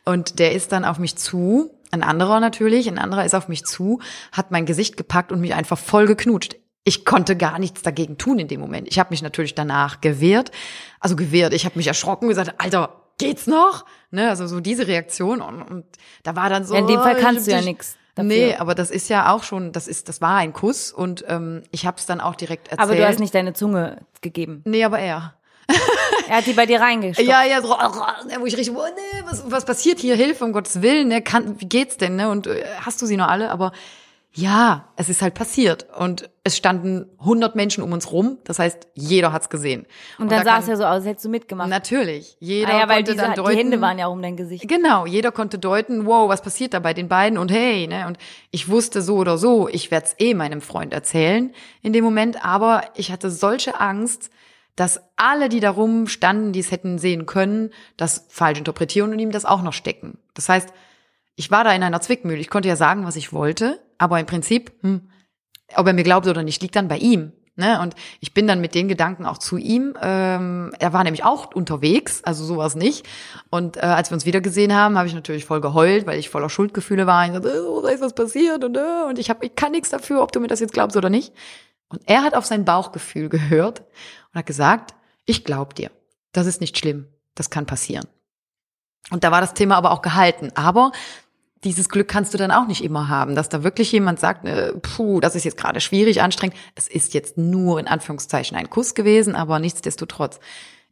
und 0.04 0.38
der 0.38 0.52
ist 0.52 0.72
dann 0.72 0.84
auf 0.84 0.98
mich 0.98 1.16
zu, 1.16 1.70
ein 1.90 2.02
anderer 2.02 2.40
natürlich, 2.40 2.88
ein 2.88 2.98
anderer 2.98 3.24
ist 3.24 3.34
auf 3.34 3.48
mich 3.48 3.64
zu, 3.64 4.00
hat 4.32 4.50
mein 4.50 4.66
Gesicht 4.66 4.96
gepackt 4.96 5.32
und 5.32 5.40
mich 5.40 5.54
einfach 5.54 5.78
voll 5.78 6.06
geknutscht. 6.06 6.56
Ich 6.84 7.04
konnte 7.04 7.36
gar 7.36 7.58
nichts 7.58 7.82
dagegen 7.82 8.16
tun 8.16 8.38
in 8.38 8.48
dem 8.48 8.61
Moment. 8.61 8.88
Ich 8.88 8.98
habe 8.98 9.11
mich 9.11 9.22
natürlich 9.22 9.54
danach 9.54 10.00
gewehrt, 10.00 10.50
also 10.98 11.14
gewehrt. 11.14 11.52
Ich 11.52 11.64
habe 11.66 11.76
mich 11.76 11.86
erschrocken 11.86 12.24
und 12.24 12.30
gesagt, 12.30 12.54
Alter, 12.58 13.00
geht's 13.18 13.46
noch? 13.46 13.84
Ne, 14.11 14.28
also 14.28 14.46
so 14.46 14.61
diese 14.61 14.86
Reaktion 14.86 15.40
und, 15.42 15.62
und 15.62 15.84
da 16.22 16.36
war 16.36 16.48
dann 16.48 16.64
so. 16.64 16.74
Ja, 16.74 16.80
in 16.80 16.86
dem 16.86 17.00
Fall 17.00 17.16
kannst 17.16 17.46
du 17.46 17.50
ja 17.50 17.61
dafür. 17.61 18.24
Nee, 18.24 18.54
aber 18.56 18.74
das 18.74 18.90
ist 18.90 19.08
ja 19.08 19.32
auch 19.32 19.42
schon, 19.42 19.72
das 19.72 19.86
ist, 19.88 20.08
das 20.08 20.20
war 20.20 20.36
ein 20.36 20.52
Kuss 20.52 20.90
und 20.90 21.24
ähm, 21.28 21.62
ich 21.70 21.86
habe 21.86 21.98
es 21.98 22.06
dann 22.06 22.20
auch 22.20 22.34
direkt 22.34 22.68
erzählt. 22.68 22.88
aber 22.88 22.96
du 22.96 23.06
hast 23.06 23.20
nicht 23.20 23.34
deine 23.34 23.52
Zunge 23.52 23.98
gegeben. 24.20 24.62
Nee, 24.64 24.84
aber 24.84 24.98
er. 24.98 25.34
Er 26.29 26.37
hat 26.37 26.47
die 26.47 26.53
bei 26.53 26.64
dir 26.64 26.81
reingestopft. 26.81 27.29
Ja, 27.29 27.43
ja, 27.43 27.61
so, 27.61 27.71
wo 27.71 28.47
ich 28.47 28.57
richtig, 28.57 28.73
oh, 28.77 28.85
nee, 28.85 29.23
was, 29.25 29.51
was 29.51 29.64
passiert 29.64 29.99
hier? 29.99 30.14
Hilfe, 30.14 30.45
um 30.45 30.53
Gottes 30.53 30.81
Willen, 30.81 31.09
ne? 31.09 31.23
Kann, 31.23 31.61
wie 31.61 31.68
geht's 31.68 31.97
denn, 31.97 32.14
ne? 32.14 32.31
Und 32.31 32.47
äh, 32.47 32.64
hast 32.81 33.03
du 33.03 33.07
sie 33.07 33.16
noch 33.16 33.27
alle? 33.27 33.51
Aber 33.51 33.73
ja, 34.33 34.85
es 34.95 35.09
ist 35.09 35.23
halt 35.23 35.35
passiert. 35.35 35.87
Und 35.99 36.31
es 36.45 36.57
standen 36.57 37.07
100 37.18 37.57
Menschen 37.57 37.83
um 37.83 37.93
uns 37.93 38.12
rum. 38.12 38.39
Das 38.45 38.61
heißt, 38.61 38.87
jeder 38.95 39.33
hat's 39.33 39.51
gesehen. 39.51 39.87
Und 40.18 40.31
dann 40.31 40.45
da 40.45 40.53
sah 40.53 40.59
es 40.61 40.68
ja 40.68 40.77
so 40.77 40.85
aus, 40.85 40.99
als 40.99 41.05
hättest 41.07 41.25
du 41.25 41.31
mitgemacht. 41.31 41.68
Natürlich. 41.68 42.37
Jeder 42.39 42.75
ah 42.75 42.79
ja, 42.79 42.89
weil 42.89 42.97
konnte 42.99 43.12
diese, 43.12 43.25
dann 43.25 43.35
deuten. 43.35 43.51
die 43.51 43.59
Hände 43.59 43.81
waren 43.81 43.99
ja 43.99 44.07
auch 44.07 44.12
um 44.12 44.23
dein 44.23 44.37
Gesicht. 44.37 44.68
Genau, 44.68 45.05
jeder 45.05 45.33
konnte 45.33 45.59
deuten, 45.59 46.07
wow, 46.07 46.29
was 46.29 46.43
passiert 46.43 46.75
da 46.75 46.79
bei 46.79 46.95
den 46.95 47.09
beiden 47.09 47.39
und 47.39 47.51
hey, 47.51 47.89
ne? 47.89 48.07
Und 48.07 48.18
ich 48.53 48.68
wusste 48.68 49.03
so 49.03 49.16
oder 49.16 49.37
so, 49.37 49.68
ich 49.68 49.91
werde 49.91 50.07
es 50.07 50.14
eh 50.18 50.35
meinem 50.35 50.61
Freund 50.61 50.93
erzählen 50.93 51.53
in 51.83 51.93
dem 51.93 52.05
Moment, 52.05 52.45
aber 52.45 52.85
ich 52.95 53.11
hatte 53.11 53.33
solche 53.33 53.81
Angst, 53.81 54.31
dass 54.77 55.01
alle, 55.16 55.49
die 55.49 55.61
da 55.61 55.71
rumstanden, 55.71 56.53
die 56.53 56.61
es 56.61 56.71
hätten 56.71 56.99
sehen 56.99 57.27
können, 57.27 57.71
das 57.97 58.27
falsch 58.29 58.59
interpretieren 58.59 59.12
und 59.12 59.18
ihm 59.18 59.31
das 59.31 59.45
auch 59.45 59.62
noch 59.62 59.73
stecken. 59.73 60.18
Das 60.35 60.49
heißt, 60.49 60.73
ich 61.37 61.51
war 61.51 61.64
da 61.64 61.73
in 61.73 61.83
einer 61.83 62.01
Zwickmühle. 62.01 62.41
Ich 62.41 62.51
konnte 62.51 62.68
ja 62.68 62.77
sagen, 62.77 63.07
was 63.07 63.16
ich 63.16 63.33
wollte, 63.33 63.81
aber 63.99 64.21
im 64.21 64.27
Prinzip, 64.27 64.73
hm, 64.83 65.11
ob 65.77 65.87
er 65.87 65.93
mir 65.93 66.03
glaubt 66.03 66.27
oder 66.27 66.43
nicht, 66.43 66.62
liegt 66.62 66.77
dann 66.77 66.89
bei 66.89 66.99
ihm. 66.99 67.33
Ne? 67.57 67.81
Und 67.81 67.95
ich 68.21 68.33
bin 68.33 68.47
dann 68.47 68.61
mit 68.61 68.75
den 68.75 68.89
Gedanken 68.89 69.27
auch 69.27 69.39
zu 69.39 69.57
ihm. 69.59 69.95
Ähm, 70.01 70.73
er 70.79 70.93
war 70.93 71.05
nämlich 71.05 71.25
auch 71.25 71.55
unterwegs, 71.55 72.25
also 72.25 72.45
sowas 72.45 72.75
nicht. 72.75 73.07
Und 73.51 73.77
äh, 73.77 73.81
als 73.81 74.11
wir 74.11 74.14
uns 74.14 74.25
wieder 74.25 74.41
gesehen 74.41 74.75
haben, 74.75 74.97
habe 74.97 75.09
ich 75.09 75.14
natürlich 75.14 75.45
voll 75.45 75.61
geheult, 75.61 76.07
weil 76.07 76.18
ich 76.18 76.31
voller 76.31 76.49
Schuldgefühle 76.49 77.07
war. 77.07 77.27
Ich 77.27 77.33
sagte, 77.33 77.64
oh, 77.68 77.83
da 77.83 77.91
ist 77.91 78.01
was 78.01 78.14
passiert 78.14 78.64
und 78.64 78.77
äh, 78.77 79.05
und 79.09 79.18
ich 79.18 79.29
hab, 79.31 79.45
ich 79.45 79.55
kann 79.57 79.73
nichts 79.73 79.91
dafür, 79.91 80.23
ob 80.23 80.33
du 80.33 80.41
mir 80.41 80.49
das 80.49 80.61
jetzt 80.61 80.73
glaubst 80.73 80.97
oder 80.97 81.11
nicht. 81.11 81.35
Und 81.89 82.01
er 82.07 82.23
hat 82.23 82.35
auf 82.35 82.47
sein 82.47 82.64
Bauchgefühl 82.64 83.29
gehört 83.29 83.83
und 84.33 84.39
hat 84.39 84.47
gesagt, 84.47 84.95
ich 85.26 85.45
glaub 85.45 85.74
dir. 85.74 85.91
Das 86.33 86.47
ist 86.47 86.61
nicht 86.61 86.78
schlimm. 86.78 87.07
Das 87.35 87.51
kann 87.51 87.66
passieren. 87.66 88.07
Und 89.11 89.24
da 89.24 89.31
war 89.31 89.41
das 89.41 89.55
Thema 89.55 89.76
aber 89.76 89.91
auch 89.93 90.03
gehalten. 90.03 90.51
Aber 90.55 90.93
dieses 91.64 91.89
Glück 91.89 92.09
kannst 92.09 92.33
du 92.33 92.39
dann 92.39 92.51
auch 92.51 92.66
nicht 92.66 92.83
immer 92.83 93.09
haben, 93.09 93.35
dass 93.35 93.49
da 93.49 93.62
wirklich 93.62 93.93
jemand 93.93 94.18
sagt, 94.18 94.47
äh, 94.47 94.72
puh, 94.74 95.20
das 95.20 95.35
ist 95.35 95.45
jetzt 95.45 95.57
gerade 95.57 95.81
schwierig, 95.81 96.22
anstrengend. 96.22 96.57
Es 96.74 96.89
ist 96.89 97.12
jetzt 97.14 97.37
nur 97.37 97.78
in 97.78 97.87
Anführungszeichen 97.87 98.57
ein 98.57 98.70
Kuss 98.70 98.95
gewesen, 98.95 99.35
aber 99.35 99.59
nichtsdestotrotz. 99.59 100.41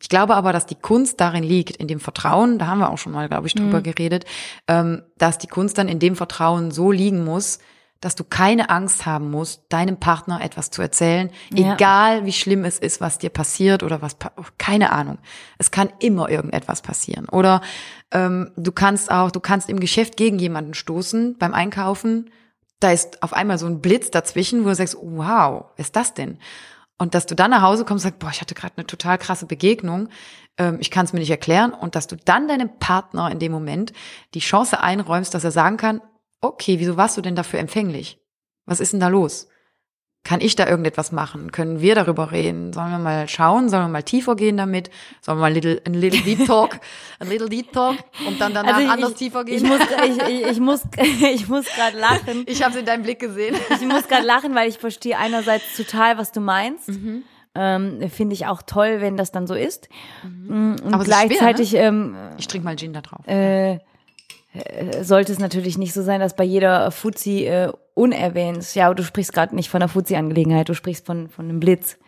Ich 0.00 0.08
glaube 0.08 0.36
aber, 0.36 0.52
dass 0.52 0.66
die 0.66 0.76
Kunst 0.76 1.20
darin 1.20 1.42
liegt, 1.42 1.76
in 1.76 1.88
dem 1.88 2.00
Vertrauen, 2.00 2.58
da 2.58 2.66
haben 2.68 2.78
wir 2.78 2.90
auch 2.90 2.98
schon 2.98 3.12
mal, 3.12 3.28
glaube 3.28 3.48
ich, 3.48 3.54
drüber 3.54 3.80
geredet, 3.80 4.26
ähm, 4.68 5.02
dass 5.16 5.38
die 5.38 5.48
Kunst 5.48 5.76
dann 5.78 5.88
in 5.88 5.98
dem 5.98 6.14
Vertrauen 6.14 6.70
so 6.70 6.92
liegen 6.92 7.24
muss, 7.24 7.58
dass 8.00 8.14
du 8.14 8.22
keine 8.24 8.70
Angst 8.70 9.06
haben 9.06 9.30
musst, 9.30 9.62
deinem 9.70 9.98
Partner 9.98 10.40
etwas 10.40 10.70
zu 10.70 10.82
erzählen, 10.82 11.30
Ja. 11.52 11.74
egal 11.74 12.24
wie 12.24 12.32
schlimm 12.32 12.64
es 12.64 12.78
ist, 12.78 13.00
was 13.00 13.18
dir 13.18 13.30
passiert 13.30 13.82
oder 13.82 14.00
was, 14.02 14.16
keine 14.56 14.92
Ahnung. 14.92 15.18
Es 15.58 15.70
kann 15.70 15.90
immer 15.98 16.28
irgendetwas 16.28 16.80
passieren. 16.82 17.28
Oder 17.28 17.60
ähm, 18.12 18.52
du 18.56 18.70
kannst 18.72 19.10
auch, 19.10 19.30
du 19.32 19.40
kannst 19.40 19.68
im 19.68 19.80
Geschäft 19.80 20.16
gegen 20.16 20.38
jemanden 20.38 20.74
stoßen 20.74 21.36
beim 21.38 21.54
Einkaufen. 21.54 22.30
Da 22.80 22.92
ist 22.92 23.22
auf 23.24 23.32
einmal 23.32 23.58
so 23.58 23.66
ein 23.66 23.80
Blitz 23.80 24.10
dazwischen, 24.12 24.64
wo 24.64 24.68
du 24.68 24.74
sagst, 24.76 24.96
wow, 25.00 25.64
was 25.76 25.86
ist 25.86 25.96
das 25.96 26.14
denn? 26.14 26.38
Und 26.98 27.14
dass 27.14 27.26
du 27.26 27.34
dann 27.34 27.50
nach 27.50 27.62
Hause 27.62 27.84
kommst 27.84 28.04
und 28.04 28.10
sagst, 28.10 28.18
boah, 28.20 28.30
ich 28.30 28.40
hatte 28.40 28.54
gerade 28.54 28.74
eine 28.76 28.86
total 28.86 29.18
krasse 29.18 29.46
Begegnung, 29.46 30.08
ähm, 30.56 30.78
ich 30.80 30.90
kann 30.92 31.04
es 31.04 31.12
mir 31.12 31.18
nicht 31.20 31.30
erklären. 31.30 31.72
Und 31.72 31.96
dass 31.96 32.06
du 32.06 32.16
dann 32.16 32.46
deinem 32.46 32.78
Partner 32.78 33.30
in 33.30 33.40
dem 33.40 33.50
Moment 33.52 33.92
die 34.34 34.40
Chance 34.40 34.80
einräumst, 34.80 35.34
dass 35.34 35.42
er 35.44 35.50
sagen 35.50 35.76
kann, 35.76 36.00
okay, 36.40 36.78
wieso 36.78 36.96
warst 36.96 37.16
du 37.16 37.20
denn 37.22 37.34
dafür 37.36 37.58
empfänglich? 37.60 38.20
Was 38.66 38.80
ist 38.80 38.92
denn 38.92 39.00
da 39.00 39.08
los? 39.08 39.48
Kann 40.24 40.40
ich 40.40 40.56
da 40.56 40.66
irgendetwas 40.66 41.10
machen? 41.12 41.52
Können 41.52 41.80
wir 41.80 41.94
darüber 41.94 42.32
reden? 42.32 42.72
Sollen 42.72 42.90
wir 42.90 42.98
mal 42.98 43.28
schauen? 43.28 43.68
Sollen 43.68 43.84
wir 43.84 43.88
mal 43.88 44.02
tiefer 44.02 44.34
gehen 44.36 44.56
damit? 44.56 44.90
Sollen 45.22 45.38
wir 45.38 45.42
mal 45.42 45.46
ein 45.46 45.54
little, 45.54 45.80
ein 45.86 45.94
little 45.94 46.20
deep 46.20 46.44
talk, 46.44 46.80
ein 47.20 47.28
little 47.28 47.48
deep 47.48 47.72
talk 47.72 47.96
und 48.26 48.38
dann 48.40 48.52
danach 48.52 48.74
Also 48.74 48.84
ich- 48.86 48.90
anders 48.92 49.10
ich, 49.12 49.16
tiefer 49.16 49.40
Ich 49.46 49.62
gehen? 49.62 49.68
muss, 49.68 49.80
ich, 49.80 50.22
ich, 50.28 50.46
ich 50.50 50.60
muss, 50.60 50.82
ich 51.32 51.48
muss 51.48 51.66
gerade 51.66 51.96
lachen. 51.98 52.44
Ich 52.46 52.62
habe 52.62 52.74
es 52.74 52.80
in 52.80 52.84
deinem 52.84 53.04
Blick 53.04 53.20
gesehen. 53.20 53.54
Ich 53.70 53.86
muss 53.86 54.06
gerade 54.08 54.26
lachen, 54.26 54.54
weil 54.54 54.68
ich 54.68 54.78
verstehe 54.78 55.16
einerseits 55.16 55.64
total, 55.76 56.18
was 56.18 56.32
du 56.32 56.40
meinst. 56.40 56.88
Mhm. 56.88 57.22
Ähm, 57.54 58.10
Finde 58.10 58.34
ich 58.34 58.46
auch 58.46 58.60
toll, 58.62 59.00
wenn 59.00 59.16
das 59.16 59.32
dann 59.32 59.46
so 59.46 59.54
ist. 59.54 59.88
Mm, 60.24 60.72
Und 60.72 60.84
Mhm. 60.84 60.94
Aber 60.94 61.02
es 61.02 61.08
ist 61.08 61.14
schwer, 61.14 61.22
ne? 61.22 61.28
gleichzeitig 61.28 61.74
ähm, 61.74 62.16
Ich 62.36 62.46
trinke 62.48 62.64
mal 62.66 62.76
Gin 62.76 62.92
da 62.92 63.00
drauf. 63.00 63.26
äh, 63.26 63.78
sollte 65.02 65.32
es 65.32 65.38
natürlich 65.38 65.78
nicht 65.78 65.92
so 65.92 66.02
sein, 66.02 66.20
dass 66.20 66.34
bei 66.34 66.44
jeder 66.44 66.90
Fuzzi 66.90 67.44
äh, 67.46 67.72
unerwähnt. 67.94 68.74
Ja, 68.74 68.92
du 68.94 69.02
sprichst 69.02 69.32
gerade 69.32 69.54
nicht 69.54 69.68
von 69.70 69.82
einer 69.82 69.88
Fuzzi-Angelegenheit, 69.88 70.68
du 70.68 70.74
sprichst 70.74 71.04
von, 71.06 71.28
von 71.28 71.44
einem 71.46 71.60
Blitz. 71.60 71.98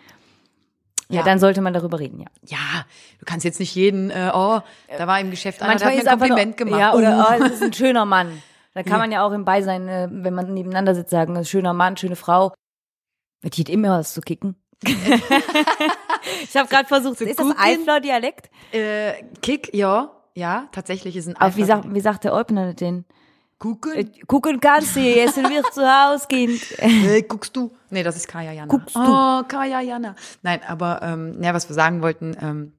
Ja, 1.08 1.18
Ja. 1.20 1.22
dann 1.24 1.38
sollte 1.38 1.60
man 1.60 1.72
darüber 1.74 1.98
reden, 1.98 2.20
ja. 2.20 2.26
Ja, 2.46 2.84
du 3.18 3.24
kannst 3.24 3.44
jetzt 3.44 3.58
nicht 3.60 3.74
jeden, 3.74 4.10
äh, 4.10 4.30
oh, 4.32 4.60
da 4.96 5.06
war 5.06 5.20
im 5.20 5.30
Geschäft 5.30 5.60
einer, 5.62 5.76
der 5.76 5.86
Manchmal 5.88 5.92
hat 5.92 5.98
ist 5.98 6.04
mir 6.04 6.10
ein 6.12 6.18
Kompliment 6.18 6.58
nur, 6.60 6.66
gemacht. 6.66 6.80
Ja, 6.80 6.94
oder 6.94 7.28
Oh. 7.40 7.44
es 7.44 7.52
ist 7.54 7.62
ein 7.62 7.72
schöner 7.72 8.04
Mann. 8.04 8.42
Da 8.74 8.84
kann 8.84 9.00
man 9.00 9.10
ja 9.10 9.26
auch 9.26 9.32
im 9.32 9.44
Beisein, 9.44 9.88
äh, 9.88 10.08
wenn 10.10 10.32
man 10.32 10.54
nebeneinander 10.54 10.94
sitzt, 10.94 11.10
sagen, 11.10 11.36
ein 11.36 11.44
schöner 11.44 11.72
Mann, 11.72 11.96
schöne 11.96 12.14
Frau. 12.16 12.54
Die 13.42 13.60
hat 13.62 13.68
immer 13.68 13.98
was 13.98 14.14
zu 14.14 14.20
kicken. 14.20 14.54
ich 14.84 16.56
habe 16.56 16.68
gerade 16.68 16.86
versucht, 16.86 17.18
Zu 17.18 17.24
ist 17.24 17.38
das. 17.38 17.46
Eifler 17.58 18.00
Dialekt? 18.00 18.48
Äh, 18.72 19.14
Kick, 19.42 19.74
ja, 19.74 20.10
ja, 20.34 20.68
tatsächlich 20.72 21.16
ist 21.16 21.28
ein 21.28 21.36
Aber 21.36 21.56
wie 21.56 21.64
sagt, 21.64 21.92
wie 21.92 22.00
sagt 22.00 22.24
der 22.24 22.32
Eupner 22.34 22.74
den? 22.74 23.04
Gucken? 23.58 24.10
Gucken 24.26 24.58
kannst 24.58 24.96
du, 24.96 25.00
essen 25.00 25.44
wir 25.50 25.62
zu 25.64 25.82
Hause, 25.82 26.26
Kind. 26.28 26.60
Äh, 26.78 27.22
guckst 27.22 27.54
du? 27.54 27.70
Nee, 27.90 28.02
das 28.02 28.16
ist 28.16 28.26
Kaya 28.26 28.52
Jana. 28.52 28.68
Guckst 28.68 28.96
du? 28.96 29.00
Oh, 29.00 29.42
Kaya 29.46 29.80
Jana. 29.80 30.16
Nein, 30.42 30.60
aber 30.66 31.00
ähm, 31.02 31.42
ja, 31.42 31.52
was 31.52 31.68
wir 31.68 31.74
sagen 31.74 32.00
wollten, 32.00 32.34
ähm, 32.40 32.72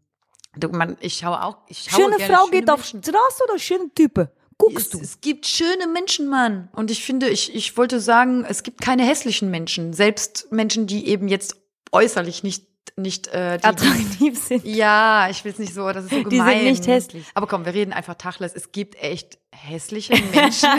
du, 0.58 0.70
man, 0.70 0.98
ich 1.00 1.18
schaue 1.18 1.44
auch, 1.44 1.58
ich 1.68 1.84
schaue 1.84 2.02
Schöne 2.02 2.18
gerne 2.18 2.34
Frau 2.34 2.46
schöne 2.46 2.60
geht 2.60 2.70
auf 2.72 2.80
Menschen. 2.80 3.04
Straße 3.04 3.44
oder 3.48 3.60
schöne 3.60 3.94
Type? 3.94 4.32
Guckst 4.58 4.88
Es, 4.88 4.90
du? 4.90 5.00
es 5.00 5.22
gibt 5.22 5.46
schöne 5.46 5.86
Menschen, 5.88 6.28
Mann. 6.28 6.70
Und 6.74 6.90
ich 6.90 7.04
finde, 7.04 7.30
ich, 7.30 7.54
ich 7.54 7.78
wollte 7.78 8.00
sagen, 8.00 8.44
es 8.48 8.64
gibt 8.64 8.82
keine 8.82 9.04
hässlichen 9.04 9.52
Menschen. 9.52 9.94
Selbst 9.94 10.52
Menschen, 10.52 10.88
die 10.88 11.08
eben 11.08 11.28
jetzt 11.28 11.58
äußerlich 11.92 12.42
nicht, 12.42 12.66
nicht 12.98 13.28
äh, 13.28 13.58
die, 13.58 13.64
Attraktiv 13.64 14.38
sind. 14.38 14.66
Ja, 14.66 15.28
ich 15.30 15.44
will 15.46 15.52
es 15.52 15.60
nicht 15.60 15.74
so, 15.74 15.92
das 15.92 16.06
ist 16.06 16.12
so 16.12 16.18
Die 16.24 16.38
gemein. 16.38 16.58
sind 16.60 16.64
nicht 16.66 16.88
hässlich. 16.88 17.26
Aber 17.34 17.48
komm, 17.48 17.66
wir 17.66 17.74
reden 17.74 17.94
einfach 17.94 18.16
Tachles. 18.16 18.54
Es 18.56 18.72
gibt 18.72 19.02
echt 19.02 19.40
hässliche 19.52 20.14
Menschen. 20.34 20.70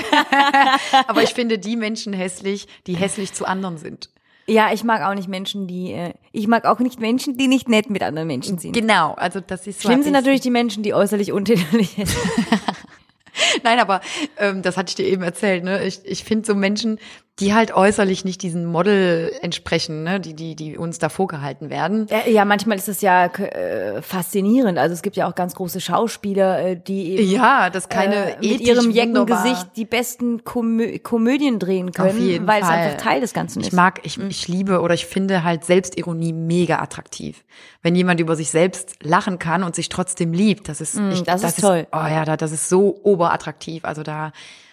Aber 1.09 1.23
ich 1.23 1.31
finde 1.35 1.59
die 1.59 1.77
Menschen 1.77 2.13
hässlich, 2.13 2.67
die 2.87 2.95
hässlich 2.97 3.33
zu 3.33 3.45
anderen 3.47 3.79
sind. 3.79 4.11
Ja, 4.47 4.73
ich 4.73 4.83
mag 4.83 5.03
auch 5.03 5.15
nicht 5.15 5.29
Menschen, 5.29 5.69
die, 5.69 5.93
äh, 5.93 6.15
ich 6.33 6.49
mag 6.49 6.65
auch 6.65 6.81
nicht 6.81 6.99
Menschen, 7.01 7.37
die 7.39 7.47
nicht 7.47 7.69
nett 7.69 7.91
mit 7.91 8.03
anderen 8.03 8.27
Menschen 8.27 8.59
sind. 8.59 8.73
Genau, 8.73 9.13
also 9.15 9.41
das 9.41 9.67
ist 9.67 9.81
so. 9.81 9.89
Schlimm 9.89 10.03
sind 10.03 10.13
ich- 10.15 10.21
natürlich 10.21 10.41
die 10.41 10.51
Menschen, 10.51 10.83
die 10.83 10.95
äußerlich 10.95 11.31
untäterlich 11.33 11.91
sind. 11.91 12.09
Nein, 13.63 13.79
aber 13.81 14.01
ähm, 14.39 14.63
das 14.63 14.77
hatte 14.77 14.91
ich 14.91 14.95
dir 14.97 15.07
eben 15.07 15.23
erzählt. 15.23 15.65
Ne? 15.65 15.85
Ich, 15.87 16.01
ich 16.05 16.25
finde 16.25 16.47
so 16.47 16.55
Menschen, 16.55 16.99
die 17.41 17.55
halt 17.55 17.75
äußerlich 17.75 18.27
nicht 18.27 18.43
diesem 18.43 18.67
Model 18.67 19.33
entsprechen, 19.41 20.05
ne? 20.05 20.21
die, 20.21 20.35
die, 20.35 20.55
die 20.55 20.77
uns 20.77 20.99
da 20.99 21.09
vorgehalten 21.09 21.71
werden. 21.71 22.07
Ja, 22.27 22.45
manchmal 22.45 22.77
ist 22.77 22.89
das 22.89 23.01
ja 23.01 23.25
äh, 23.25 24.03
faszinierend. 24.03 24.79
Also 24.79 24.93
es 24.93 25.01
gibt 25.01 25.17
ja 25.17 25.27
auch 25.27 25.35
ganz 25.35 25.55
große 25.55 25.81
Schauspieler, 25.81 26.61
äh, 26.63 26.77
die 26.77 27.13
eben 27.13 27.31
Ja, 27.31 27.71
das 27.71 27.89
keine 27.89 28.37
äh, 28.37 28.47
mit 28.47 28.61
ihrem 28.61 28.91
jecken 28.91 29.17
wunderbar- 29.17 29.45
Gesicht 29.45 29.67
die 29.77 29.87
besten 29.87 30.45
Komö 30.45 30.99
Komödien 30.99 31.59
drehen 31.59 31.93
können, 31.93 32.11
Auf 32.11 32.19
jeden 32.19 32.47
weil 32.47 32.61
Fall. 32.63 32.79
es 32.79 32.85
einfach 32.93 33.03
Teil 33.03 33.21
des 33.23 33.33
Ganzen 33.33 33.61
Ich 33.61 33.69
ist. 33.69 33.73
mag, 33.73 34.01
ich, 34.05 34.19
ich 34.21 34.47
liebe 34.49 34.81
oder 34.83 34.93
ich 34.93 35.07
finde 35.07 35.43
halt 35.43 35.65
Selbstironie 35.65 36.35
mega 36.35 36.81
attraktiv. 36.81 37.45
Wenn 37.81 37.95
jemand 37.95 38.21
über 38.21 38.37
sich 38.37 38.51
selbst 38.51 38.97
lachen 39.03 39.39
kann 39.39 39.63
und 39.63 39.75
sich 39.75 39.89
trotzdem 39.89 40.35
liebt, 40.35 40.69
das 40.69 40.83
ist, 40.83 40.97
ich, 40.97 41.23
Mm, 41.23 41.25
das 41.25 41.43
ist 41.45 41.61
toll. 41.63 41.87
oh 41.93 41.97
ja, 41.97 42.27
da, 42.27 42.37
das 42.37 42.53
ist 42.53 42.69
so 42.69 43.01
oberattraktiv. 43.05 43.87
Also 43.87 44.03
da, 44.03 44.33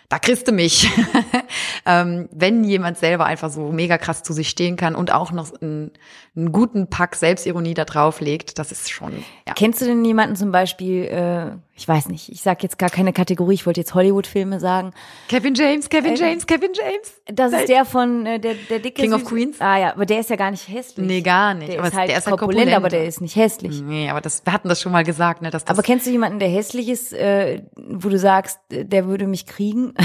da 0.10 0.18
kriegst 0.18 0.48
du 0.48 0.52
mich. 0.52 0.90
ähm, 1.86 2.28
wenn 2.32 2.64
jemand 2.64 2.98
selber 2.98 3.26
einfach 3.26 3.52
so 3.52 3.72
mega 3.72 3.98
krass 4.00 4.24
zu 4.24 4.34
sich 4.34 4.50
stehen 4.50 4.76
kann 4.76 4.96
und 4.96 5.12
auch 5.12 5.32
noch 5.32 5.54
einen, 5.62 5.92
einen 6.40 6.52
guten 6.52 6.90
Pack 6.90 7.16
Selbstironie 7.16 7.74
da 7.74 7.86
drauf 7.86 8.22
legt, 8.22 8.58
das 8.60 8.72
ist 8.72 8.90
schon, 8.90 9.12
ja. 9.48 9.54
Kennst 9.56 9.82
du 9.82 9.86
denn 9.86 10.04
jemanden 10.06 10.36
zum 10.36 10.52
Beispiel, 10.52 11.04
äh, 11.06 11.52
ich 11.76 11.88
weiß 11.88 12.10
nicht, 12.10 12.30
ich 12.30 12.42
sag 12.42 12.62
jetzt 12.64 12.78
gar 12.78 12.90
keine 12.90 13.14
Kategorie, 13.14 13.54
ich 13.54 13.66
wollte 13.66 13.80
jetzt 13.82 13.94
Hollywood-Filme 13.94 14.60
sagen. 14.60 14.92
Kevin 15.30 15.56
James, 15.56 15.90
Kevin 15.90 16.16
James, 16.16 16.46
Kevin 16.48 16.72
James. 16.74 17.22
Das 17.26 17.54
ist 17.54 17.70
der 17.70 17.86
von 17.86 18.26
äh, 18.26 18.40
der, 18.40 18.56
der 18.70 18.80
dicke 18.80 19.02
King 19.02 19.14
of 19.14 19.22
Süße- 19.22 19.26
Queens? 19.30 19.62
Ah 19.62 19.78
ja, 19.78 19.94
aber 19.94 20.06
der 20.06 20.20
ist 20.20 20.30
ja 20.30 20.36
gar 20.36 20.52
nicht 20.52 20.68
hässlich. 20.68 21.06
Nee, 21.06 21.22
gar 21.22 21.54
nicht. 21.54 21.72
Der 21.72 21.80
aber 21.80 21.88
ist 21.90 21.94
halt 21.98 22.10
der 22.10 22.18
ist 22.18 22.26
halt 22.28 22.38
korpulent, 22.38 22.66
korpulent. 22.70 22.76
aber 22.78 22.90
der 22.90 23.06
ist 23.06 23.22
nicht 23.22 23.36
hässlich. 23.36 23.82
Nee, 23.82 24.10
aber 24.10 24.22
das, 24.22 24.46
wir 24.46 24.54
hatten 24.54 24.68
das 24.70 24.82
schon 24.82 24.92
mal 24.92 25.04
gesagt, 25.04 25.42
ne, 25.42 25.50
dass 25.52 25.66
das 25.66 25.76
Aber 25.78 25.84
kennst 25.84 26.06
du 26.08 26.12
jemanden, 26.12 26.40
der 26.40 26.50
hässlich 26.50 26.90
ist, 26.90 27.14
äh, 27.14 27.62
wo 27.76 28.10
du 28.10 28.18
sagst, 28.18 28.60
äh, 28.72 28.86
der 28.86 29.06
würde 29.08 29.28
mich 29.28 29.46
kriegen? 29.46 29.94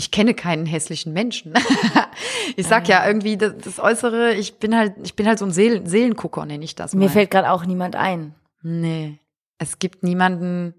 ich 0.00 0.10
kenne 0.10 0.32
keinen 0.32 0.64
hässlichen 0.64 1.12
Menschen. 1.12 1.52
ich 2.56 2.66
sag 2.66 2.88
ja 2.88 3.06
irgendwie 3.06 3.36
das, 3.36 3.52
das 3.62 3.78
Äußere, 3.78 4.32
ich 4.32 4.58
bin 4.58 4.74
halt, 4.74 4.94
ich 5.04 5.14
bin 5.14 5.26
halt 5.26 5.38
so 5.38 5.44
ein 5.44 5.50
Seelen, 5.50 5.84
Seelengucker, 5.84 6.46
nenne 6.46 6.64
ich 6.64 6.74
das 6.74 6.94
mal. 6.94 7.00
Mir 7.00 7.10
fällt 7.10 7.30
gerade 7.30 7.50
auch 7.50 7.66
niemand 7.66 7.96
ein. 7.96 8.34
nee, 8.62 9.18
es 9.58 9.78
gibt 9.78 10.02
niemanden 10.02 10.72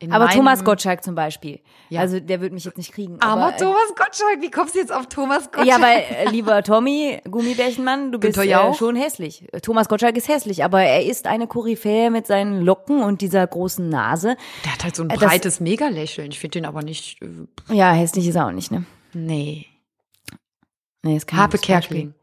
in 0.00 0.12
Aber 0.12 0.28
Thomas 0.28 0.64
Gottschalk 0.64 1.04
zum 1.04 1.14
Beispiel. 1.14 1.60
Ja. 1.88 2.00
Also 2.00 2.18
der 2.20 2.40
würde 2.40 2.52
mich 2.54 2.64
jetzt 2.64 2.76
nicht 2.76 2.92
kriegen. 2.92 3.20
Aber 3.20 3.44
aber, 3.44 3.54
äh, 3.54 3.58
Thomas 3.58 3.94
Gottschalk, 3.96 4.40
wie 4.42 4.50
kommst 4.50 4.74
du 4.74 4.80
jetzt 4.80 4.92
auf 4.92 5.06
Thomas 5.08 5.44
Gottschalk? 5.52 5.66
Ja, 5.68 5.80
weil, 5.80 5.98
äh, 6.26 6.30
lieber 6.30 6.62
Tommy, 6.62 7.20
Gummibärchenmann, 7.30 8.10
du 8.12 8.18
bist 8.20 8.36
äh, 8.36 8.74
schon 8.74 8.96
hässlich. 8.96 9.46
Thomas 9.62 9.88
Gottschalk 9.88 10.16
ist 10.16 10.28
hässlich, 10.28 10.64
aber 10.64 10.82
er 10.82 11.04
ist 11.04 11.26
eine 11.26 11.46
Koryphäe 11.46 12.10
mit 12.10 12.26
seinen 12.26 12.60
Locken 12.62 13.02
und 13.02 13.20
dieser 13.20 13.46
großen 13.46 13.88
Nase. 13.88 14.36
der 14.64 14.72
hat 14.72 14.84
halt 14.84 14.96
so 14.96 15.04
ein 15.04 15.08
das- 15.08 15.18
breites 15.20 15.60
Megalächeln. 15.60 16.30
Ich 16.32 16.40
finde 16.40 16.58
den 16.60 16.66
aber 16.66 16.82
nicht, 16.82 17.22
äh, 17.22 17.74
Ja, 17.74 17.92
hässlich 17.92 18.26
ist 18.26 18.34
er 18.34 18.46
auch 18.48 18.52
nicht, 18.52 18.70
ne? 18.72 18.84
nee. 19.12 19.66
Nee, 21.02 21.16
ist 21.16 21.26
kein 21.26 21.38
Harpe. 21.38 21.58
Kerkeling, 21.58 22.14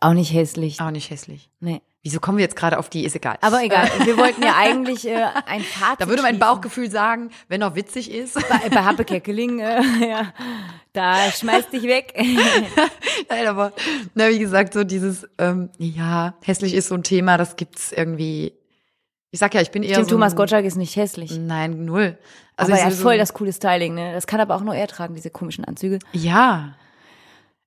Auch 0.00 0.12
nicht 0.12 0.32
hässlich. 0.32 0.80
auch 0.80 0.92
nicht 0.92 1.10
hässlich. 1.10 1.50
Nee. 1.60 1.82
Wieso 2.04 2.20
kommen 2.20 2.38
wir 2.38 2.44
jetzt 2.44 2.54
gerade 2.56 2.78
auf 2.78 2.88
die? 2.88 3.04
Ist 3.04 3.16
egal. 3.16 3.38
Aber 3.40 3.62
egal, 3.62 3.88
wir 4.04 4.16
wollten 4.16 4.42
ja 4.42 4.54
eigentlich 4.56 5.06
äh, 5.06 5.24
ein 5.46 5.62
Fazit 5.62 6.00
Da 6.00 6.08
würde 6.08 6.22
mein. 6.22 6.38
Bauchgefühl 6.38 6.90
sagen, 6.90 7.30
wenn 7.48 7.60
er 7.60 7.74
witzig 7.74 8.10
ist. 8.12 8.34
Bei, 8.48 8.68
bei 8.68 8.84
Happe 8.84 9.04
Kerkeling, 9.04 9.58
äh, 9.58 9.82
ja, 10.08 10.32
da 10.92 11.16
schmeißt 11.32 11.72
dich 11.72 11.82
weg. 11.82 12.14
Nein, 13.28 13.46
aber 13.48 13.72
na, 14.14 14.28
wie 14.28 14.38
gesagt, 14.38 14.72
so 14.74 14.84
dieses, 14.84 15.26
ähm, 15.38 15.70
ja, 15.78 16.34
hässlich 16.44 16.74
ist 16.74 16.88
so 16.88 16.94
ein 16.94 17.02
Thema, 17.02 17.36
das 17.36 17.56
gibt's 17.56 17.90
irgendwie. 17.92 18.52
Ich 19.30 19.40
sag 19.40 19.52
ja, 19.54 19.60
ich 19.60 19.70
bin 19.72 19.82
eher 19.82 19.96
Tim 19.96 20.04
so 20.04 20.10
Thomas 20.10 20.36
Gottschalk 20.36 20.64
ist 20.64 20.76
nicht 20.76 20.96
hässlich. 20.96 21.36
Nein, 21.36 21.84
null. 21.84 22.16
Also 22.56 22.72
aber 22.72 22.80
er 22.80 22.86
hat 22.86 22.94
so- 22.94 23.02
voll 23.02 23.18
das 23.18 23.34
coole 23.34 23.52
Styling, 23.52 23.94
ne? 23.94 24.12
Das 24.14 24.26
kann 24.26 24.40
aber 24.40 24.54
auch 24.54 24.62
nur 24.62 24.74
er 24.74 24.86
tragen, 24.86 25.14
diese 25.14 25.30
komischen 25.30 25.64
Anzüge. 25.64 25.98
Ja. 26.12 26.74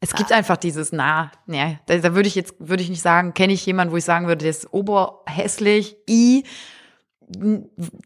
Es 0.04 0.14
Ah. 0.14 0.18
gibt 0.18 0.32
einfach 0.32 0.58
dieses, 0.58 0.92
na, 0.92 1.32
ne, 1.46 1.80
da, 1.86 1.98
da 1.98 2.14
würde 2.16 2.28
ich 2.28 2.36
jetzt, 2.36 2.56
würde 2.60 2.84
ich 2.84 2.90
nicht 2.90 3.02
sagen, 3.04 3.34
kenne 3.34 3.54
ich 3.54 3.66
jemanden, 3.66 3.94
wo 3.94 3.98
ich 3.98 4.04
sagen 4.04 4.28
würde, 4.28 4.40
der 4.44 4.50
ist 4.50 4.74
oberhässlich, 4.74 5.96
i, 6.10 6.44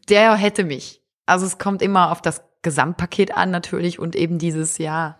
der 0.08 0.36
hätte 0.36 0.64
mich. 0.64 1.02
Also 1.24 1.46
es 1.46 1.58
kommt 1.58 1.82
immer 1.82 2.12
auf 2.12 2.22
das 2.22 2.44
Gesamtpaket 2.62 3.36
an 3.36 3.50
natürlich 3.50 3.98
und 3.98 4.14
eben 4.14 4.38
dieses, 4.38 4.78
ja, 4.78 5.18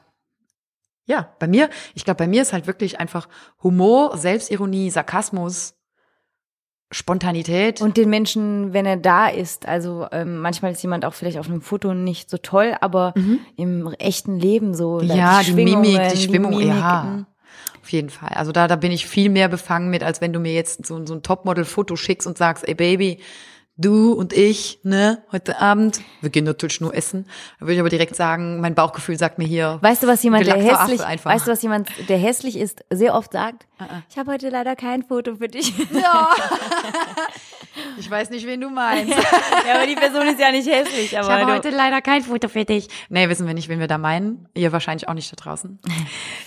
ja, 1.07 1.33
bei 1.39 1.47
mir, 1.47 1.71
ich 1.95 2.05
glaube, 2.05 2.19
bei 2.19 2.27
mir 2.27 2.43
ist 2.43 2.53
halt 2.53 2.67
wirklich 2.67 2.99
einfach 3.01 3.29
Humor, 3.63 4.19
Selbstironie, 4.19 4.91
Sarkasmus, 4.91 5.76
Spontanität. 6.93 7.81
Und 7.81 7.97
den 7.97 8.11
Menschen, 8.11 8.73
wenn 8.73 8.87
er 8.87 8.97
da 8.97 9.27
ist, 9.29 9.67
also 9.67 10.07
ähm, 10.13 10.39
manchmal 10.39 10.73
ist 10.73 10.83
jemand 10.83 11.05
auch 11.05 11.15
vielleicht 11.15 11.39
auf 11.39 11.49
einem 11.49 11.61
Foto 11.61 11.95
nicht 11.95 12.31
so 12.31 12.39
toll, 12.39 12.77
aber 12.81 13.13
im 13.57 13.93
echten 13.99 14.39
Leben 14.39 14.73
so. 14.73 15.01
Mhm. 15.01 15.09
ja, 15.09 15.41
die 15.41 15.51
Schwingungen, 15.51 15.81
Mimik, 15.81 16.13
die 16.13 16.19
Schwimmung, 16.19 16.51
Mimik, 16.53 16.69
ja. 16.69 17.27
Auf 17.83 17.93
jeden 17.93 18.11
Fall. 18.11 18.31
Also 18.31 18.53
da, 18.53 18.67
da 18.67 18.77
bin 18.77 18.91
ich 18.91 19.07
viel 19.07 19.31
mehr 19.31 19.49
befangen 19.49 19.91
mit, 19.91 20.03
als 20.03 20.21
wenn 20.21 20.33
du 20.33 20.41
mir 20.41 20.53
jetzt 20.53 20.87
so, 20.87 21.05
so 21.07 21.15
ein 21.15 21.23
Topmodel-Foto 21.23 21.97
schickst 21.97 22.27
und 22.27 22.37
sagst, 22.37 22.67
ey 22.67 22.75
Baby, 22.75 23.21
du 23.77 24.13
und 24.13 24.33
ich, 24.33 24.81
ne, 24.83 25.23
heute 25.33 25.61
Abend, 25.61 26.01
wir 26.21 26.31
gehen 26.31 26.45
natürlich 26.45 26.81
nur 26.81 26.95
essen. 26.95 27.27
Da 27.61 27.67
würde 27.67 27.75
ich 27.75 27.81
aber 27.81 27.89
direkt 27.91 28.17
sagen, 28.17 28.61
mein 28.61 28.75
Bauchgefühl 28.75 29.19
sagt 29.19 29.39
mir 29.39 29.47
hier. 29.47 29.79
Weißt 29.83 30.03
du, 30.03 30.07
was 30.07 30.23
jemand, 30.23 30.47
der 30.47 30.57
hässlich, 30.57 31.01
weißt 31.01 31.47
du, 31.47 31.51
was 31.53 31.63
jemand, 31.63 31.89
der 32.09 32.19
hässlich 32.19 32.57
ist, 32.57 32.85
sehr 32.91 33.15
oft 33.15 33.33
sagt? 33.33 33.67
Ich 34.09 34.17
habe 34.17 34.33
heute 34.33 34.49
leider 34.49 34.75
kein 34.77 35.03
Foto 35.03 35.37
für 35.37 35.49
dich. 35.49 35.73
Ja. 35.93 36.31
ich 37.99 38.11
weiß 38.11 38.31
nicht, 38.31 38.47
wen 38.47 38.61
du 38.61 38.71
meinst. 38.71 39.13
ja, 39.13 39.75
aber 39.77 39.87
die 39.87 39.95
Person 39.97 40.27
ist 40.29 40.41
ja 40.41 40.51
nicht 40.51 40.67
hässlich. 40.67 41.13
Ich 41.13 41.19
Aber 41.19 41.29
habe 41.31 41.47
du- 41.47 41.53
heute 41.59 41.71
leider 41.71 42.01
kein 42.01 42.23
Foto 42.23 42.49
für 42.49 42.65
dich. 42.65 42.89
Nee, 43.11 43.29
wissen 43.29 43.47
wir 43.47 43.53
nicht, 43.55 43.69
wen 43.69 43.79
wir 43.81 43.87
da 43.87 43.99
meinen. 43.99 44.49
Ihr 44.55 44.73
wahrscheinlich 44.73 45.09
auch 45.09 45.15
nicht 45.15 45.31
da 45.31 45.37
draußen. 45.37 45.79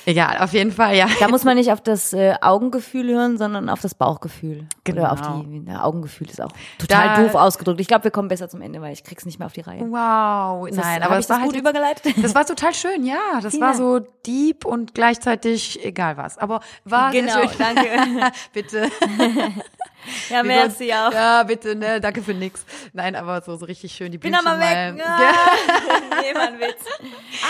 Egal, 0.06 0.40
auf 0.40 0.54
jeden 0.54 0.72
Fall, 0.72 0.96
ja. 0.96 1.08
da 1.20 1.28
muss 1.28 1.44
man 1.44 1.56
nicht 1.58 1.72
auf 1.72 1.82
das 1.82 2.14
äh, 2.14 2.34
Augengefühl 2.42 3.14
hören, 3.14 3.38
sondern 3.38 3.70
auf 3.70 3.82
das 3.82 3.94
Bauchgefühl. 3.94 4.66
Genau. 4.84 5.02
Oder 5.02 5.12
auf 5.12 5.22
die, 5.22 5.66
der 5.66 5.86
Augengefühl 5.86 6.28
ist 6.30 6.42
auch 6.42 6.52
total 6.80 7.08
Da- 7.10 7.16
doof 7.26 7.36
ausgedrückt. 7.36 7.80
Ich 7.82 7.88
glaube, 7.88 8.04
wir 8.06 8.12
kommen 8.12 8.28
besser 8.28 8.50
zum 8.50 8.62
Ende, 8.62 8.82
weil 8.82 8.94
ich 8.94 9.04
krieg's 9.04 9.26
nicht 9.26 9.40
mehr 9.40 9.46
auf 9.46 9.54
die 9.54 9.62
Reihe. 9.62 9.82
Wow. 9.82 10.68
Das- 10.70 10.78
Nein, 10.78 11.04
aber 11.04 11.16
ich 11.20 11.26
es 11.26 11.30
war 11.30 11.38
halt 11.40 11.48
gut 11.48 11.56
übergeleitet? 11.56 12.14
Das 12.22 12.36
war 12.36 12.46
total 12.46 12.74
schön, 12.74 13.06
ja. 13.06 13.40
Das 13.42 13.52
Vielen 13.52 13.64
war 13.64 13.74
so 13.76 14.00
deep 14.26 14.66
und 14.66 14.94
gleichzeitig 14.94 15.84
egal 15.86 16.18
was. 16.18 16.38
Aber 16.38 16.62
war 16.86 17.12
Genau, 17.12 17.48
schön. 17.48 17.50
danke. 17.58 18.32
bitte. 18.54 18.90
Ja, 20.30 20.44
merci 20.44 20.94
auch. 20.94 21.12
Ja, 21.12 21.44
bitte, 21.44 21.76
ne, 21.76 22.00
danke 22.00 22.22
für 22.24 22.34
nix. 22.34 22.66
Nein, 22.94 23.16
aber 23.16 23.42
so, 23.42 23.56
so 23.58 23.66
richtig 23.66 23.92
schön 23.94 24.12
die 24.12 24.18
Bin 24.18 24.32
Blümchen 24.32 24.58
mal 24.58 24.60
weg. 24.60 24.98
mal. 24.98 25.06
Ah, 25.06 26.22
nee, 26.22 26.34
war 26.36 26.48
ein 26.48 26.60
Witz. 26.60 26.84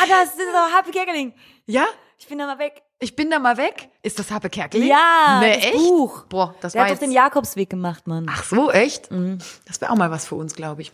Ah, 0.02 0.06
das 0.08 0.30
ist 0.30 0.40
doch 0.54 0.78
Happy 0.78 0.92
Kerkeling. 0.92 1.34
Ja? 1.68 1.86
Ich 2.18 2.28
bin 2.28 2.38
da 2.40 2.48
mal 2.48 2.58
weg. 2.60 2.82
Ich 3.02 3.16
bin 3.16 3.30
da 3.32 3.40
mal 3.40 3.56
weg. 3.58 3.90
Ist 4.04 4.20
das 4.20 4.30
Happe 4.30 4.50
Kerkeling? 4.50 4.90
Ja, 4.90 5.40
nee, 5.42 5.56
das 5.56 5.66
echt? 5.66 5.74
Buch. 5.74 6.24
Boah, 6.26 6.54
das 6.60 6.74
Der 6.74 6.80
war 6.82 6.86
hat 6.86 6.90
doch 6.92 7.02
jetzt... 7.02 7.02
den 7.08 7.12
Jakobsweg 7.14 7.70
gemacht, 7.70 8.08
Mann. 8.08 8.26
Ach 8.30 8.44
so, 8.44 8.70
echt? 8.72 9.10
Mhm. 9.10 9.38
Das 9.66 9.80
wäre 9.80 9.92
auch 9.92 9.96
mal 9.96 10.12
was 10.12 10.28
für 10.28 10.36
uns, 10.36 10.54
glaube 10.54 10.82
ich. 10.82 10.92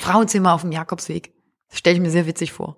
Frauenzimmer 0.00 0.52
auf 0.54 0.62
dem 0.62 0.72
Jakobsweg. 0.72 1.32
Das 1.68 1.78
stelle 1.78 1.96
ich 1.96 2.02
mir 2.02 2.10
sehr 2.10 2.26
witzig 2.26 2.52
vor. 2.52 2.76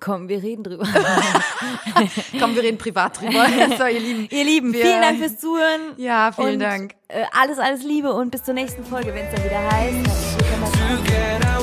Komm, 0.00 0.28
wir 0.28 0.42
reden 0.42 0.62
drüber. 0.64 0.84
Komm, 2.38 2.54
wir 2.54 2.62
reden 2.62 2.78
privat 2.78 3.20
drüber. 3.20 3.46
so, 3.78 3.84
ihr 3.86 4.00
Lieben. 4.00 4.28
Ihr 4.30 4.44
Lieben, 4.44 4.72
Wir- 4.72 4.82
vielen 4.84 5.00
Dank 5.00 5.18
fürs 5.18 5.38
Zuhören. 5.38 5.80
Ja, 5.96 6.30
vielen 6.32 6.54
Und, 6.54 6.60
Dank. 6.60 6.94
Äh, 7.08 7.24
alles, 7.32 7.58
alles 7.58 7.82
Liebe 7.84 8.12
und 8.12 8.30
bis 8.30 8.42
zur 8.44 8.54
nächsten 8.54 8.84
Folge, 8.84 9.14
wenn 9.14 9.26
es 9.26 9.34
dann 9.34 9.44
wieder 9.44 9.70
heißt. 9.72 11.57